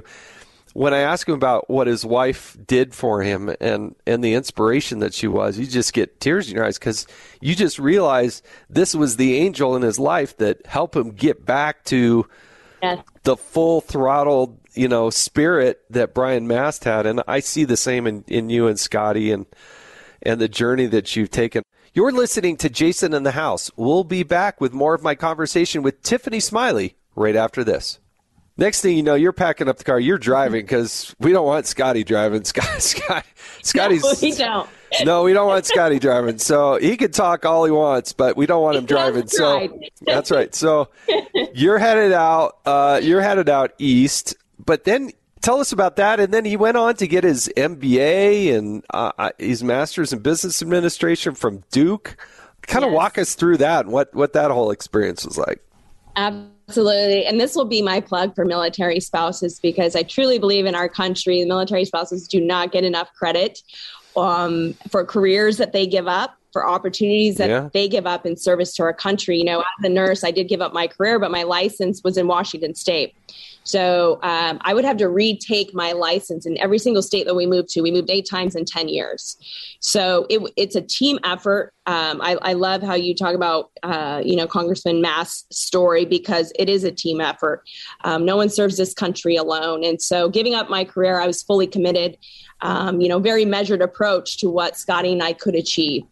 when 0.73 0.93
I 0.93 0.99
ask 0.99 1.27
him 1.27 1.35
about 1.35 1.69
what 1.69 1.87
his 1.87 2.05
wife 2.05 2.57
did 2.67 2.93
for 2.93 3.21
him 3.23 3.53
and 3.59 3.95
and 4.05 4.23
the 4.23 4.33
inspiration 4.33 4.99
that 4.99 5.13
she 5.13 5.27
was, 5.27 5.57
you 5.57 5.65
just 5.65 5.93
get 5.93 6.19
tears 6.19 6.49
in 6.49 6.55
your 6.55 6.65
eyes 6.65 6.77
because 6.79 7.07
you 7.41 7.55
just 7.55 7.79
realize 7.79 8.41
this 8.69 8.93
was 8.95 9.17
the 9.17 9.37
angel 9.37 9.75
in 9.75 9.81
his 9.81 9.99
life 9.99 10.37
that 10.37 10.65
helped 10.65 10.95
him 10.95 11.11
get 11.11 11.45
back 11.45 11.83
to 11.85 12.27
Yes. 12.81 13.03
the 13.23 13.35
full 13.35 13.81
throttled, 13.81 14.57
you 14.73 14.87
know, 14.87 15.09
spirit 15.09 15.81
that 15.89 16.13
Brian 16.13 16.47
Mast 16.47 16.85
had, 16.85 17.05
and 17.05 17.21
I 17.27 17.41
see 17.41 17.65
the 17.65 17.75
same 17.75 18.07
in, 18.07 18.23
in 18.27 18.49
you 18.49 18.67
and 18.67 18.79
Scotty 18.79 19.31
and 19.31 19.45
and 20.21 20.39
the 20.39 20.47
journey 20.47 20.85
that 20.85 21.13
you've 21.15 21.29
taken. 21.31 21.61
You're 21.93 22.13
listening 22.13 22.55
to 22.57 22.69
Jason 22.69 23.13
in 23.13 23.23
the 23.23 23.31
House. 23.31 23.69
We'll 23.75 24.05
be 24.05 24.23
back 24.23 24.61
with 24.61 24.71
more 24.71 24.93
of 24.93 25.03
my 25.03 25.15
conversation 25.15 25.81
with 25.81 26.01
Tiffany 26.03 26.39
Smiley 26.39 26.95
right 27.15 27.35
after 27.35 27.63
this. 27.65 27.99
Next 28.59 28.81
thing 28.81 28.97
you 28.97 29.03
know, 29.03 29.15
you're 29.15 29.31
packing 29.33 29.67
up 29.69 29.77
the 29.77 29.83
car. 29.83 29.99
You're 29.99 30.17
driving 30.17 30.61
because 30.63 31.15
we 31.19 31.31
don't 31.31 31.45
want 31.45 31.65
Scotty 31.65 32.03
driving. 32.03 32.43
Scott, 32.45 32.81
Scott, 32.81 33.25
Scotty's. 33.63 34.03
No, 34.03 34.13
we 34.21 34.31
don't. 34.35 34.69
No, 35.05 35.23
we 35.23 35.33
don't 35.33 35.47
want 35.47 35.65
Scotty 35.65 35.97
driving. 35.99 36.37
So 36.39 36.77
he 36.77 36.97
can 36.97 37.11
talk 37.11 37.45
all 37.45 37.63
he 37.65 37.71
wants, 37.71 38.11
but 38.13 38.35
we 38.35 38.45
don't 38.45 38.61
want 38.61 38.77
him 38.77 38.85
driving. 38.85 39.21
That's 39.21 39.37
so 39.37 39.55
right. 39.55 39.71
that's 40.01 40.31
right. 40.31 40.53
So 40.53 40.89
you're 41.53 41.77
headed 41.77 42.11
out. 42.11 42.57
Uh, 42.65 42.99
you're 43.01 43.21
headed 43.21 43.49
out 43.49 43.71
east, 43.77 44.35
but 44.63 44.83
then 44.83 45.11
tell 45.41 45.59
us 45.59 45.71
about 45.71 45.95
that. 45.95 46.19
And 46.19 46.33
then 46.33 46.43
he 46.43 46.57
went 46.57 46.75
on 46.75 46.95
to 46.97 47.07
get 47.07 47.23
his 47.23 47.49
MBA 47.55 48.55
and 48.57 48.83
uh, 48.93 49.11
uh, 49.17 49.29
his 49.37 49.63
master's 49.63 50.11
in 50.11 50.19
business 50.19 50.61
administration 50.61 51.33
from 51.35 51.63
Duke. 51.71 52.17
Kind 52.63 52.83
of 52.83 52.91
Yes. 52.91 52.97
walk 52.97 53.17
us 53.17 53.35
through 53.35 53.57
that 53.57 53.85
and 53.85 53.93
what 53.93 54.13
what 54.13 54.33
that 54.33 54.51
whole 54.51 54.69
experience 54.71 55.25
was 55.25 55.37
like. 55.37 55.63
Absolutely. 56.15 56.53
And 56.77 57.39
this 57.39 57.55
will 57.55 57.65
be 57.65 57.81
my 57.81 57.99
plug 57.99 58.35
for 58.35 58.45
military 58.45 58.99
spouses 58.99 59.59
because 59.59 59.95
I 59.95 60.03
truly 60.03 60.39
believe 60.39 60.65
in 60.65 60.75
our 60.75 60.89
country, 60.89 61.43
military 61.45 61.85
spouses 61.85 62.27
do 62.27 62.39
not 62.39 62.71
get 62.71 62.83
enough 62.83 63.13
credit 63.13 63.59
um, 64.15 64.73
for 64.89 65.05
careers 65.05 65.57
that 65.57 65.73
they 65.73 65.85
give 65.85 66.07
up, 66.07 66.38
for 66.51 66.67
opportunities 66.67 67.37
that 67.37 67.49
Yeah. 67.49 67.69
they 67.73 67.87
give 67.87 68.07
up 68.07 68.25
in 68.25 68.35
service 68.35 68.73
to 68.75 68.83
our 68.83 68.93
country. 68.93 69.37
You 69.37 69.45
know, 69.45 69.59
as 69.59 69.85
a 69.85 69.89
nurse, 69.89 70.23
I 70.23 70.31
did 70.31 70.47
give 70.47 70.61
up 70.61 70.73
my 70.73 70.87
career, 70.87 71.19
but 71.19 71.31
my 71.31 71.43
license 71.43 72.01
was 72.03 72.17
in 72.17 72.27
Washington 72.27 72.75
State. 72.75 73.13
So 73.63 74.19
um, 74.23 74.57
I 74.61 74.73
would 74.73 74.85
have 74.85 74.97
to 74.97 75.09
retake 75.09 75.73
my 75.75 75.91
license 75.91 76.45
in 76.45 76.57
every 76.59 76.79
single 76.79 77.03
state 77.03 77.25
that 77.27 77.35
we 77.35 77.45
moved 77.45 77.69
to. 77.69 77.81
We 77.81 77.91
moved 77.91 78.09
eight 78.09 78.27
times 78.27 78.55
in 78.55 78.65
10 78.65 78.89
years. 78.89 79.37
So 79.79 80.25
it, 80.29 80.41
it's 80.57 80.75
a 80.75 80.81
team 80.81 81.19
effort. 81.23 81.73
Um, 81.85 82.21
I, 82.21 82.37
I, 82.41 82.53
love 82.53 82.81
how 82.81 82.95
you 82.95 83.15
talk 83.15 83.35
about, 83.35 83.71
uh, 83.83 84.21
you 84.23 84.35
know, 84.35 84.47
Congressman 84.47 85.01
Mast's 85.01 85.45
story 85.55 86.05
because 86.05 86.51
it 86.57 86.69
is 86.69 86.83
a 86.83 86.91
team 86.91 87.21
effort. 87.21 87.63
Um, 88.03 88.25
no 88.25 88.37
one 88.37 88.49
serves 88.49 88.77
this 88.77 88.93
country 88.93 89.35
alone. 89.35 89.83
And 89.83 90.01
so 90.01 90.29
giving 90.29 90.55
up 90.55 90.69
my 90.69 90.83
career, 90.83 91.19
I 91.19 91.27
was 91.27 91.41
fully 91.41 91.67
committed 91.67 92.17
um, 92.61 93.01
you 93.01 93.07
know, 93.07 93.19
very 93.19 93.45
measured 93.45 93.81
approach 93.81 94.37
to 94.37 94.49
what 94.49 94.77
Scotty 94.77 95.13
and 95.13 95.23
I 95.23 95.33
could 95.33 95.55
achieve 95.55 96.03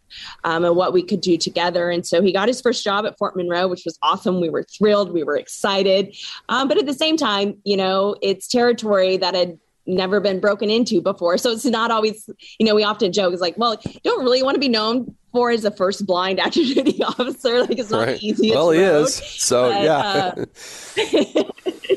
um, 0.44 0.64
and 0.64 0.76
what 0.76 0.92
we 0.92 1.02
could 1.02 1.20
do 1.20 1.36
together. 1.36 1.90
And 1.90 2.06
so 2.06 2.22
he 2.22 2.32
got 2.32 2.48
his 2.48 2.60
first 2.60 2.82
job 2.82 3.04
at 3.06 3.18
Fort 3.18 3.36
Monroe, 3.36 3.68
which 3.68 3.84
was 3.84 3.98
awesome. 4.02 4.40
We 4.40 4.48
were 4.48 4.62
thrilled, 4.64 5.12
we 5.12 5.24
were 5.24 5.36
excited. 5.36 6.16
Um, 6.48 6.68
but 6.68 6.78
at 6.78 6.86
the 6.86 6.94
same 6.94 7.16
time, 7.16 7.58
you 7.64 7.76
know, 7.76 8.16
it's 8.22 8.48
territory 8.48 9.16
that 9.18 9.34
had 9.34 9.58
never 9.86 10.20
been 10.20 10.38
broken 10.38 10.70
into 10.70 11.00
before. 11.00 11.38
So 11.38 11.50
it's 11.50 11.64
not 11.64 11.90
always, 11.90 12.28
you 12.58 12.66
know, 12.66 12.74
we 12.74 12.84
often 12.84 13.12
joke, 13.12 13.32
it's 13.32 13.40
like, 13.40 13.56
well, 13.56 13.80
you 13.84 14.00
don't 14.04 14.22
really 14.22 14.42
want 14.42 14.54
to 14.54 14.60
be 14.60 14.68
known 14.68 15.16
for 15.38 15.52
as 15.52 15.64
a 15.64 15.70
first 15.70 16.04
blind 16.04 16.40
active 16.40 16.66
duty 16.66 17.00
officer. 17.04 17.60
Like 17.60 17.78
it's 17.78 17.90
not 17.90 18.08
right. 18.08 18.18
the 18.18 18.26
easiest. 18.26 18.56
Well, 18.56 18.70
he 18.70 18.82
road. 18.82 19.02
is. 19.02 19.14
So 19.14 19.70
but, 19.70 19.82
yeah. 19.84 20.34
Uh, 20.36 21.44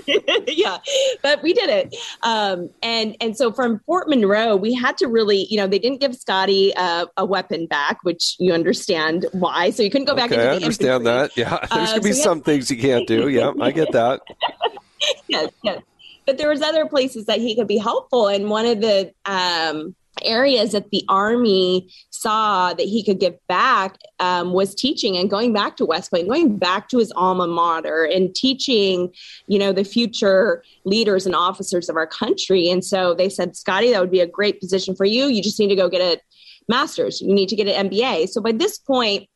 yeah, 0.48 0.78
but 1.24 1.42
we 1.42 1.52
did 1.54 1.70
it. 1.70 1.96
Um, 2.22 2.70
and 2.84 3.18
and 3.20 3.36
so 3.36 3.52
from 3.52 3.80
Fort 3.88 4.08
Monroe, 4.08 4.56
we 4.56 4.76
had 4.76 4.96
to 5.00 5.08
really, 5.08 5.48
you 5.50 5.58
know, 5.58 5.66
they 5.66 5.80
didn't 5.80 6.02
give 6.02 6.16
Scotty 6.16 6.72
uh, 6.76 7.08
a 7.18 7.26
weapon 7.26 7.66
back, 7.66 7.98
which 8.04 8.36
you 8.38 8.54
understand 8.54 9.26
why. 9.32 9.72
So 9.72 9.82
you 9.82 9.89
couldn't 9.89 10.06
go 10.06 10.16
back 10.16 10.32
okay, 10.32 10.36
into 10.36 10.46
the 10.46 10.52
I 10.52 10.56
understand 10.58 11.08
infantry. 11.08 11.12
that. 11.12 11.38
Yeah, 11.38 11.68
there's 11.76 11.89
uh, 11.89 11.94
gonna 11.94 12.02
be 12.04 12.12
so 12.14 12.22
some 12.22 12.38
had... 12.38 12.46
things 12.46 12.70
you 12.70 12.78
can't 12.78 13.08
do. 13.08 13.28
Yeah, 13.28 13.54
I 13.60 13.72
get 13.72 13.92
that. 13.94 14.22
yes, 15.28 15.52
yes. 15.64 15.82
But 16.28 16.38
there 16.38 16.50
was 16.50 16.62
other 16.62 16.86
places 16.86 17.26
that 17.26 17.39
he 17.39 17.56
could 17.56 17.68
be 17.68 17.78
helpful, 17.78 18.28
and 18.28 18.52
one 18.52 18.68
of 18.68 18.82
the 18.82 19.12
um, 19.26 19.96
areas 20.24 20.74
that 20.74 20.91
the 20.91 21.03
army 21.09 21.91
saw 22.09 22.74
that 22.74 22.86
he 22.86 23.03
could 23.03 23.20
give 23.20 23.36
back 23.47 23.97
um, 24.20 24.53
was 24.53 24.76
teaching 24.76 25.18
and 25.18 25.30
going 25.30 25.53
back 25.53 25.78
to 25.78 25.86
west 25.86 26.12
point 26.12 26.28
going 26.28 26.57
back 26.57 26.89
to 26.89 26.97
his 26.97 27.12
alma 27.14 27.47
mater 27.47 28.03
and 28.03 28.36
teaching 28.36 29.12
you 29.47 29.57
know 29.57 29.72
the 29.72 29.84
future 29.84 30.64
leaders 30.86 31.26
and 31.26 31.36
officers 31.36 31.89
of 31.89 31.95
our 31.95 32.07
country. 32.07 32.70
And 32.70 32.84
so 32.84 33.14
they 33.14 33.30
said 33.30 33.55
scotty 33.55 33.91
that 33.91 34.01
would 34.01 34.12
be 34.12 34.20
a 34.20 34.28
great 34.28 34.59
position 34.59 34.95
for 34.95 35.05
you. 35.05 35.26
You 35.26 35.41
just 35.41 35.59
need 35.59 35.70
to 35.70 35.76
go 35.76 35.89
get 35.89 36.01
a 36.01 36.22
master's. 36.68 37.22
You 37.22 37.34
need 37.34 37.49
to 37.49 37.55
get 37.55 37.68
an 37.68 37.89
mba 37.89 38.28
so 38.30 38.41
by 38.41 38.51
this 38.51 38.78
point 38.78 39.28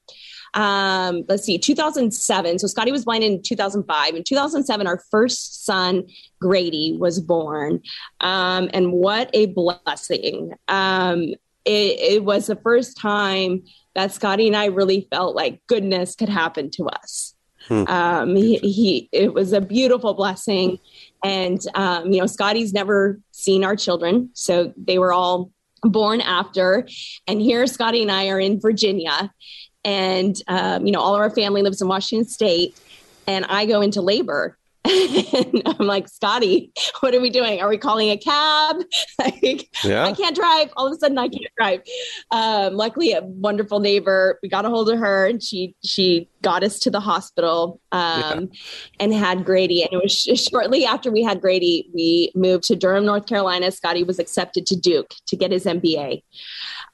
um, 0.55 1.25
let's 1.27 1.43
see, 1.43 1.57
2007. 1.57 2.59
So 2.59 2.67
Scotty 2.67 2.91
was 2.91 3.03
blind 3.03 3.23
in 3.23 3.41
2005. 3.41 4.15
In 4.15 4.23
2007, 4.23 4.87
our 4.87 5.01
first 5.11 5.65
son, 5.65 6.07
Grady, 6.39 6.95
was 6.97 7.19
born. 7.19 7.81
Um, 8.21 8.69
and 8.73 8.93
what 8.93 9.29
a 9.33 9.47
blessing. 9.47 10.53
Um, 10.69 11.33
it, 11.65 11.99
it 11.99 12.23
was 12.23 12.47
the 12.47 12.55
first 12.55 12.97
time 12.97 13.63
that 13.95 14.13
Scotty 14.13 14.47
and 14.47 14.55
I 14.55 14.65
really 14.65 15.07
felt 15.11 15.35
like 15.35 15.61
goodness 15.67 16.15
could 16.15 16.29
happen 16.29 16.71
to 16.71 16.85
us. 16.85 17.35
Hmm. 17.67 17.83
Um, 17.87 18.35
he, 18.35 18.57
he, 18.59 19.09
it 19.11 19.33
was 19.33 19.51
a 19.51 19.61
beautiful 19.61 20.13
blessing. 20.13 20.79
And, 21.23 21.59
um, 21.73 22.13
you 22.13 22.19
know, 22.19 22.27
Scotty's 22.27 22.71
never 22.71 23.19
seen 23.31 23.65
our 23.65 23.75
children. 23.75 24.29
So 24.33 24.73
they 24.77 24.99
were 24.99 25.11
all 25.11 25.51
born 25.81 26.21
after. 26.21 26.87
And 27.27 27.41
here 27.41 27.67
Scotty 27.67 28.03
and 28.03 28.11
I 28.11 28.29
are 28.29 28.39
in 28.39 28.61
Virginia 28.61 29.31
and 29.85 30.41
um, 30.47 30.85
you 30.85 30.91
know 30.91 30.99
all 30.99 31.15
of 31.15 31.21
our 31.21 31.29
family 31.29 31.61
lives 31.61 31.81
in 31.81 31.87
washington 31.87 32.27
state 32.27 32.77
and 33.27 33.45
i 33.45 33.65
go 33.65 33.81
into 33.81 34.01
labor. 34.01 34.57
And 34.87 35.63
i'm 35.65 35.87
like 35.87 36.07
scotty 36.07 36.71
what 36.99 37.15
are 37.15 37.19
we 37.19 37.31
doing? 37.31 37.59
Are 37.59 37.67
we 37.67 37.77
calling 37.77 38.09
a 38.11 38.17
cab? 38.17 38.83
Like 39.19 39.69
yeah. 39.83 40.05
i 40.05 40.13
can't 40.13 40.35
drive. 40.35 40.69
All 40.77 40.85
of 40.87 40.93
a 40.93 40.95
sudden 40.97 41.17
i 41.17 41.27
can't 41.27 41.51
drive. 41.57 41.81
Um, 42.29 42.75
luckily 42.75 43.13
a 43.13 43.21
wonderful 43.23 43.79
neighbor 43.79 44.37
we 44.43 44.49
got 44.49 44.65
a 44.65 44.69
hold 44.69 44.89
of 44.89 44.99
her 44.99 45.25
and 45.25 45.41
she 45.41 45.75
she 45.83 46.29
got 46.45 46.63
us 46.63 46.79
to 46.79 46.89
the 46.89 46.99
hospital 46.99 47.81
um, 47.91 48.21
yeah. 48.21 48.41
and 48.99 49.13
had 49.13 49.43
grady 49.43 49.81
and 49.81 49.91
it 49.91 50.01
was 50.01 50.13
sh- 50.13 50.47
shortly 50.49 50.85
after 50.85 51.11
we 51.11 51.23
had 51.23 51.41
grady 51.41 51.89
we 51.93 52.31
moved 52.35 52.63
to 52.63 52.75
durham 52.75 53.05
north 53.05 53.25
carolina 53.25 53.71
scotty 53.71 54.03
was 54.03 54.19
accepted 54.19 54.65
to 54.65 54.75
duke 54.75 55.13
to 55.27 55.35
get 55.35 55.51
his 55.51 55.65
mba 55.65 56.21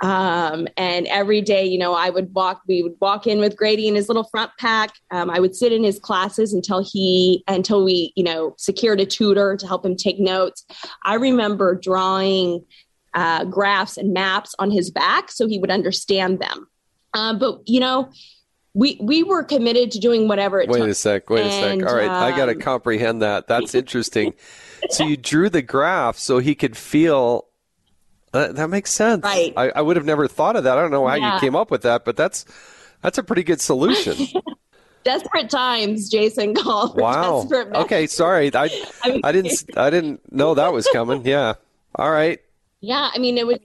um, 0.01 0.67
and 0.77 1.05
every 1.07 1.41
day, 1.41 1.65
you 1.65 1.77
know, 1.77 1.93
I 1.93 2.09
would 2.09 2.33
walk, 2.33 2.61
we 2.67 2.81
would 2.81 2.95
walk 2.99 3.27
in 3.27 3.39
with 3.39 3.55
Grady 3.55 3.87
in 3.87 3.95
his 3.95 4.09
little 4.09 4.23
front 4.23 4.51
pack. 4.59 4.93
Um, 5.11 5.29
I 5.29 5.39
would 5.39 5.55
sit 5.55 5.71
in 5.71 5.83
his 5.83 5.99
classes 5.99 6.53
until 6.53 6.83
he, 6.83 7.43
until 7.47 7.83
we, 7.83 8.11
you 8.15 8.23
know, 8.23 8.55
secured 8.57 8.99
a 8.99 9.05
tutor 9.05 9.55
to 9.55 9.67
help 9.67 9.85
him 9.85 9.95
take 9.95 10.19
notes. 10.19 10.65
I 11.03 11.15
remember 11.15 11.75
drawing 11.75 12.65
uh, 13.13 13.45
graphs 13.45 13.97
and 13.97 14.11
maps 14.11 14.55
on 14.57 14.71
his 14.71 14.89
back 14.89 15.29
so 15.29 15.47
he 15.47 15.59
would 15.59 15.71
understand 15.71 16.39
them. 16.39 16.67
Um, 17.13 17.37
but, 17.37 17.59
you 17.65 17.79
know, 17.79 18.11
we 18.73 18.97
we 19.01 19.23
were 19.23 19.43
committed 19.43 19.91
to 19.91 19.99
doing 19.99 20.27
whatever 20.27 20.59
it 20.59 20.69
wait 20.69 20.79
took. 20.79 20.89
a 20.89 20.93
sec 20.93 21.29
wait 21.29 21.41
and, 21.41 21.81
a 21.81 21.85
sec 21.85 21.89
all 21.89 21.97
right 21.97 22.07
um, 22.09 22.23
i 22.23 22.35
got 22.35 22.45
to 22.45 22.55
comprehend 22.55 23.21
that 23.21 23.47
that's 23.47 23.75
interesting 23.75 24.33
so 24.89 25.03
you 25.03 25.17
drew 25.17 25.49
the 25.49 25.61
graph 25.61 26.17
so 26.17 26.39
he 26.39 26.55
could 26.55 26.77
feel 26.77 27.47
uh, 28.33 28.51
that 28.53 28.69
makes 28.69 28.91
sense. 28.91 29.23
Right. 29.23 29.53
I, 29.57 29.71
I, 29.75 29.81
would 29.81 29.97
have 29.97 30.05
never 30.05 30.27
thought 30.27 30.55
of 30.55 30.63
that. 30.63 30.77
I 30.77 30.81
don't 30.81 30.91
know 30.91 31.05
how 31.05 31.15
yeah. 31.15 31.33
you 31.33 31.39
came 31.39 31.55
up 31.55 31.69
with 31.69 31.81
that, 31.81 32.05
but 32.05 32.15
that's 32.15 32.45
that's 33.01 33.17
a 33.17 33.23
pretty 33.23 33.43
good 33.43 33.59
solution. 33.59 34.15
desperate 35.03 35.49
times, 35.49 36.09
Jason 36.09 36.53
called. 36.55 36.95
Wow. 37.01 37.47
Okay, 37.51 38.07
sorry. 38.07 38.53
I, 38.53 38.69
I, 39.03 39.09
mean, 39.09 39.21
I 39.23 39.31
didn't 39.31 39.63
I 39.75 39.89
didn't 39.89 40.31
know 40.31 40.53
that 40.53 40.71
was 40.71 40.87
coming. 40.93 41.25
Yeah. 41.25 41.55
All 41.95 42.11
right. 42.11 42.39
Yeah, 42.79 43.09
I 43.13 43.19
mean 43.19 43.37
it 43.37 43.45
was 43.45 43.59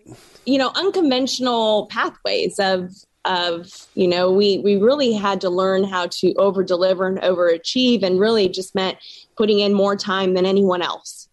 you 0.47 0.59
know 0.59 0.73
unconventional 0.75 1.87
pathways 1.87 2.59
of 2.59 2.93
of 3.27 3.71
you 3.95 4.09
know 4.09 4.31
we 4.31 4.59
we 4.59 4.77
really 4.77 5.13
had 5.13 5.41
to 5.41 5.51
learn 5.51 5.85
how 5.85 6.07
to 6.07 6.33
over 6.35 6.63
deliver 6.63 7.07
and 7.07 7.19
overachieve 7.19 8.03
and 8.03 8.21
really 8.21 8.49
just 8.49 8.75
meant 8.75 8.99
putting 9.37 9.61
in 9.61 9.75
more 9.75 9.97
time 9.97 10.35
than 10.35 10.47
anyone 10.47 10.83
else 10.83 11.27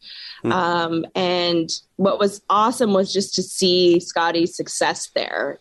Mm-hmm. 0.43 0.51
Um, 0.51 1.05
and 1.15 1.69
what 1.95 2.19
was 2.19 2.41
awesome 2.49 2.93
was 2.93 3.13
just 3.13 3.33
to 3.35 3.43
see 3.43 3.99
Scotty's 3.99 4.55
success 4.55 5.09
there. 5.15 5.59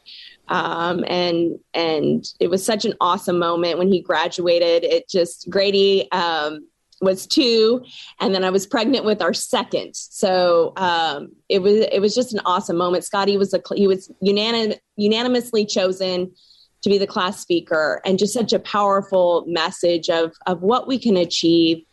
Um, 0.48 1.04
and 1.06 1.58
and 1.72 2.24
it 2.40 2.48
was 2.48 2.64
such 2.64 2.84
an 2.84 2.94
awesome 3.00 3.38
moment 3.38 3.78
when 3.78 3.88
he 3.88 4.02
graduated. 4.02 4.84
It 4.84 5.08
just 5.08 5.48
Grady 5.48 6.10
um, 6.10 6.66
was 7.00 7.26
two, 7.26 7.84
and 8.20 8.34
then 8.34 8.44
I 8.44 8.50
was 8.50 8.66
pregnant 8.66 9.04
with 9.04 9.22
our 9.22 9.32
second. 9.32 9.94
So 9.94 10.72
um, 10.76 11.32
it 11.48 11.60
was 11.62 11.86
it 11.92 12.00
was 12.00 12.14
just 12.14 12.34
an 12.34 12.40
awesome 12.44 12.76
moment. 12.76 13.04
Scotty 13.04 13.36
was 13.36 13.54
a 13.54 13.62
he 13.74 13.86
was 13.86 14.10
unanim- 14.22 14.78
unanimously 14.96 15.66
chosen 15.66 16.32
to 16.82 16.90
be 16.90 16.98
the 16.98 17.06
class 17.06 17.40
speaker, 17.40 18.00
and 18.04 18.18
just 18.18 18.34
such 18.34 18.52
a 18.52 18.58
powerful 18.58 19.44
message 19.46 20.10
of 20.10 20.32
of 20.46 20.62
what 20.62 20.88
we 20.88 20.98
can 20.98 21.16
achieve 21.16 21.84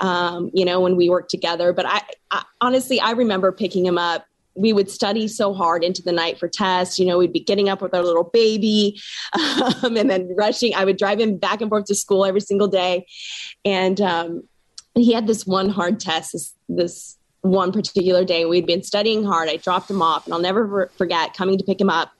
um, 0.00 0.50
you 0.52 0.64
know, 0.64 0.80
when 0.80 0.96
we 0.96 1.08
work 1.08 1.28
together. 1.28 1.72
But 1.72 1.86
I, 1.86 2.02
I 2.30 2.44
honestly, 2.60 3.00
I 3.00 3.12
remember 3.12 3.50
picking 3.52 3.84
him 3.86 3.98
up 3.98 4.26
we 4.56 4.72
would 4.72 4.90
study 4.90 5.28
so 5.28 5.52
hard 5.52 5.84
into 5.84 6.02
the 6.02 6.12
night 6.12 6.38
for 6.38 6.48
tests. 6.48 6.98
You 6.98 7.06
know, 7.06 7.18
we'd 7.18 7.32
be 7.32 7.40
getting 7.40 7.68
up 7.68 7.82
with 7.82 7.94
our 7.94 8.02
little 8.02 8.24
baby 8.24 8.98
um, 9.34 9.96
and 9.96 10.08
then 10.08 10.34
rushing. 10.34 10.74
I 10.74 10.84
would 10.84 10.96
drive 10.96 11.20
him 11.20 11.36
back 11.36 11.60
and 11.60 11.68
forth 11.68 11.84
to 11.86 11.94
school 11.94 12.24
every 12.24 12.40
single 12.40 12.68
day. 12.68 13.06
And 13.64 14.00
um, 14.00 14.48
he 14.94 15.12
had 15.12 15.26
this 15.26 15.46
one 15.46 15.68
hard 15.68 16.00
test, 16.00 16.32
this, 16.32 16.54
this 16.68 17.18
one 17.50 17.72
particular 17.72 18.24
day. 18.24 18.44
We'd 18.44 18.66
been 18.66 18.82
studying 18.82 19.24
hard. 19.24 19.48
I 19.48 19.56
dropped 19.56 19.90
him 19.90 20.02
off, 20.02 20.26
and 20.26 20.34
I'll 20.34 20.40
never 20.40 20.90
forget 20.96 21.34
coming 21.34 21.58
to 21.58 21.64
pick 21.64 21.80
him 21.80 21.90
up, 21.90 22.12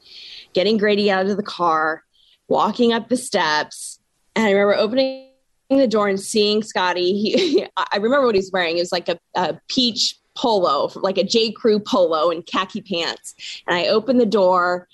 getting 0.52 0.76
Grady 0.76 1.10
out 1.10 1.26
of 1.26 1.36
the 1.36 1.42
car, 1.42 2.02
walking 2.48 2.92
up 2.92 3.08
the 3.08 3.16
steps. 3.16 3.98
And 4.34 4.46
I 4.46 4.50
remember 4.50 4.74
opening 4.74 5.30
the 5.70 5.88
door 5.88 6.08
and 6.08 6.20
seeing 6.20 6.62
Scotty, 6.62 7.12
he, 7.12 7.66
I 7.76 7.96
remember 7.96 8.26
what 8.26 8.34
he's 8.34 8.52
wearing. 8.52 8.76
It 8.76 8.82
was 8.82 8.92
like 8.92 9.08
a, 9.08 9.18
a 9.34 9.60
peach 9.68 10.16
polo, 10.36 10.90
like 10.96 11.18
a 11.18 11.24
J. 11.24 11.50
Crew 11.50 11.80
polo 11.80 12.30
and 12.30 12.46
khaki 12.46 12.82
pants. 12.82 13.34
And 13.66 13.76
I 13.76 13.86
opened 13.86 14.20
the 14.20 14.26
door, 14.26 14.88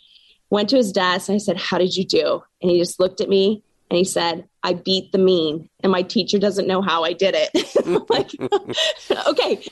went 0.50 0.68
to 0.70 0.76
his 0.76 0.92
desk, 0.92 1.28
and 1.28 1.36
I 1.36 1.38
said, 1.38 1.56
How 1.56 1.78
did 1.78 1.96
you 1.96 2.04
do? 2.04 2.42
And 2.60 2.70
he 2.70 2.78
just 2.78 3.00
looked 3.00 3.20
at 3.20 3.28
me 3.28 3.62
and 3.92 3.98
he 3.98 4.04
said, 4.04 4.48
I 4.62 4.72
beat 4.72 5.12
the 5.12 5.18
mean, 5.18 5.68
and 5.80 5.92
my 5.92 6.00
teacher 6.00 6.38
doesn't 6.38 6.66
know 6.66 6.80
how 6.80 7.04
I 7.04 7.12
did 7.12 7.34
it. 7.36 7.50
like, 8.08 8.30
okay, 9.26 9.66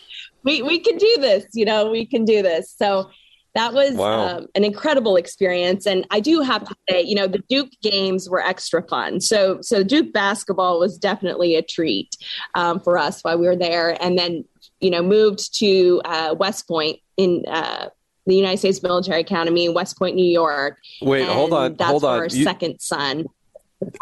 we, 0.45 0.62
we 0.62 0.78
can 0.78 0.97
do 0.97 1.16
this, 1.18 1.47
you 1.53 1.64
know, 1.64 1.91
we 1.91 2.07
can 2.07 2.24
do 2.24 2.43
this. 2.43 2.72
So 2.76 3.11
that 3.55 3.74
was 3.74 3.95
wow. 3.95 4.38
um, 4.38 4.47
an 4.55 4.64
incredible 4.64 5.16
experience 5.16 5.86
and 5.86 6.07
i 6.11 6.20
do 6.20 6.41
have 6.41 6.66
to 6.68 6.74
say 6.88 7.03
you 7.03 7.14
know 7.14 7.26
the 7.26 7.43
duke 7.49 7.70
games 7.82 8.28
were 8.28 8.41
extra 8.41 8.82
fun 8.88 9.20
so 9.20 9.59
so 9.61 9.82
duke 9.82 10.12
basketball 10.12 10.78
was 10.78 10.99
definitely 10.99 11.57
a 11.57 11.62
treat 11.62 12.16
um, 12.55 12.80
for 12.80 12.97
us 12.97 13.22
while 13.22 13.38
we 13.38 13.47
were 13.47 13.57
there 13.57 14.01
and 14.03 14.18
then 14.18 14.45
you 14.80 14.91
know 14.91 15.03
moved 15.03 15.55
to 15.59 16.01
uh, 16.05 16.34
west 16.38 16.68
point 16.68 16.99
in 17.16 17.45
uh, 17.49 17.88
the 18.26 18.34
united 18.34 18.59
states 18.59 18.82
military 18.82 19.20
academy 19.20 19.66
in 19.66 19.74
west 19.74 19.99
point 19.99 20.14
new 20.14 20.24
york 20.24 20.78
wait 21.03 21.26
hold 21.26 21.53
on 21.53 21.74
that's 21.74 21.91
hold 21.91 22.05
on 22.05 22.18
our 22.18 22.26
you, 22.26 22.45
second 22.45 22.78
son 22.80 23.24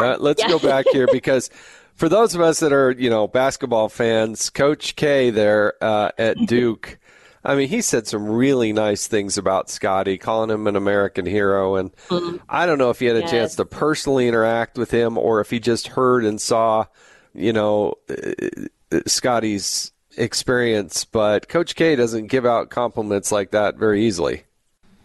uh, 0.01 0.17
let's 0.19 0.43
yeah. 0.43 0.49
go 0.49 0.59
back 0.59 0.85
here 0.93 1.07
because 1.13 1.51
for 1.99 2.09
those 2.09 2.37
of 2.37 2.41
us 2.41 2.61
that 2.61 2.73
are, 2.73 2.93
you 2.93 3.11
know, 3.11 3.27
basketball 3.27 3.89
fans, 3.89 4.51
Coach 4.51 4.95
K 4.95 5.31
there 5.31 5.75
uh, 5.83 6.13
at 6.17 6.39
Duke, 6.47 6.97
I 7.45 7.57
mean, 7.57 7.69
he 7.69 7.83
said 7.83 8.07
some 8.07 8.29
really 8.29 8.73
nice 8.73 9.09
things 9.09 9.37
about 9.37 9.69
Scotty, 9.69 10.17
calling 10.17 10.49
him 10.49 10.69
an 10.69 10.77
American 10.77 11.27
hero. 11.27 11.75
And 11.75 11.93
mm-hmm. 12.09 12.37
I 12.49 12.67
don't 12.67 12.79
know 12.79 12.91
if 12.91 13.01
he 13.01 13.07
had 13.07 13.17
a 13.17 13.21
yes. 13.21 13.31
chance 13.31 13.57
to 13.57 13.65
personally 13.65 14.29
interact 14.29 14.79
with 14.79 14.93
him 14.93 15.19
or 15.19 15.41
if 15.41 15.51
he 15.51 15.59
just 15.59 15.89
heard 15.89 16.25
and 16.25 16.41
saw, 16.41 16.87
you 17.35 17.53
know, 17.53 17.95
uh, 18.09 19.01
Scotty's 19.07 19.91
experience. 20.17 21.05
But 21.05 21.49
Coach 21.49 21.75
K 21.75 21.97
doesn't 21.97 22.29
give 22.29 22.47
out 22.47 22.71
compliments 22.71 23.33
like 23.33 23.51
that 23.51 23.75
very 23.75 24.05
easily. 24.07 24.45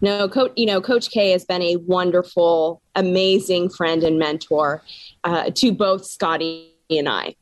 No, 0.01 0.27
coach. 0.27 0.51
You 0.57 0.67
know, 0.67 0.81
Coach 0.81 1.09
K 1.09 1.31
has 1.31 1.45
been 1.45 1.61
a 1.63 1.77
wonderful, 1.77 2.83
amazing 2.93 3.69
friend 3.69 4.03
and 4.03 4.19
mentor 4.19 4.83
uh, 5.23 5.49
to 5.51 5.71
both 5.71 6.05
Scotty 6.05 6.72
and 6.97 7.09
I 7.09 7.35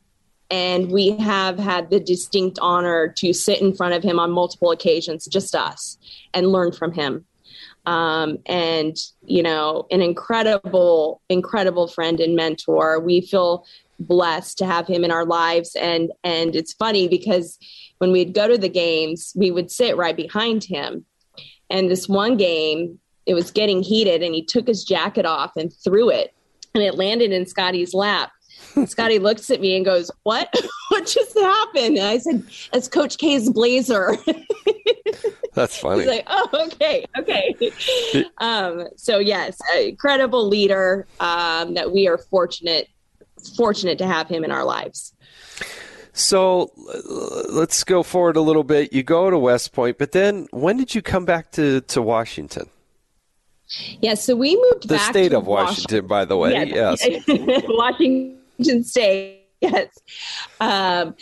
and 0.52 0.92
we 0.92 1.16
have 1.16 1.58
had 1.58 1.88
the 1.88 1.98
distinct 1.98 2.58
honor 2.60 3.08
to 3.08 3.32
sit 3.32 3.62
in 3.62 3.74
front 3.74 3.94
of 3.94 4.02
him 4.02 4.18
on 4.18 4.30
multiple 4.30 4.70
occasions, 4.70 5.24
just 5.24 5.54
us, 5.54 5.96
and 6.34 6.52
learn 6.52 6.72
from 6.72 6.92
him. 6.92 7.24
Um, 7.86 8.36
and 8.44 8.94
you 9.24 9.42
know, 9.42 9.86
an 9.90 10.02
incredible, 10.02 11.22
incredible 11.30 11.88
friend 11.88 12.20
and 12.20 12.36
mentor. 12.36 13.00
We 13.00 13.22
feel 13.22 13.64
blessed 13.98 14.58
to 14.58 14.66
have 14.66 14.86
him 14.86 15.04
in 15.04 15.10
our 15.10 15.24
lives, 15.24 15.74
and 15.74 16.12
and 16.22 16.54
it's 16.54 16.74
funny 16.74 17.08
because 17.08 17.58
when 17.96 18.12
we'd 18.12 18.34
go 18.34 18.46
to 18.46 18.58
the 18.58 18.68
games, 18.68 19.32
we 19.34 19.50
would 19.50 19.70
sit 19.70 19.96
right 19.96 20.16
behind 20.16 20.64
him. 20.64 21.06
And 21.70 21.90
this 21.90 22.10
one 22.10 22.36
game, 22.36 22.98
it 23.24 23.32
was 23.32 23.50
getting 23.50 23.82
heated, 23.82 24.22
and 24.22 24.34
he 24.34 24.44
took 24.44 24.66
his 24.66 24.84
jacket 24.84 25.24
off 25.24 25.52
and 25.56 25.72
threw 25.82 26.10
it, 26.10 26.34
and 26.74 26.84
it 26.84 26.96
landed 26.96 27.32
in 27.32 27.46
Scotty's 27.46 27.94
lap 27.94 28.32
Scotty 28.86 29.18
looks 29.18 29.50
at 29.50 29.60
me 29.60 29.76
and 29.76 29.84
goes, 29.84 30.10
"What? 30.22 30.52
what 30.88 31.06
just 31.06 31.38
happened?" 31.38 31.98
And 31.98 32.06
I 32.06 32.18
said, 32.18 32.44
"It's 32.72 32.88
Coach 32.88 33.18
K's 33.18 33.50
blazer." 33.50 34.16
That's 35.54 35.78
funny. 35.78 36.00
He's 36.00 36.08
like, 36.08 36.26
"Oh, 36.28 36.68
okay, 36.72 37.04
okay." 37.18 37.54
um, 38.38 38.88
so 38.96 39.18
yes, 39.18 39.58
incredible 39.78 40.48
leader 40.48 41.06
um, 41.20 41.74
that 41.74 41.92
we 41.92 42.08
are 42.08 42.18
fortunate 42.18 42.88
fortunate 43.56 43.98
to 43.98 44.06
have 44.06 44.28
him 44.28 44.44
in 44.44 44.50
our 44.50 44.64
lives. 44.64 45.14
So 46.14 46.72
let's 47.50 47.84
go 47.84 48.02
forward 48.02 48.36
a 48.36 48.40
little 48.40 48.64
bit. 48.64 48.92
You 48.92 49.02
go 49.02 49.30
to 49.30 49.38
West 49.38 49.72
Point, 49.72 49.98
but 49.98 50.12
then 50.12 50.46
when 50.50 50.76
did 50.76 50.94
you 50.94 51.00
come 51.00 51.24
back 51.24 51.52
to, 51.52 51.80
to 51.80 52.02
Washington? 52.02 52.68
Yeah, 54.00 54.14
so 54.14 54.36
we 54.36 54.54
moved 54.54 54.86
back. 54.88 54.98
the 54.98 54.98
state 54.98 55.32
of 55.32 55.46
Washington, 55.46 56.06
Washington, 56.06 56.06
by 56.06 56.24
the 56.26 56.36
way. 56.36 56.52
Yeah, 56.52 56.64
yes, 56.64 57.06
Washington 57.68 58.41
Washington 58.62 58.84
State. 58.84 59.38
Yes. 59.62 59.96
Um, 60.58 61.14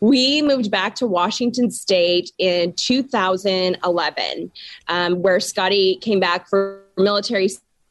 we 0.00 0.42
moved 0.42 0.68
back 0.68 0.96
to 0.96 1.06
Washington 1.06 1.70
State 1.70 2.32
in 2.38 2.72
2011, 2.72 4.50
um, 4.88 5.22
where 5.22 5.38
Scotty 5.38 5.98
came 6.00 6.18
back 6.18 6.48
for 6.48 6.82
military 6.96 7.50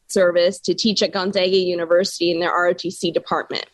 service 0.10 0.60
to 0.60 0.74
teach 0.74 1.02
at 1.02 1.14
Gonzaga 1.14 1.56
University 1.56 2.32
in 2.32 2.42
their 2.42 2.52
ROTC 2.52 3.14
department. 3.14 3.66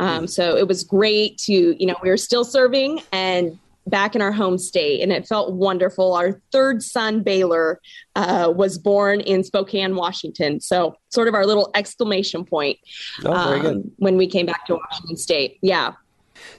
Um, 0.00 0.26
so 0.26 0.54
it 0.54 0.68
was 0.68 0.84
great 0.84 1.38
to, 1.38 1.52
you 1.52 1.86
know, 1.86 1.96
we 2.02 2.10
were 2.10 2.18
still 2.18 2.44
serving 2.44 3.00
and 3.10 3.58
back 3.86 4.14
in 4.14 4.22
our 4.22 4.32
home 4.32 4.58
state, 4.58 5.00
and 5.00 5.12
it 5.12 5.26
felt 5.26 5.52
wonderful. 5.52 6.14
Our 6.14 6.40
third 6.52 6.82
son, 6.82 7.22
Baylor, 7.22 7.80
uh, 8.16 8.52
was 8.54 8.78
born 8.78 9.20
in 9.20 9.44
Spokane, 9.44 9.96
Washington. 9.96 10.60
So, 10.60 10.96
sort 11.08 11.28
of 11.28 11.34
our 11.34 11.46
little 11.46 11.70
exclamation 11.74 12.44
point 12.44 12.78
oh, 13.24 13.32
um, 13.32 13.90
when 13.96 14.16
we 14.16 14.26
came 14.26 14.46
back 14.46 14.66
to 14.66 14.74
Washington 14.74 15.16
State. 15.16 15.58
Yeah. 15.62 15.94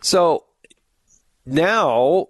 So 0.01 0.45
now, 1.45 2.27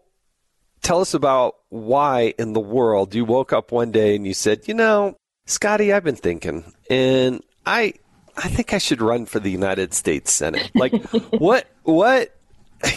tell 0.82 1.02
us 1.02 1.14
about 1.14 1.56
why 1.70 2.34
in 2.38 2.54
the 2.54 2.60
world 2.60 3.14
you 3.16 3.26
woke 3.26 3.54
up 3.54 3.72
one 3.72 3.92
day 3.92 4.16
and 4.16 4.26
you 4.26 4.34
said, 4.34 4.68
you 4.68 4.74
know, 4.74 5.18
Scotty, 5.46 5.92
I've 5.92 6.04
been 6.04 6.16
thinking, 6.16 6.72
and 6.90 7.44
I. 7.66 7.94
I 8.38 8.48
think 8.48 8.74
I 8.74 8.78
should 8.78 9.02
run 9.02 9.26
for 9.26 9.42
the 9.42 9.52
United 9.52 9.94
States 9.94 10.32
Senate. 10.32 10.72
Like, 10.74 10.94
what? 11.32 11.68
What? 11.84 12.34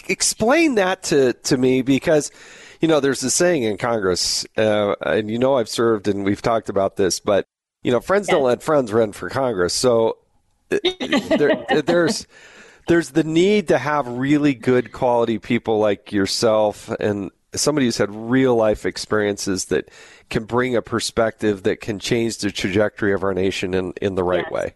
Explain 0.08 0.76
that 0.76 1.04
to, 1.04 1.32
to 1.32 1.56
me 1.56 1.82
because 1.82 2.30
you 2.80 2.88
know 2.88 3.00
there's 3.00 3.22
a 3.22 3.30
saying 3.30 3.62
in 3.62 3.76
Congress, 3.76 4.46
uh, 4.56 4.94
and 5.00 5.30
you 5.30 5.38
know 5.38 5.56
I've 5.56 5.68
served 5.68 6.08
and 6.08 6.24
we've 6.24 6.42
talked 6.42 6.68
about 6.68 6.96
this, 6.96 7.20
but 7.20 7.46
you 7.82 7.92
know 7.92 8.00
friends 8.00 8.28
don't 8.28 8.42
let 8.42 8.62
friends 8.62 8.92
run 8.92 9.12
for 9.12 9.28
Congress. 9.28 9.74
So 9.74 10.18
uh, 10.70 10.78
there, 11.38 11.82
there's 11.82 12.26
there's 12.88 13.10
the 13.10 13.24
need 13.24 13.68
to 13.68 13.78
have 13.78 14.06
really 14.06 14.54
good 14.54 14.92
quality 14.92 15.38
people 15.38 15.78
like 15.78 16.12
yourself 16.12 16.88
and 17.00 17.30
somebody 17.54 17.86
who's 17.86 17.98
had 17.98 18.14
real 18.14 18.54
life 18.56 18.84
experiences 18.84 19.66
that 19.66 19.88
can 20.30 20.44
bring 20.44 20.76
a 20.76 20.82
perspective 20.82 21.62
that 21.62 21.80
can 21.80 21.98
change 21.98 22.38
the 22.38 22.50
trajectory 22.50 23.12
of 23.12 23.22
our 23.22 23.34
nation 23.34 23.74
in, 23.74 23.92
in 24.02 24.14
the 24.14 24.24
right 24.24 24.46
yes. 24.50 24.52
way. 24.52 24.74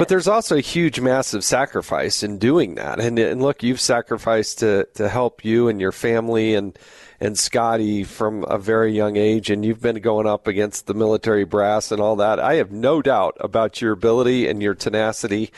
But 0.00 0.08
there's 0.08 0.28
also 0.28 0.56
a 0.56 0.62
huge, 0.62 0.98
massive 0.98 1.44
sacrifice 1.44 2.22
in 2.22 2.38
doing 2.38 2.76
that. 2.76 3.00
And, 3.00 3.18
and 3.18 3.42
look, 3.42 3.62
you've 3.62 3.82
sacrificed 3.82 4.60
to, 4.60 4.88
to 4.94 5.10
help 5.10 5.44
you 5.44 5.68
and 5.68 5.78
your 5.78 5.92
family 5.92 6.54
and, 6.54 6.78
and 7.20 7.38
Scotty 7.38 8.04
from 8.04 8.44
a 8.44 8.56
very 8.56 8.94
young 8.94 9.18
age, 9.18 9.50
and 9.50 9.62
you've 9.62 9.82
been 9.82 10.00
going 10.00 10.26
up 10.26 10.46
against 10.46 10.86
the 10.86 10.94
military 10.94 11.44
brass 11.44 11.92
and 11.92 12.00
all 12.00 12.16
that. 12.16 12.40
I 12.40 12.54
have 12.54 12.72
no 12.72 13.02
doubt 13.02 13.36
about 13.40 13.82
your 13.82 13.92
ability 13.92 14.48
and 14.48 14.62
your 14.62 14.74
tenacity 14.74 15.52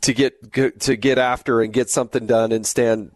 to 0.00 0.14
get 0.14 0.80
to 0.80 0.96
get 0.96 1.18
after 1.18 1.60
and 1.60 1.72
get 1.72 1.90
something 1.90 2.26
done 2.26 2.50
and 2.50 2.66
stand 2.66 3.12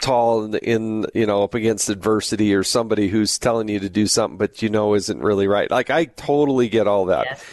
tall 0.00 0.44
in, 0.44 0.54
in, 0.58 1.06
you 1.12 1.26
know 1.26 1.42
up 1.42 1.54
against 1.54 1.88
adversity 1.88 2.54
or 2.54 2.62
somebody 2.62 3.08
who's 3.08 3.36
telling 3.36 3.66
you 3.66 3.80
to 3.80 3.88
do 3.88 4.06
something 4.06 4.38
but 4.38 4.62
you 4.62 4.68
know 4.68 4.94
isn't 4.94 5.18
really 5.22 5.48
right. 5.48 5.72
Like 5.72 5.90
I 5.90 6.04
totally 6.04 6.68
get 6.68 6.86
all 6.86 7.06
that. 7.06 7.26
Yes. 7.30 7.44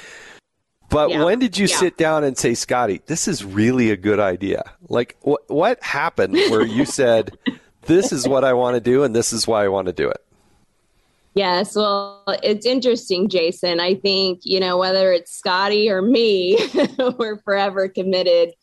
But 0.90 1.10
yeah. 1.10 1.24
when 1.24 1.40
did 1.40 1.58
you 1.58 1.66
yeah. 1.68 1.78
sit 1.78 1.98
down 1.98 2.24
and 2.24 2.38
say, 2.38 2.54
Scotty, 2.54 3.02
this 3.06 3.28
is 3.28 3.44
really 3.44 3.92
a 3.92 3.98
good 3.98 4.20
idea? 4.20 4.64
Like, 4.88 5.18
what 5.22 5.42
what 5.50 5.82
happened 5.84 6.34
where 6.34 6.66
you 6.66 6.86
said, 6.86 7.38
this 7.84 8.12
is 8.12 8.28
what 8.28 8.44
I 8.44 8.54
want 8.54 8.76
to 8.76 8.82
do 8.82 9.04
and 9.04 9.16
this 9.16 9.34
is 9.34 9.48
why 9.48 9.64
I 9.64 9.68
want 9.68 9.88
to 9.88 9.94
do 9.94 10.10
it? 10.10 10.22
Yes, 11.36 11.76
well, 11.76 12.24
it's 12.44 12.66
interesting, 12.66 13.28
Jason. 13.28 13.82
I 13.82 13.96
think, 13.96 14.40
you 14.44 14.58
know, 14.58 14.78
whether 14.78 15.12
it's 15.12 15.34
Scotty 15.34 15.90
or 15.90 16.02
me, 16.02 16.58
we're 17.18 17.40
forever 17.40 17.90
committed 17.90 18.54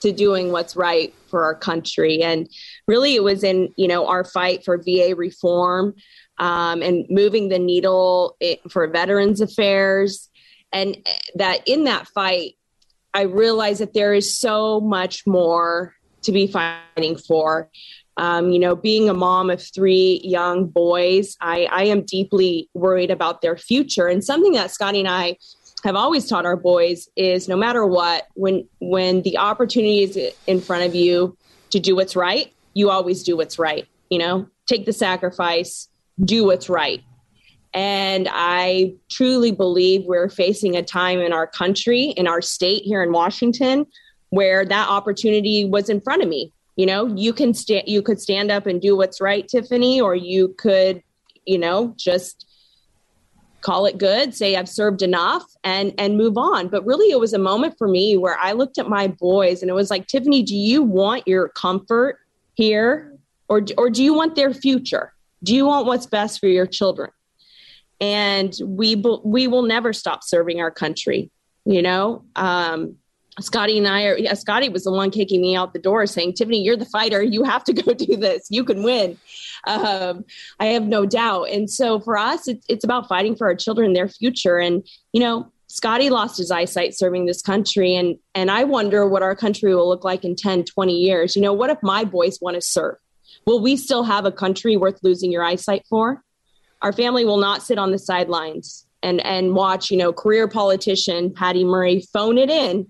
to 0.00 0.12
doing 0.12 0.50
what's 0.50 0.74
right 0.74 1.12
for 1.28 1.44
our 1.44 1.54
country. 1.54 2.22
And 2.22 2.48
really, 2.88 3.16
it 3.16 3.22
was 3.22 3.44
in, 3.44 3.74
you 3.76 3.86
know, 3.86 4.06
our 4.06 4.24
fight 4.24 4.64
for 4.64 4.78
VA 4.78 5.14
reform 5.14 5.94
um, 6.38 6.80
and 6.80 7.04
moving 7.10 7.50
the 7.50 7.58
needle 7.58 8.38
for 8.70 8.86
Veterans 8.86 9.42
Affairs 9.42 10.30
and 10.72 10.96
that 11.34 11.66
in 11.66 11.84
that 11.84 12.08
fight 12.08 12.56
i 13.14 13.22
realized 13.22 13.80
that 13.80 13.94
there 13.94 14.14
is 14.14 14.36
so 14.36 14.80
much 14.80 15.26
more 15.26 15.94
to 16.22 16.32
be 16.32 16.46
fighting 16.46 17.16
for. 17.16 17.68
Um, 18.18 18.50
you 18.50 18.58
know 18.58 18.76
being 18.76 19.08
a 19.08 19.14
mom 19.14 19.48
of 19.48 19.62
three 19.62 20.20
young 20.22 20.66
boys 20.66 21.34
I, 21.40 21.66
I 21.72 21.84
am 21.84 22.02
deeply 22.02 22.68
worried 22.74 23.10
about 23.10 23.40
their 23.40 23.56
future. 23.56 24.06
And 24.06 24.22
something 24.22 24.52
that 24.52 24.70
scotty 24.70 25.00
and 25.00 25.08
i 25.08 25.38
have 25.82 25.96
always 25.96 26.28
taught 26.28 26.44
our 26.44 26.56
boys 26.56 27.08
is 27.16 27.48
no 27.48 27.56
matter 27.56 27.86
what 27.86 28.26
when 28.34 28.68
when 28.80 29.22
the 29.22 29.38
opportunity 29.38 30.02
is 30.02 30.18
in 30.46 30.60
front 30.60 30.84
of 30.84 30.94
you 30.94 31.38
to 31.70 31.80
do 31.80 31.96
what's 31.96 32.14
right 32.14 32.52
you 32.74 32.90
always 32.90 33.22
do 33.22 33.36
what's 33.36 33.58
right. 33.58 33.86
You 34.10 34.18
know 34.18 34.46
take 34.66 34.84
the 34.84 34.92
sacrifice 34.92 35.88
do 36.22 36.44
what's 36.44 36.68
right 36.68 37.02
and 37.74 38.28
I 38.30 38.94
truly 39.10 39.50
believe 39.50 40.04
we're 40.04 40.28
facing 40.28 40.76
a 40.76 40.82
time 40.82 41.20
in 41.20 41.32
our 41.32 41.46
country, 41.46 42.10
in 42.16 42.26
our 42.26 42.42
state 42.42 42.82
here 42.82 43.02
in 43.02 43.12
Washington, 43.12 43.86
where 44.30 44.64
that 44.64 44.88
opportunity 44.88 45.64
was 45.64 45.88
in 45.88 46.00
front 46.00 46.22
of 46.22 46.28
me. 46.28 46.52
You 46.76 46.86
know, 46.86 47.06
you 47.06 47.32
can 47.32 47.54
stand, 47.54 47.84
you 47.86 48.02
could 48.02 48.20
stand 48.20 48.50
up 48.50 48.66
and 48.66 48.80
do 48.80 48.96
what's 48.96 49.20
right, 49.20 49.46
Tiffany, 49.46 50.00
or 50.00 50.14
you 50.14 50.54
could, 50.58 51.02
you 51.46 51.58
know, 51.58 51.94
just 51.96 52.46
call 53.62 53.86
it 53.86 53.96
good, 53.96 54.34
say 54.34 54.56
I've 54.56 54.68
served 54.68 55.02
enough 55.02 55.44
and 55.64 55.94
and 55.96 56.18
move 56.18 56.36
on. 56.36 56.68
But 56.68 56.84
really 56.84 57.10
it 57.10 57.20
was 57.20 57.32
a 57.32 57.38
moment 57.38 57.76
for 57.78 57.88
me 57.88 58.16
where 58.16 58.38
I 58.38 58.52
looked 58.52 58.78
at 58.78 58.88
my 58.88 59.06
boys 59.06 59.62
and 59.62 59.70
it 59.70 59.74
was 59.74 59.90
like, 59.90 60.06
Tiffany, 60.08 60.42
do 60.42 60.56
you 60.56 60.82
want 60.82 61.26
your 61.26 61.48
comfort 61.48 62.18
here 62.54 63.16
or 63.48 63.62
or 63.78 63.88
do 63.88 64.02
you 64.02 64.12
want 64.12 64.34
their 64.34 64.52
future? 64.52 65.12
Do 65.42 65.54
you 65.54 65.66
want 65.66 65.86
what's 65.86 66.06
best 66.06 66.40
for 66.40 66.48
your 66.48 66.66
children? 66.66 67.10
And 68.02 68.58
we 68.64 68.96
we 69.24 69.46
will 69.46 69.62
never 69.62 69.92
stop 69.92 70.24
serving 70.24 70.60
our 70.60 70.72
country. 70.72 71.30
You 71.64 71.80
know, 71.80 72.24
um, 72.34 72.96
Scotty 73.38 73.78
and 73.78 73.86
I 73.86 74.06
are. 74.06 74.18
Yeah, 74.18 74.34
Scotty 74.34 74.68
was 74.68 74.82
the 74.82 74.90
one 74.90 75.12
kicking 75.12 75.40
me 75.40 75.54
out 75.54 75.72
the 75.72 75.78
door, 75.78 76.04
saying, 76.06 76.34
"Tiffany, 76.34 76.60
you're 76.60 76.76
the 76.76 76.84
fighter. 76.84 77.22
You 77.22 77.44
have 77.44 77.62
to 77.64 77.72
go 77.82 77.94
do 77.94 78.16
this. 78.16 78.48
You 78.50 78.64
can 78.64 78.82
win." 78.82 79.16
Um, 79.68 80.24
I 80.58 80.66
have 80.66 80.82
no 80.82 81.06
doubt. 81.06 81.44
And 81.44 81.70
so 81.70 82.00
for 82.00 82.18
us, 82.18 82.48
it's 82.68 82.84
about 82.84 83.08
fighting 83.08 83.36
for 83.36 83.46
our 83.46 83.54
children, 83.54 83.94
their 83.94 84.08
future, 84.08 84.58
and 84.58 84.86
you 85.12 85.20
know. 85.20 85.50
Scotty 85.68 86.10
lost 86.10 86.36
his 86.36 86.50
eyesight 86.50 86.94
serving 86.94 87.24
this 87.24 87.40
country. 87.40 87.96
And, 87.96 88.18
and 88.34 88.50
I 88.50 88.62
wonder 88.62 89.08
what 89.08 89.22
our 89.22 89.34
country 89.34 89.74
will 89.74 89.88
look 89.88 90.04
like 90.04 90.22
in 90.22 90.36
10, 90.36 90.64
20 90.64 90.92
years. 90.92 91.34
You 91.34 91.40
know, 91.40 91.54
what 91.54 91.70
if 91.70 91.78
my 91.82 92.04
boys 92.04 92.38
want 92.42 92.56
to 92.56 92.60
serve? 92.60 92.96
Will 93.46 93.62
we 93.62 93.78
still 93.78 94.02
have 94.02 94.26
a 94.26 94.32
country 94.32 94.76
worth 94.76 94.98
losing 95.02 95.32
your 95.32 95.42
eyesight 95.42 95.86
for? 95.88 96.22
Our 96.82 96.92
family 96.92 97.24
will 97.24 97.38
not 97.38 97.62
sit 97.62 97.78
on 97.78 97.90
the 97.90 97.98
sidelines 97.98 98.86
and, 99.02 99.24
and 99.24 99.54
watch, 99.54 99.90
you 99.90 99.96
know, 99.96 100.12
career 100.12 100.46
politician 100.48 101.32
Patty 101.32 101.64
Murray 101.64 102.04
phone 102.12 102.38
it 102.38 102.50
in 102.50 102.88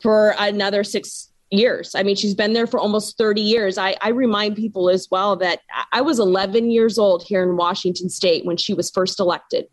for 0.00 0.34
another 0.38 0.84
six 0.84 1.30
years. 1.50 1.94
I 1.94 2.02
mean, 2.02 2.16
she's 2.16 2.34
been 2.34 2.52
there 2.52 2.66
for 2.66 2.78
almost 2.78 3.16
30 3.16 3.40
years. 3.40 3.78
I, 3.78 3.96
I, 4.00 4.10
remind 4.10 4.56
people 4.56 4.90
as 4.90 5.08
well 5.10 5.36
that 5.36 5.60
I 5.92 6.00
was 6.00 6.18
11 6.18 6.70
years 6.70 6.98
old 6.98 7.22
here 7.22 7.42
in 7.42 7.56
Washington 7.56 8.08
State 8.08 8.44
when 8.44 8.56
she 8.56 8.74
was 8.74 8.90
first 8.90 9.20
elected. 9.20 9.66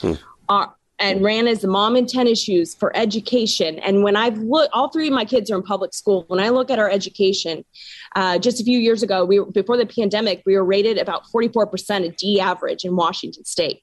Hmm. 0.00 0.14
Uh, 0.48 0.66
and 1.02 1.22
ran 1.22 1.48
as 1.48 1.60
the 1.60 1.68
mom 1.68 1.96
in 1.96 2.06
tennis 2.06 2.40
shoes 2.40 2.74
for 2.76 2.96
education. 2.96 3.80
And 3.80 4.04
when 4.04 4.16
I've 4.16 4.38
looked, 4.38 4.72
all 4.72 4.88
three 4.88 5.08
of 5.08 5.12
my 5.12 5.24
kids 5.24 5.50
are 5.50 5.56
in 5.56 5.62
public 5.62 5.92
school. 5.92 6.24
When 6.28 6.38
I 6.38 6.50
look 6.50 6.70
at 6.70 6.78
our 6.78 6.88
education, 6.88 7.64
uh, 8.14 8.38
just 8.38 8.60
a 8.60 8.64
few 8.64 8.78
years 8.78 9.02
ago, 9.02 9.24
we 9.24 9.40
before 9.52 9.76
the 9.76 9.84
pandemic, 9.84 10.42
we 10.46 10.56
were 10.56 10.64
rated 10.64 10.98
about 10.98 11.24
44% 11.26 12.08
of 12.08 12.16
D 12.16 12.40
average 12.40 12.84
in 12.84 12.94
Washington 12.94 13.44
State. 13.44 13.82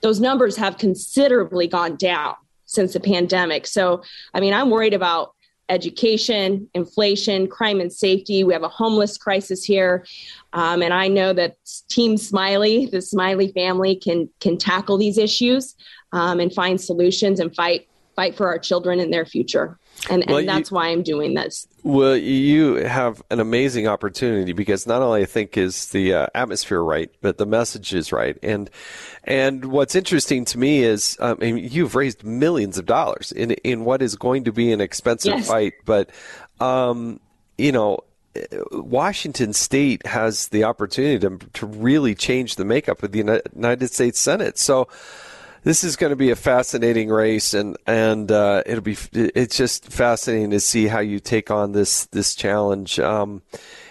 Those 0.00 0.20
numbers 0.20 0.56
have 0.56 0.76
considerably 0.76 1.68
gone 1.68 1.94
down 1.94 2.34
since 2.64 2.92
the 2.94 3.00
pandemic. 3.00 3.66
So, 3.66 4.02
I 4.34 4.40
mean, 4.40 4.52
I'm 4.52 4.70
worried 4.70 4.94
about 4.94 5.34
education, 5.68 6.68
inflation, 6.74 7.46
crime 7.46 7.80
and 7.80 7.92
safety. 7.92 8.44
We 8.44 8.52
have 8.52 8.62
a 8.62 8.68
homeless 8.68 9.18
crisis 9.18 9.64
here. 9.64 10.06
Um, 10.52 10.82
and 10.82 10.94
I 10.94 11.08
know 11.08 11.32
that 11.32 11.56
Team 11.88 12.16
Smiley, 12.16 12.86
the 12.86 13.02
Smiley 13.02 13.52
family, 13.52 13.96
can 13.96 14.28
can 14.40 14.56
tackle 14.56 14.96
these 14.96 15.18
issues 15.18 15.74
um, 16.12 16.40
and 16.40 16.52
find 16.52 16.80
solutions 16.80 17.40
and 17.40 17.54
fight 17.54 17.88
fight 18.16 18.36
for 18.36 18.48
our 18.48 18.58
children 18.58 19.00
and 19.00 19.12
their 19.12 19.26
future. 19.26 19.78
And, 20.10 20.24
well, 20.28 20.38
and 20.38 20.48
that's 20.48 20.70
you, 20.70 20.76
why 20.76 20.88
I'm 20.88 21.02
doing 21.02 21.34
this. 21.34 21.66
Well, 21.82 22.16
you 22.16 22.76
have 22.76 23.22
an 23.30 23.40
amazing 23.40 23.88
opportunity 23.88 24.52
because 24.52 24.86
not 24.86 25.02
only 25.02 25.22
I 25.22 25.26
think 25.26 25.56
is 25.56 25.88
the 25.88 26.14
uh, 26.14 26.26
atmosphere 26.34 26.82
right, 26.82 27.10
but 27.20 27.38
the 27.38 27.46
message 27.46 27.94
is 27.94 28.12
right. 28.12 28.38
And 28.42 28.70
and 29.24 29.66
what's 29.66 29.94
interesting 29.94 30.44
to 30.46 30.58
me 30.58 30.82
is, 30.82 31.16
um, 31.20 31.38
I 31.40 31.52
mean, 31.52 31.68
you've 31.70 31.94
raised 31.94 32.24
millions 32.24 32.78
of 32.78 32.86
dollars 32.86 33.32
in 33.32 33.52
in 33.52 33.84
what 33.84 34.02
is 34.02 34.14
going 34.16 34.44
to 34.44 34.52
be 34.52 34.72
an 34.72 34.80
expensive 34.80 35.34
yes. 35.34 35.48
fight, 35.48 35.74
but 35.84 36.10
um, 36.60 37.20
you 37.56 37.72
know, 37.72 38.00
Washington 38.70 39.52
State 39.52 40.06
has 40.06 40.48
the 40.48 40.64
opportunity 40.64 41.18
to, 41.18 41.38
to 41.54 41.66
really 41.66 42.14
change 42.14 42.56
the 42.56 42.64
makeup 42.64 43.02
of 43.02 43.12
the 43.12 43.18
United 43.54 43.88
States 43.92 44.18
Senate. 44.18 44.58
So 44.58 44.88
this 45.64 45.84
is 45.84 45.96
going 45.96 46.10
to 46.10 46.16
be 46.16 46.30
a 46.30 46.36
fascinating 46.36 47.08
race, 47.08 47.54
and 47.54 47.76
and 47.86 48.30
uh, 48.30 48.62
it'll 48.66 48.82
be 48.82 48.96
it's 49.12 49.56
just 49.56 49.90
fascinating 49.90 50.50
to 50.50 50.60
see 50.60 50.86
how 50.86 51.00
you 51.00 51.20
take 51.20 51.50
on 51.50 51.72
this 51.72 52.06
this 52.06 52.34
challenge 52.34 52.98
um, 53.00 53.42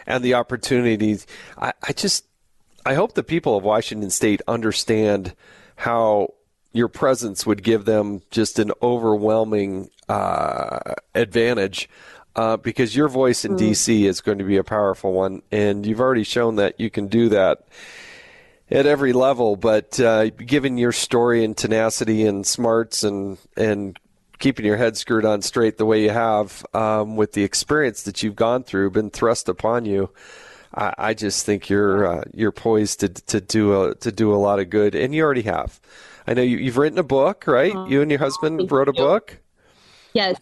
and 0.05 0.23
the 0.23 0.33
opportunities. 0.33 1.27
I, 1.57 1.73
I 1.83 1.93
just 1.93 2.25
I 2.85 2.93
hope 2.93 3.13
the 3.13 3.23
people 3.23 3.57
of 3.57 3.63
Washington 3.63 4.09
State 4.09 4.41
understand 4.47 5.35
how 5.75 6.33
your 6.73 6.87
presence 6.87 7.45
would 7.45 7.63
give 7.63 7.85
them 7.85 8.21
just 8.31 8.59
an 8.59 8.71
overwhelming 8.81 9.89
uh, 10.07 10.95
advantage. 11.15 11.89
Uh, 12.35 12.55
because 12.55 12.95
your 12.95 13.07
voice 13.07 13.43
in 13.43 13.53
mm. 13.53 13.57
DC 13.57 14.03
is 14.03 14.21
going 14.21 14.37
to 14.37 14.43
be 14.43 14.57
a 14.57 14.63
powerful 14.63 15.11
one, 15.11 15.41
and 15.51 15.87
you've 15.87 15.99
already 15.99 16.23
shown 16.23 16.57
that 16.57 16.79
you 16.79 16.87
can 16.87 17.07
do 17.07 17.29
that 17.29 17.67
at 18.69 18.85
every 18.85 19.13
level. 19.13 19.55
But 19.55 19.99
uh, 19.99 20.29
given 20.29 20.77
your 20.77 20.91
story 20.91 21.43
and 21.43 21.55
tenacity 21.55 22.25
and 22.25 22.45
smarts 22.45 23.03
and 23.03 23.37
and 23.55 23.99
keeping 24.39 24.65
your 24.65 24.77
head 24.77 24.97
screwed 24.97 25.25
on 25.25 25.41
straight 25.41 25.77
the 25.77 25.85
way 25.85 26.03
you 26.03 26.11
have, 26.11 26.65
um, 26.73 27.15
with 27.15 27.33
the 27.33 27.43
experience 27.43 28.03
that 28.03 28.21
you've 28.21 28.35
gone 28.35 28.63
through, 28.63 28.91
been 28.91 29.09
thrust 29.09 29.49
upon 29.49 29.83
you, 29.85 30.11
I, 30.75 30.93
I 30.97 31.13
just 31.13 31.45
think 31.45 31.69
you're 31.69 32.05
uh, 32.05 32.23
you're 32.33 32.51
poised 32.51 32.99
to 33.01 33.09
to 33.09 33.41
do 33.41 33.83
a 33.83 33.95
to 33.95 34.11
do 34.11 34.33
a 34.33 34.37
lot 34.37 34.59
of 34.59 34.69
good, 34.69 34.95
and 34.95 35.13
you 35.13 35.23
already 35.23 35.43
have. 35.43 35.79
I 36.29 36.33
know 36.33 36.41
you, 36.41 36.63
have 36.65 36.77
written 36.77 36.99
a 36.99 37.03
book, 37.03 37.45
right? 37.47 37.73
Uh, 37.73 37.85
you 37.85 38.01
and 38.01 38.11
your 38.11 38.19
husband 38.19 38.69
wrote 38.69 38.89
a 38.89 38.93
book. 38.93 39.37
Yes, 40.13 40.35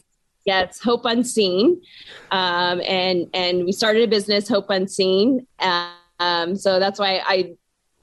yes, 0.44 0.80
Hope 0.80 1.06
Unseen, 1.06 1.82
um, 2.32 2.82
and 2.82 3.30
and 3.34 3.66
we 3.66 3.72
started 3.72 4.04
a 4.04 4.08
business, 4.08 4.48
Hope 4.48 4.70
Unseen. 4.70 5.46
Um, 6.20 6.56
so 6.56 6.80
that's 6.80 7.00
why 7.00 7.22
I 7.24 7.56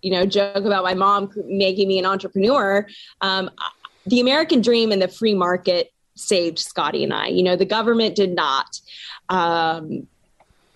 you 0.03 0.11
know 0.11 0.27
joke 0.27 0.65
about 0.65 0.85
my 0.85 0.95
mom 0.95 1.31
making 1.47 1.89
me 1.89 1.99
an 1.99 2.07
entrepreneur. 2.07 2.87
Um, 3.21 3.51
the 4.07 4.21
american 4.21 4.61
dream 4.61 4.91
and 4.91 5.01
the 5.01 5.09
free 5.09 5.35
market 5.35 5.93
saved 6.15 6.59
scotty 6.59 7.05
and 7.05 7.13
i. 7.13 7.29
You 7.29 7.43
know 7.43 7.57
the 7.57 7.65
government 7.65 8.17
did 8.17 8.35
not. 8.35 8.81
Um, 9.29 10.07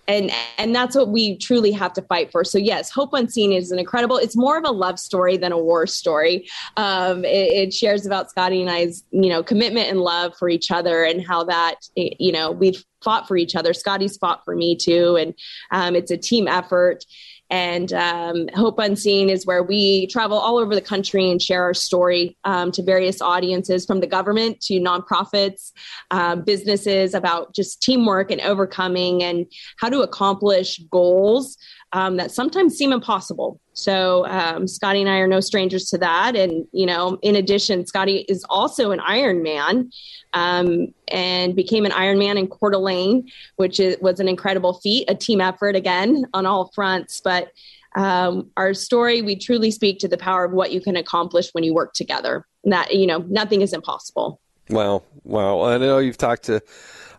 and 0.07 0.31
and 0.57 0.73
that's 0.73 0.95
what 0.95 1.09
we 1.09 1.37
truly 1.37 1.71
have 1.71 1.91
to 1.93 2.01
fight 2.03 2.31
for. 2.31 2.43
So 2.43 2.57
yes 2.57 2.89
hope 2.89 3.13
unseen 3.13 3.51
is 3.51 3.71
an 3.71 3.79
incredible 3.79 4.17
it's 4.17 4.37
more 4.37 4.57
of 4.57 4.63
a 4.63 4.71
love 4.71 4.99
story 4.99 5.37
than 5.37 5.51
a 5.51 5.57
war 5.57 5.85
story. 5.85 6.47
Um, 6.77 7.25
it, 7.25 7.51
it, 7.51 7.73
shares 7.73 8.05
about 8.05 8.29
scotty 8.29 8.61
and 8.61 8.69
i's 8.69 9.03
you 9.11 9.29
know 9.29 9.43
commitment 9.43 9.89
and 9.89 9.99
love 9.99 10.33
for 10.37 10.49
each 10.49 10.71
other 10.71 11.03
and 11.03 11.25
how 11.25 11.43
that 11.43 11.75
you 11.95 12.31
know 12.31 12.51
we've 12.51 12.83
fought 13.03 13.27
for 13.27 13.37
each 13.37 13.55
other. 13.55 13.73
Scotty's 13.73 14.17
fought 14.17 14.43
for 14.43 14.55
me 14.55 14.75
too. 14.75 15.15
And 15.17 15.33
um, 15.71 15.95
it's 15.95 16.11
a 16.11 16.17
team 16.17 16.47
effort 16.47 17.05
and 17.49 17.93
um, 17.93 18.49
Hope 18.55 18.79
Unseen 18.79 19.29
is 19.29 19.45
where 19.45 19.63
we 19.63 20.07
travel 20.07 20.37
all 20.37 20.57
over 20.57 20.75
the 20.75 20.81
country 20.81 21.29
and 21.29 21.41
share 21.41 21.63
our 21.63 21.73
story 21.73 22.37
um, 22.43 22.71
to 22.73 22.83
various 22.83 23.21
audiences 23.21 23.85
from 23.85 23.99
the 23.99 24.07
government 24.07 24.59
to 24.61 24.79
nonprofits, 24.79 25.71
um, 26.11 26.43
businesses 26.43 27.13
about 27.13 27.53
just 27.55 27.81
teamwork 27.81 28.31
and 28.31 28.41
overcoming 28.41 29.23
and 29.23 29.45
how 29.79 29.89
to 29.89 30.01
accomplish 30.01 30.79
goals 30.91 31.57
um, 31.93 32.17
that 32.17 32.31
sometimes 32.31 32.75
seem 32.75 32.91
impossible. 32.91 33.59
So 33.73 34.25
um, 34.27 34.67
Scotty 34.67 35.01
and 35.01 35.09
I 35.09 35.17
are 35.17 35.27
no 35.27 35.39
strangers 35.39 35.85
to 35.91 35.97
that. 35.99 36.35
And, 36.35 36.65
you 36.71 36.85
know, 36.85 37.17
in 37.21 37.35
addition, 37.35 37.85
Scotty 37.85 38.25
is 38.27 38.45
also 38.49 38.91
an 38.91 38.99
Ironman 38.99 39.91
um, 40.33 40.93
and 41.07 41.55
became 41.55 41.85
an 41.85 41.91
Ironman 41.91 42.37
in 42.37 42.47
Coeur 42.47 42.71
d'Alene, 42.71 43.29
which 43.55 43.79
is, 43.79 43.97
was 44.01 44.19
an 44.19 44.27
incredible 44.27 44.73
feat, 44.73 45.05
a 45.09 45.15
team 45.15 45.39
effort 45.39 45.75
again 45.75 46.25
on 46.33 46.45
all 46.45 46.71
fronts. 46.75 47.21
But 47.21 47.51
um, 47.95 48.51
our 48.57 48.73
story, 48.73 49.21
we 49.21 49.35
truly 49.37 49.71
speak 49.71 49.99
to 49.99 50.07
the 50.07 50.17
power 50.17 50.43
of 50.43 50.51
what 50.51 50.71
you 50.71 50.81
can 50.81 50.97
accomplish 50.97 51.49
when 51.53 51.63
you 51.63 51.73
work 51.73 51.93
together. 51.93 52.45
That, 52.65 52.93
you 52.93 53.07
know, 53.07 53.19
nothing 53.29 53.61
is 53.61 53.73
impossible. 53.73 54.41
Wow. 54.69 55.03
Wow. 55.23 55.61
I 55.61 55.77
know 55.77 55.99
you've 55.99 56.17
talked 56.17 56.43
to 56.43 56.61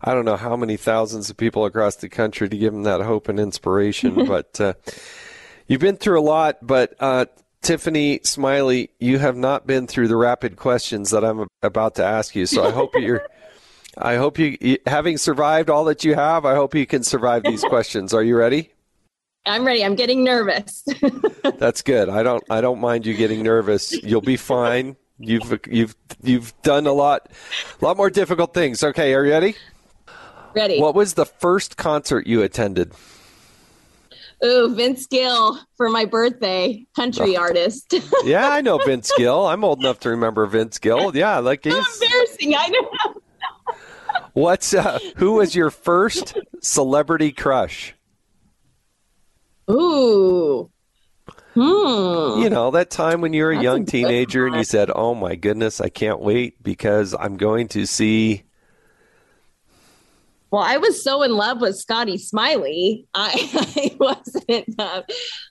I 0.03 0.15
don't 0.15 0.25
know 0.25 0.37
how 0.37 0.57
many 0.57 0.77
thousands 0.77 1.31
of 1.31 1.37
people 1.37 1.65
across 1.65 1.97
the 1.97 2.09
country 2.09 2.49
to 2.49 2.57
give 2.57 2.73
them 2.73 2.85
that 2.85 3.01
hope 3.01 3.29
and 3.29 3.41
inspiration. 3.41 4.27
but 4.27 4.61
uh, 4.61 4.75
you've 5.67 5.81
been 5.81 5.97
through 5.97 6.21
a 6.21 6.23
lot. 6.23 6.59
But 6.63 6.95
uh, 7.01 7.27
Tiffany 7.63 8.21
Smiley, 8.23 8.91
you 8.99 9.19
have 9.19 9.37
not 9.37 9.67
been 9.67 9.87
through 9.87 10.09
the 10.09 10.17
rapid 10.17 10.57
questions 10.57 11.11
that 11.11 11.25
I'm 11.25 11.47
about 11.63 11.97
to 11.97 12.05
ask 12.05 12.35
you. 12.35 12.47
So 12.47 12.67
I 12.67 12.71
hope 12.71 12.95
you're. 12.95 13.23
I 14.01 14.15
hope 14.15 14.39
you, 14.39 14.79
having 14.87 15.19
survived 15.19 15.69
all 15.69 15.85
that 15.87 16.05
you 16.05 16.15
have, 16.15 16.45
I 16.45 16.55
hope 16.55 16.73
you 16.77 16.87
can 16.87 17.03
survive 17.03 17.43
these 17.43 17.63
questions. 17.69 18.15
Are 18.15 18.23
you 18.23 18.37
ready? 18.37 18.71
I'm 19.45 19.65
ready. 19.65 19.85
I'm 19.85 19.97
getting 19.97 20.23
nervous. 20.23 20.87
That's 21.57 21.83
good. 21.83 22.09
I 22.09 22.23
don't. 22.23 22.45
I 22.49 22.61
don't 22.61 22.81
mind 22.81 23.07
you 23.07 23.15
getting 23.15 23.43
nervous. 23.43 23.93
You'll 24.05 24.21
be 24.21 24.37
fine. 24.37 24.95
You've 25.19 25.61
you've 25.69 25.97
you've 26.23 26.55
done 26.63 26.87
a 26.87 26.93
lot, 26.93 27.29
a 27.81 27.85
lot 27.85 27.97
more 27.97 28.09
difficult 28.11 28.55
things. 28.55 28.85
Okay, 28.85 29.15
are 29.15 29.25
you 29.25 29.33
ready? 29.33 29.57
Ready. 30.55 30.81
What 30.81 30.95
was 30.95 31.15
the 31.15 31.27
first 31.27 31.77
concert 31.77 32.27
you 32.27 32.43
attended? 32.43 32.93
Ooh, 34.45 34.73
Vince 34.75 35.07
Gill 35.07 35.59
for 35.77 35.89
my 35.89 36.05
birthday, 36.05 36.87
country 36.95 37.37
oh. 37.37 37.41
artist. 37.41 37.93
yeah, 38.25 38.49
I 38.49 38.61
know 38.61 38.79
Vince 38.79 39.11
Gill. 39.17 39.47
I'm 39.47 39.65
old 39.65 39.81
enough 39.81 39.99
to 40.01 40.11
remember 40.11 40.47
Vince 40.47 40.79
Gill. 40.79 41.13
Yeah, 41.19 41.39
like 41.39 41.65
he's 41.65 41.75
embarrassing. 41.75 42.55
I 42.55 42.69
know. 42.69 43.15
What's 44.35 44.73
uh, 44.73 44.99
who 45.17 45.33
was 45.33 45.55
your 45.57 45.71
first 45.71 46.39
celebrity 46.61 47.33
crush? 47.33 47.95
Ooh. 49.69 50.71
Hmm. 51.55 52.41
You 52.41 52.49
know, 52.51 52.71
that 52.71 52.91
time 52.91 53.21
when 53.21 53.33
you 53.33 53.43
were 53.43 53.51
a 53.51 53.55
That's 53.55 53.65
young 53.65 53.83
a 53.83 53.87
teenager 53.87 54.47
and 54.47 54.55
you 54.55 54.65
said, 54.65 54.91
"Oh 54.95 55.15
my 55.15 55.35
goodness, 55.35 55.81
I 55.81 55.89
can't 55.89 56.21
wait 56.21 56.63
because 56.63 57.17
I'm 57.19 57.37
going 57.37 57.67
to 57.69 57.85
see 57.85 58.45
well, 60.51 60.63
I 60.63 60.79
was 60.79 61.03
so 61.03 61.23
in 61.23 61.33
love 61.33 61.61
with 61.61 61.77
Scotty 61.77 62.19
Smiley, 62.19 63.07
I, 63.15 63.51
I 63.77 63.97
wasn't 63.99 64.75
uh, 64.79 65.03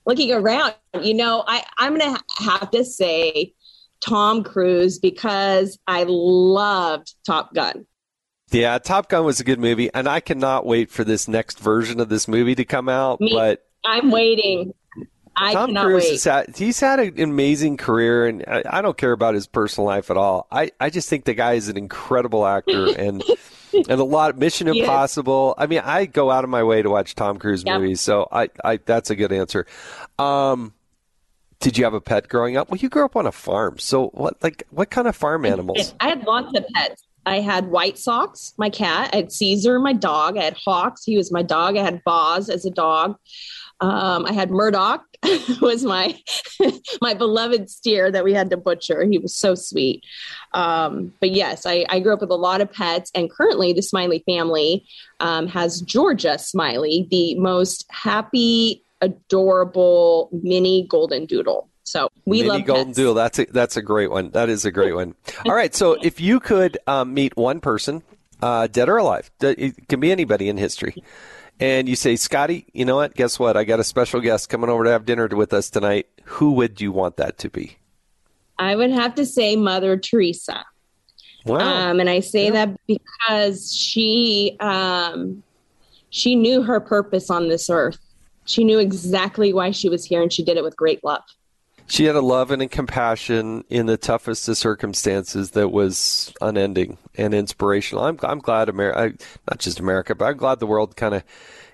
looking 0.05 0.31
around. 0.31 0.75
You 1.01 1.13
know, 1.13 1.43
I, 1.47 1.63
I'm 1.77 1.97
going 1.97 2.15
to 2.15 2.23
have 2.43 2.71
to 2.71 2.83
say 2.83 3.53
Tom 4.01 4.43
Cruise 4.43 4.99
because 4.99 5.77
I 5.87 6.05
loved 6.07 7.13
Top 7.25 7.53
Gun. 7.53 7.85
Yeah, 8.51 8.77
Top 8.77 9.09
Gun 9.09 9.25
was 9.25 9.39
a 9.39 9.43
good 9.43 9.59
movie, 9.59 9.89
and 9.93 10.07
I 10.07 10.19
cannot 10.19 10.65
wait 10.65 10.89
for 10.89 11.03
this 11.03 11.27
next 11.27 11.59
version 11.59 11.99
of 11.99 12.09
this 12.09 12.27
movie 12.27 12.55
to 12.55 12.65
come 12.65 12.87
out. 12.87 13.19
Me, 13.19 13.31
but 13.33 13.65
I'm 13.85 14.09
waiting. 14.09 14.73
I 15.35 15.53
Tom 15.53 15.75
Cruise 15.75 16.09
has 16.09 16.23
had, 16.23 16.55
he's 16.55 16.79
had 16.79 16.99
an 16.99 17.21
amazing 17.21 17.77
career, 17.77 18.25
and 18.25 18.43
I, 18.47 18.63
I 18.67 18.81
don't 18.81 18.97
care 18.97 19.11
about 19.11 19.35
his 19.35 19.45
personal 19.45 19.85
life 19.85 20.09
at 20.09 20.17
all. 20.17 20.47
I, 20.49 20.71
I 20.79 20.89
just 20.89 21.09
think 21.09 21.25
the 21.25 21.35
guy 21.35 21.53
is 21.53 21.67
an 21.67 21.77
incredible 21.77 22.45
actor, 22.45 22.87
and 22.97 23.23
and 23.89 23.99
a 23.99 24.03
lot 24.03 24.29
of 24.29 24.37
Mission 24.37 24.67
He 24.67 24.79
is. 24.81 24.83
Impossible. 24.87 25.55
I 25.57 25.67
mean, 25.67 25.79
I 25.83 26.05
go 26.05 26.31
out 26.31 26.43
of 26.43 26.49
my 26.49 26.63
way 26.63 26.81
to 26.81 26.89
watch 26.89 27.15
Tom 27.15 27.37
Cruise 27.37 27.63
Yep. 27.65 27.79
movies, 27.81 28.01
so 28.01 28.27
I, 28.31 28.49
I 28.63 28.77
that's 28.77 29.09
a 29.09 29.15
good 29.15 29.31
answer. 29.31 29.65
Um, 30.19 30.73
did 31.59 31.77
you 31.77 31.83
have 31.85 31.93
a 31.93 32.01
pet 32.01 32.27
growing 32.27 32.55
up? 32.57 32.69
Well, 32.69 32.77
you 32.77 32.89
grew 32.89 33.05
up 33.05 33.15
on 33.15 33.25
a 33.25 33.31
farm, 33.31 33.77
so 33.79 34.07
what 34.09 34.41
like 34.43 34.63
what 34.69 34.89
kind 34.89 35.07
of 35.07 35.15
farm 35.15 35.45
animals? 35.45 35.95
I 35.99 36.09
had 36.09 36.23
lots 36.25 36.55
of 36.57 36.65
pets. 36.73 37.03
I 37.25 37.41
had 37.41 37.67
White 37.67 37.97
Sox, 37.97 38.53
my 38.57 38.69
cat. 38.69 39.09
I 39.11 39.17
had 39.17 39.31
Caesar, 39.33 39.79
my 39.79 39.91
dog. 39.91 40.37
I 40.37 40.43
had 40.43 40.55
Hawks. 40.63 41.03
He 41.03 41.17
was 41.17 41.29
my 41.31 41.41
dog. 41.43 41.75
I 41.75 41.83
had 41.83 42.01
Boz 42.05 42.49
as 42.49 42.63
a 42.65 42.69
dog. 42.69 43.17
Um, 43.81 44.25
I 44.25 44.31
had 44.31 44.49
Murdoch, 44.49 45.03
was 45.61 45.83
my 45.83 46.19
my 47.01 47.13
beloved 47.13 47.69
steer 47.69 48.11
that 48.11 48.23
we 48.23 48.33
had 48.33 48.49
to 48.49 48.57
butcher. 48.57 49.03
He 49.03 49.17
was 49.17 49.35
so 49.35 49.55
sweet. 49.55 50.03
Um, 50.53 51.13
but 51.19 51.31
yes, 51.31 51.65
I, 51.65 51.85
I 51.89 51.99
grew 51.99 52.13
up 52.13 52.21
with 52.21 52.29
a 52.29 52.35
lot 52.35 52.61
of 52.61 52.71
pets, 52.71 53.11
and 53.15 53.29
currently 53.29 53.73
the 53.73 53.81
Smiley 53.81 54.23
family 54.25 54.85
um, 55.19 55.47
has 55.47 55.81
Georgia 55.81 56.37
Smiley, 56.37 57.07
the 57.09 57.35
most 57.35 57.85
happy, 57.89 58.83
adorable 59.01 60.29
mini 60.31 60.87
golden 60.87 61.25
doodle. 61.25 61.69
So 61.83 62.09
we 62.25 62.39
Mini 62.39 62.49
love 62.49 62.65
Golden 62.65 62.87
pets. 62.87 62.97
Doodle. 62.97 63.13
That's 63.13 63.39
a, 63.39 63.45
that's 63.45 63.77
a 63.77 63.81
great 63.81 64.11
one. 64.11 64.31
That 64.31 64.49
is 64.49 64.65
a 64.65 64.71
great 64.71 64.93
one. 64.93 65.15
All 65.45 65.55
right. 65.55 65.73
So 65.73 65.93
if 65.93 66.19
you 66.19 66.41
could 66.41 66.77
um, 66.85 67.13
meet 67.13 67.37
one 67.37 67.61
person, 67.61 68.03
uh, 68.41 68.67
dead 68.67 68.89
or 68.89 68.97
alive, 68.97 69.31
it 69.39 69.87
can 69.87 70.01
be 70.01 70.11
anybody 70.11 70.49
in 70.49 70.57
history, 70.57 71.01
and 71.59 71.89
you 71.89 71.95
say, 71.95 72.15
Scotty, 72.15 72.65
you 72.73 72.85
know 72.85 72.97
what? 72.97 73.15
Guess 73.15 73.39
what? 73.39 73.57
I 73.57 73.63
got 73.63 73.79
a 73.79 73.83
special 73.83 74.21
guest 74.21 74.49
coming 74.49 74.69
over 74.69 74.83
to 74.83 74.91
have 74.91 75.05
dinner 75.05 75.27
with 75.27 75.53
us 75.53 75.69
tonight. 75.69 76.07
Who 76.25 76.51
would 76.53 76.79
you 76.79 76.91
want 76.91 77.17
that 77.17 77.37
to 77.39 77.49
be? 77.49 77.77
I 78.59 78.75
would 78.75 78.91
have 78.91 79.15
to 79.15 79.25
say 79.25 79.55
Mother 79.55 79.97
Teresa. 79.97 80.65
Wow. 81.45 81.59
Um, 81.91 81.99
and 81.99 82.09
I 82.09 82.19
say 82.19 82.49
that 82.49 82.77
because 82.87 83.73
she 83.73 84.57
um, 84.59 85.43
she 86.09 86.35
knew 86.35 86.61
her 86.61 86.79
purpose 86.79 87.29
on 87.29 87.47
this 87.47 87.69
earth. 87.69 87.99
She 88.45 88.63
knew 88.63 88.79
exactly 88.79 89.53
why 89.53 89.71
she 89.71 89.89
was 89.89 90.05
here, 90.05 90.21
and 90.21 90.31
she 90.31 90.43
did 90.43 90.57
it 90.57 90.63
with 90.63 90.75
great 90.75 91.03
love. 91.03 91.23
She 91.87 92.05
had 92.05 92.15
a 92.15 92.21
love 92.21 92.51
and 92.51 92.61
a 92.61 92.67
compassion 92.67 93.63
in 93.69 93.85
the 93.85 93.97
toughest 93.97 94.47
of 94.49 94.57
circumstances 94.57 95.51
that 95.51 95.69
was 95.69 96.33
unending 96.41 96.97
and 97.15 97.33
inspirational. 97.33 98.03
I'm, 98.03 98.17
I'm 98.23 98.39
glad 98.39 98.69
America, 98.69 99.17
not 99.49 99.59
just 99.59 99.79
America, 99.79 100.13
but 100.15 100.25
I'm 100.25 100.37
glad 100.37 100.59
the 100.59 100.67
world 100.67 100.95
kind 100.95 101.15
of 101.15 101.23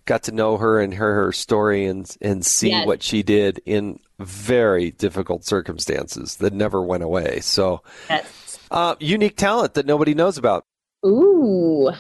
got 0.06 0.24
to 0.24 0.32
know 0.32 0.58
her 0.58 0.80
and 0.82 0.94
hear 0.94 1.14
her 1.16 1.32
story 1.32 1.86
and 1.86 2.14
and 2.22 2.46
see 2.46 2.70
Yes. 2.70 2.86
what 2.86 3.02
she 3.02 3.24
did 3.24 3.62
in 3.66 4.00
very 4.20 4.92
difficult 4.92 5.46
circumstances 5.46 6.36
that 6.38 6.54
never 6.54 6.82
went 6.82 7.04
away. 7.04 7.40
So, 7.40 7.82
Yes. 8.10 8.60
uh, 8.70 8.96
unique 9.00 9.38
talent 9.38 9.74
that 9.76 9.86
nobody 9.86 10.14
knows 10.14 10.38
about. 10.38 10.66
Ooh. 11.06 11.92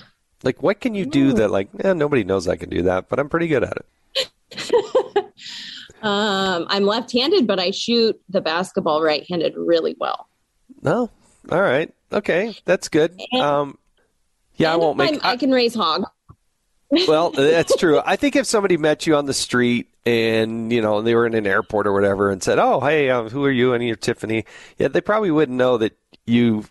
Like, 0.43 0.61
what 0.61 0.82
can 0.82 0.93
you 0.95 1.05
do 1.05 1.32
that 1.34 1.49
like 1.51 1.70
eh, 1.80 1.93
nobody 1.93 2.24
knows 2.26 2.47
I 2.47 2.57
can 2.57 2.70
do 2.70 2.82
that, 2.84 3.07
but 3.09 3.20
I'm 3.20 3.30
pretty 3.30 3.47
good 3.47 3.64
at 3.64 3.78
it. 3.78 4.30
Um, 6.04 6.66
I'm 6.70 6.84
left-handed, 6.84 7.47
but 7.47 7.60
I 7.60 7.72
shoot 7.72 8.20
the 8.30 8.41
basketball 8.41 9.01
right-handed 9.01 9.54
really 9.56 9.95
well. 9.99 10.28
No, 10.82 11.10
all 11.49 11.62
right, 11.62 11.93
okay, 12.12 12.54
that's 12.66 12.89
good. 12.89 13.20
Um, 13.39 13.78
yeah, 14.58 14.74
I 14.74 14.76
won't 14.76 14.97
make. 14.97 15.12
I'm- 15.14 15.22
I 15.24 15.38
can 15.38 15.51
raise 15.51 15.74
hog. 15.74 16.04
Well, 17.08 17.32
that's 17.32 17.76
true. 17.78 17.99
I 18.06 18.18
think 18.18 18.36
if 18.36 18.45
somebody 18.45 18.78
met 18.78 19.08
you 19.08 19.16
on 19.16 19.26
the 19.26 19.34
street 19.34 19.88
and 20.06 20.72
you 20.72 20.80
know 20.80 21.01
they 21.01 21.16
were 21.16 21.26
in 21.26 21.34
an 21.34 21.47
airport 21.47 21.88
or 21.88 21.93
whatever 21.93 22.30
and 22.30 22.43
said, 22.43 22.60
"Oh, 22.60 22.82
hey, 22.82 23.10
um, 23.10 23.30
who 23.30 23.43
are 23.45 23.51
you?" 23.51 23.74
and 23.74 23.84
you're 23.84 23.95
Tiffany, 23.95 24.45
yeah, 24.78 24.89
they 24.89 25.01
probably 25.01 25.32
wouldn't 25.32 25.58
know 25.58 25.78
that 25.80 25.97
you 26.28 26.66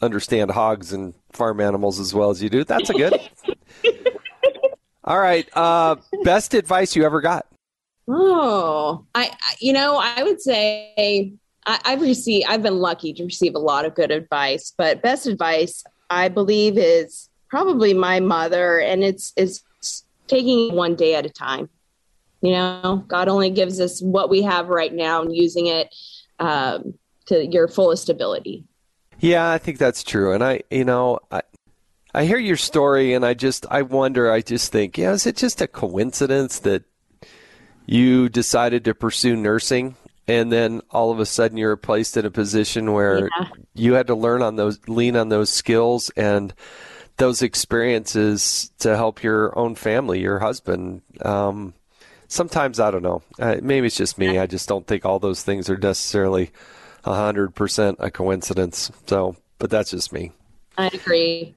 understand 0.00 0.52
hogs 0.52 0.92
and 0.92 1.14
farm 1.32 1.60
animals 1.60 1.98
as 1.98 2.14
well 2.14 2.30
as 2.30 2.40
you 2.40 2.48
do. 2.48 2.62
That's 2.62 2.90
a 2.90 2.92
good. 2.92 3.14
All 5.04 5.18
right, 5.18 5.48
uh, 5.56 5.96
best 6.22 6.54
advice 6.54 6.94
you 6.94 7.04
ever 7.04 7.20
got? 7.20 7.46
Oh, 8.08 9.04
I, 9.14 9.36
you 9.60 9.72
know, 9.72 9.98
I 10.02 10.22
would 10.22 10.40
say 10.40 11.34
I, 11.66 11.80
I've 11.84 12.00
received, 12.00 12.46
I've 12.48 12.62
been 12.62 12.78
lucky 12.78 13.12
to 13.14 13.24
receive 13.24 13.54
a 13.54 13.60
lot 13.60 13.84
of 13.84 13.94
good 13.94 14.10
advice, 14.10 14.72
but 14.76 15.02
best 15.02 15.26
advice 15.26 15.82
I 16.08 16.28
believe 16.28 16.78
is 16.78 17.28
probably 17.48 17.94
my 17.94 18.20
mother, 18.20 18.78
and 18.78 19.02
it's 19.02 19.32
it's 19.36 19.62
taking 20.28 20.74
one 20.74 20.94
day 20.94 21.14
at 21.14 21.26
a 21.26 21.30
time. 21.30 21.68
You 22.42 22.52
know, 22.52 23.04
God 23.08 23.28
only 23.28 23.50
gives 23.50 23.80
us 23.80 24.00
what 24.00 24.30
we 24.30 24.42
have 24.42 24.68
right 24.68 24.92
now, 24.92 25.22
and 25.22 25.34
using 25.34 25.66
it 25.66 25.92
um, 26.38 26.94
to 27.26 27.44
your 27.46 27.68
fullest 27.68 28.08
ability. 28.08 28.64
Yeah, 29.18 29.50
I 29.50 29.58
think 29.58 29.78
that's 29.78 30.02
true. 30.02 30.32
And 30.32 30.44
I, 30.44 30.62
you 30.70 30.84
know, 30.84 31.20
I, 31.30 31.42
I 32.14 32.24
hear 32.24 32.38
your 32.38 32.56
story 32.56 33.14
and 33.14 33.24
I 33.24 33.34
just, 33.34 33.66
I 33.70 33.82
wonder, 33.82 34.30
I 34.30 34.42
just 34.42 34.72
think, 34.72 34.98
yeah, 34.98 35.12
is 35.12 35.26
it 35.26 35.36
just 35.36 35.60
a 35.60 35.66
coincidence 35.66 36.58
that 36.60 36.84
you 37.86 38.28
decided 38.28 38.84
to 38.84 38.94
pursue 38.94 39.36
nursing 39.36 39.96
and 40.28 40.52
then 40.52 40.80
all 40.90 41.10
of 41.12 41.20
a 41.20 41.26
sudden 41.26 41.56
you're 41.56 41.76
placed 41.76 42.16
in 42.16 42.26
a 42.26 42.30
position 42.30 42.92
where 42.92 43.28
Yeah. 43.38 43.48
you 43.74 43.92
had 43.94 44.08
to 44.08 44.14
learn 44.14 44.42
on 44.42 44.56
those, 44.56 44.78
lean 44.88 45.16
on 45.16 45.28
those 45.28 45.50
skills 45.50 46.10
and 46.16 46.52
those 47.16 47.42
experiences 47.42 48.70
to 48.80 48.96
help 48.96 49.22
your 49.22 49.56
own 49.58 49.74
family, 49.74 50.20
your 50.20 50.38
husband. 50.40 51.02
Um, 51.22 51.74
sometimes 52.28 52.80
I 52.80 52.90
don't 52.90 53.02
know. 53.02 53.22
Uh, 53.38 53.56
maybe 53.62 53.86
it's 53.86 53.96
just 53.96 54.18
me. 54.18 54.38
I 54.38 54.46
just 54.46 54.68
don't 54.68 54.86
think 54.86 55.04
all 55.06 55.18
those 55.18 55.42
things 55.42 55.70
are 55.70 55.76
necessarily 55.78 56.50
hundred 57.04 57.54
percent 57.54 57.96
a 58.00 58.10
coincidence. 58.10 58.90
So, 59.06 59.36
but 59.58 59.70
that's 59.70 59.90
just 59.92 60.12
me. 60.12 60.32
I 60.76 60.88
agree. 60.88 61.54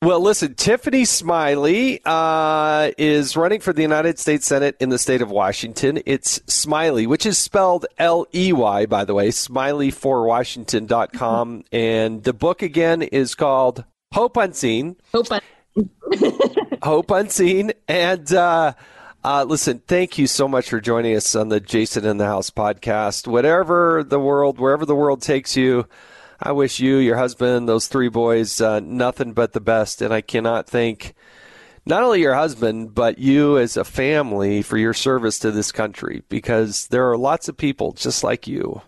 Well, 0.00 0.20
listen, 0.20 0.54
Tiffany 0.54 1.04
Smiley 1.04 2.00
uh, 2.04 2.92
is 2.96 3.36
running 3.36 3.58
for 3.58 3.72
the 3.72 3.82
United 3.82 4.20
States 4.20 4.46
Senate 4.46 4.76
in 4.78 4.90
the 4.90 4.98
state 4.98 5.22
of 5.22 5.32
Washington. 5.32 6.00
It's 6.06 6.40
Smiley, 6.46 7.08
which 7.08 7.26
is 7.26 7.36
spelled 7.36 7.84
L 7.98 8.24
E 8.32 8.52
Y, 8.52 8.86
by 8.86 9.04
the 9.04 9.12
way, 9.12 9.30
smiley4washington.com. 9.30 11.64
and 11.72 12.22
the 12.22 12.32
book 12.32 12.62
again 12.62 13.02
is 13.02 13.34
called 13.34 13.84
Hope 14.12 14.36
Unseen. 14.36 14.94
Hope 15.12 15.32
I, 15.32 15.40
Hope 16.84 17.10
Unseen. 17.10 17.72
And 17.88 18.32
uh, 18.32 18.74
uh, 19.24 19.44
listen, 19.48 19.82
thank 19.88 20.16
you 20.16 20.28
so 20.28 20.46
much 20.46 20.70
for 20.70 20.80
joining 20.80 21.16
us 21.16 21.34
on 21.34 21.48
the 21.48 21.58
Jason 21.58 22.04
in 22.04 22.18
the 22.18 22.26
House 22.26 22.50
podcast. 22.50 23.26
Whatever 23.26 24.04
the 24.04 24.20
world, 24.20 24.60
wherever 24.60 24.86
the 24.86 24.94
world 24.94 25.22
takes 25.22 25.56
you, 25.56 25.88
I 26.40 26.52
wish 26.52 26.78
you, 26.80 26.96
your 26.98 27.16
husband, 27.16 27.68
those 27.68 27.88
three 27.88 28.08
boys, 28.08 28.60
uh, 28.60 28.80
nothing 28.80 29.32
but 29.32 29.52
the 29.52 29.60
best. 29.60 30.00
And 30.02 30.14
I 30.14 30.20
cannot 30.20 30.68
thank 30.68 31.14
not 31.84 32.02
only 32.02 32.20
your 32.20 32.34
husband, 32.34 32.94
but 32.94 33.18
you 33.18 33.58
as 33.58 33.76
a 33.76 33.84
family 33.84 34.62
for 34.62 34.76
your 34.78 34.94
service 34.94 35.38
to 35.40 35.50
this 35.50 35.72
country 35.72 36.22
because 36.28 36.86
there 36.88 37.10
are 37.10 37.16
lots 37.16 37.48
of 37.48 37.56
people 37.56 37.92
just 37.92 38.22
like 38.22 38.46
you 38.46 38.82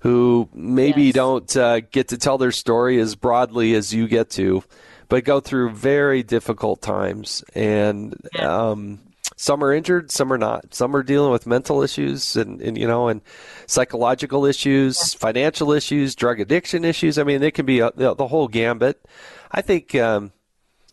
who 0.00 0.48
maybe 0.54 1.04
Yes. 1.04 1.14
don't 1.14 1.56
uh, 1.56 1.80
get 1.80 2.08
to 2.08 2.18
tell 2.18 2.36
their 2.36 2.52
story 2.52 3.00
as 3.00 3.14
broadly 3.16 3.74
as 3.74 3.94
you 3.94 4.06
get 4.06 4.28
to, 4.30 4.62
but 5.08 5.24
go 5.24 5.40
through 5.40 5.70
very 5.70 6.22
difficult 6.22 6.82
times. 6.82 7.42
And 7.54 8.14
um, 8.38 9.00
some 9.36 9.64
are 9.64 9.72
injured, 9.72 10.10
some 10.10 10.32
are 10.32 10.38
not. 10.38 10.74
Some 10.74 10.94
are 10.94 11.02
dealing 11.02 11.32
with 11.32 11.46
mental 11.46 11.82
issues 11.82 12.36
and, 12.36 12.60
and 12.60 12.78
you 12.78 12.86
know, 12.86 13.08
and 13.08 13.20
psychological 13.66 14.46
issues, 14.46 15.14
financial 15.14 15.72
issues, 15.72 16.14
drug 16.14 16.40
addiction 16.40 16.84
issues. 16.84 17.18
I 17.18 17.24
mean, 17.24 17.42
it 17.42 17.54
can 17.54 17.66
be 17.66 17.80
a, 17.80 17.90
the, 17.92 18.14
the 18.14 18.28
whole 18.28 18.48
gambit. 18.48 19.06
I 19.50 19.62
think. 19.62 19.94
Um, 19.94 20.32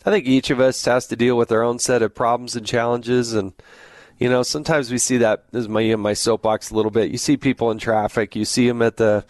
I 0.04 0.10
think 0.10 0.26
each 0.26 0.50
of 0.50 0.60
us 0.60 0.84
has 0.86 1.08
to 1.08 1.16
deal 1.16 1.38
with 1.38 1.52
our 1.52 1.62
own 1.62 1.78
set 1.78 2.02
of 2.02 2.16
problems 2.16 2.56
and 2.56 2.66
challenges, 2.66 3.34
and 3.34 3.54
you 4.18 4.30
know, 4.30 4.42
sometimes 4.44 4.92
we 4.92 4.98
see 4.98 5.18
that. 5.18 5.52
This 5.52 5.62
is 5.62 5.70
my 5.70 5.82
in 5.82 6.00
my 6.00 6.14
soapbox 6.14 6.72
a 6.72 6.76
little 6.76 6.92
bit. 6.92 7.12
You 7.12 7.18
see 7.18 7.38
people 7.38 7.70
in 7.70 7.78
traffic, 7.78 8.36
you 8.36 8.46
see 8.46 8.68
them 8.68 8.82
at 8.82 8.98
the 8.98 9.26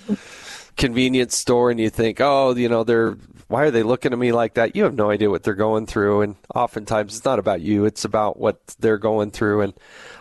convenience 0.77 1.37
store, 1.37 1.71
and 1.71 1.79
you 1.79 1.89
think, 1.89 2.21
oh, 2.21 2.55
you 2.55 2.69
know, 2.69 2.85
they're 2.85 3.17
why 3.51 3.63
are 3.63 3.71
they 3.71 3.83
looking 3.83 4.13
at 4.13 4.19
me 4.19 4.31
like 4.31 4.53
that? 4.53 4.75
You 4.75 4.85
have 4.85 4.95
no 4.95 5.11
idea 5.11 5.29
what 5.29 5.43
they're 5.43 5.53
going 5.53 5.85
through, 5.85 6.21
and 6.21 6.35
oftentimes 6.55 7.17
it's 7.17 7.25
not 7.25 7.37
about 7.37 7.61
you; 7.61 7.85
it's 7.85 8.05
about 8.05 8.39
what 8.39 8.59
they're 8.79 8.97
going 8.97 9.31
through. 9.31 9.61
And 9.61 9.73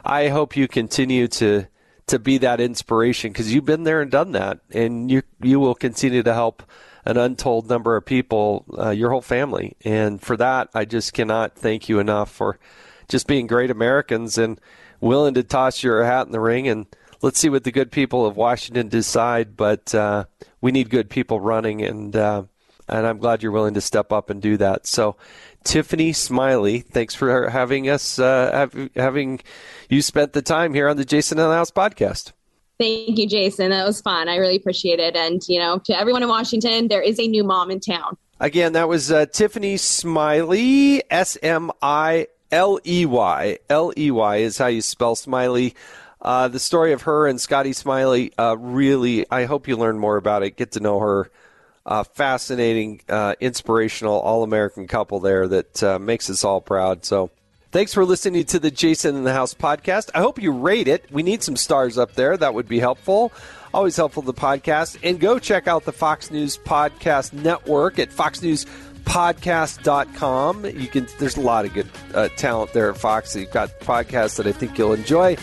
I 0.05 0.29
hope 0.29 0.57
you 0.57 0.67
continue 0.67 1.29
to 1.29 1.67
to 2.09 2.19
be 2.19 2.39
that 2.39 2.61
inspiration 2.61 3.33
because 3.33 3.55
you've 3.55 3.65
been 3.65 3.85
there 3.85 4.03
and 4.03 4.11
done 4.11 4.33
that, 4.33 4.59
and 4.73 5.11
you 5.11 5.23
you 5.41 5.61
will 5.61 5.77
continue 5.77 6.25
to 6.25 6.35
help 6.35 6.65
an 7.05 7.17
untold 7.17 7.69
number 7.69 7.97
of 7.97 8.05
people, 8.05 8.65
uh, 8.79 8.91
your 8.91 9.11
whole 9.11 9.23
family. 9.23 9.77
And 9.85 10.21
for 10.21 10.37
that, 10.37 10.69
I 10.75 10.85
just 10.85 11.13
cannot 11.13 11.55
thank 11.55 11.89
you 11.89 11.99
enough 11.99 12.31
for 12.31 12.59
just 13.09 13.27
being 13.27 13.47
great 13.47 13.71
Americans 13.71 14.39
and 14.39 14.61
willing 15.01 15.35
to 15.35 15.43
toss 15.43 15.83
your 15.83 16.05
hat 16.05 16.27
in 16.27 16.33
the 16.33 16.41
ring. 16.41 16.69
And 16.69 16.87
let's 17.23 17.39
see 17.39 17.49
what 17.49 17.65
the 17.65 17.73
good 17.73 17.91
people 17.91 18.27
of 18.27 18.37
Washington 18.37 18.89
decide. 18.89 19.57
But 19.57 19.95
uh, 19.95 20.25
we 20.61 20.73
need 20.73 20.91
good 20.91 21.11
people 21.11 21.41
running, 21.41 21.83
and 21.83 22.15
uh, 22.15 22.43
and 22.91 23.07
I'm 23.07 23.19
glad 23.19 23.43
you're 23.43 23.53
willing 23.53 23.75
to 23.75 23.81
step 23.81 24.13
up 24.13 24.31
and 24.31 24.43
do 24.43 24.57
that. 24.59 24.87
So, 24.87 25.17
Tiffany 25.65 26.13
Smiley. 26.13 26.81
Thanks 26.81 27.15
for 27.15 27.49
having 27.49 27.89
us, 27.89 28.19
uh, 28.19 28.51
have, 28.53 28.91
having 28.97 29.41
you 29.89 30.03
spent 30.03 30.33
the 30.33 30.43
time 30.43 30.75
here 30.75 30.89
on 30.89 30.97
the 30.97 31.05
Jason 31.05 31.39
and 31.39 31.51
the 31.51 31.55
House 31.55 31.71
podcast. 31.71 32.33
Thank 32.79 33.19
you, 33.19 33.29
Jason. 33.29 33.71
That 33.71 33.87
was 33.87 34.01
fun. 34.01 34.29
I 34.29 34.37
really 34.37 34.57
appreciate 34.57 35.01
it. 35.01 35.15
And, 35.15 35.47
you 35.49 35.59
know, 35.59 35.79
to 35.81 35.99
everyone 35.99 36.23
in 36.23 36.31
Washington, 36.31 36.89
there 36.89 37.03
is 37.03 37.21
a 37.21 37.29
new 37.29 37.45
mom 37.45 37.71
in 37.71 37.79
town. 37.79 38.17
Again, 38.41 38.73
that 38.73 38.89
was 38.89 39.13
uh, 39.13 39.27
Tiffany 39.27 39.77
Smiley, 39.77 41.03
S 41.11 41.37
M 41.43 41.71
I 41.83 42.29
L 42.51 42.81
E 42.87 43.05
Y. 43.05 43.59
L 43.69 43.93
E 43.99 44.11
Y 44.11 44.37
is 44.37 44.57
how 44.57 44.69
you 44.69 44.81
spell 44.81 45.15
Smiley. 45.15 45.75
Uh, 46.23 46.49
the 46.49 46.59
story 46.59 46.93
of 46.93 47.03
her 47.03 47.27
and 47.27 47.39
Scotty 47.39 47.75
Smiley, 47.75 48.33
uh, 48.39 48.57
really, 48.59 49.27
I 49.31 49.45
hope 49.45 49.69
you 49.69 49.77
learn 49.77 49.99
more 49.99 50.17
about 50.17 50.43
it. 50.43 50.57
Get 50.57 50.73
to 50.73 50.81
know 50.81 50.99
her. 51.01 51.31
Uh, 51.87 52.05
fascinating, 52.05 53.01
uh, 53.09 53.35
inspirational, 53.41 54.21
all 54.21 54.43
American 54.43 54.87
couple 54.87 55.19
there 55.19 55.49
that 55.49 55.83
uh, 55.83 55.99
makes 55.99 56.29
us 56.29 56.45
all 56.45 56.61
proud. 56.61 57.07
So, 57.07 57.31
thanks 57.71 57.95
for 57.95 58.05
listening 58.05 58.45
to 58.45 58.59
the 58.59 58.71
Jason 58.71 59.17
in 59.17 59.25
the 59.25 59.33
House 59.33 59.55
podcast. 59.55 60.11
I 60.15 60.21
hope 60.21 60.43
you 60.43 60.53
rate 60.53 60.89
it. 60.89 61.11
We 61.11 61.23
need 61.23 61.43
some 61.43 61.57
stars 61.57 61.97
up 61.97 62.13
there. 62.15 62.37
That 62.37 62.53
would 62.53 62.69
be 62.69 62.81
helpful. 62.81 63.33
Always 63.73 63.97
helpful 63.97 64.23
to 64.23 64.27
the 64.27 64.35
podcast. 64.35 64.99
And 65.03 65.19
go 65.19 65.39
check 65.39 65.69
out 65.69 65.85
the 65.85 65.93
Fox 65.93 66.31
News 66.31 66.59
Podcast 66.59 67.33
Network 67.33 67.99
at 67.99 68.11
foxnewspodcast.com. 68.11 70.67
You 70.67 70.89
can 70.89 71.07
there's 71.19 71.37
a 71.37 71.41
lot 71.41 71.65
of 71.65 71.73
good 71.73 71.89
uh, 72.15 72.29
talent 72.37 72.73
there 72.73 72.91
at 72.91 72.99
Fox. 72.99 73.35
You've 73.35 73.53
got 73.53 73.71
podcasts 73.81 74.37
that 74.37 74.47
I 74.47 74.53
think 74.53 74.77
you'll 74.77 74.93
enjoy. 74.93 75.37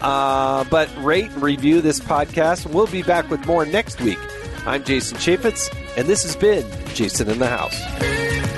Uh, 0.00 0.64
but 0.64 0.90
rate 1.02 1.30
and 1.30 1.42
review 1.42 1.80
this 1.80 2.00
podcast. 2.00 2.70
We'll 2.72 2.86
be 2.86 3.02
back 3.02 3.30
with 3.30 3.46
more 3.46 3.64
next 3.64 4.00
week. 4.00 4.18
I'm 4.66 4.82
Jason 4.82 5.16
Chaffetz, 5.18 5.72
and 5.96 6.08
this 6.08 6.24
has 6.24 6.34
been 6.34 6.66
Jason 6.92 7.30
in 7.30 7.38
the 7.38 7.46
House. 7.46 8.55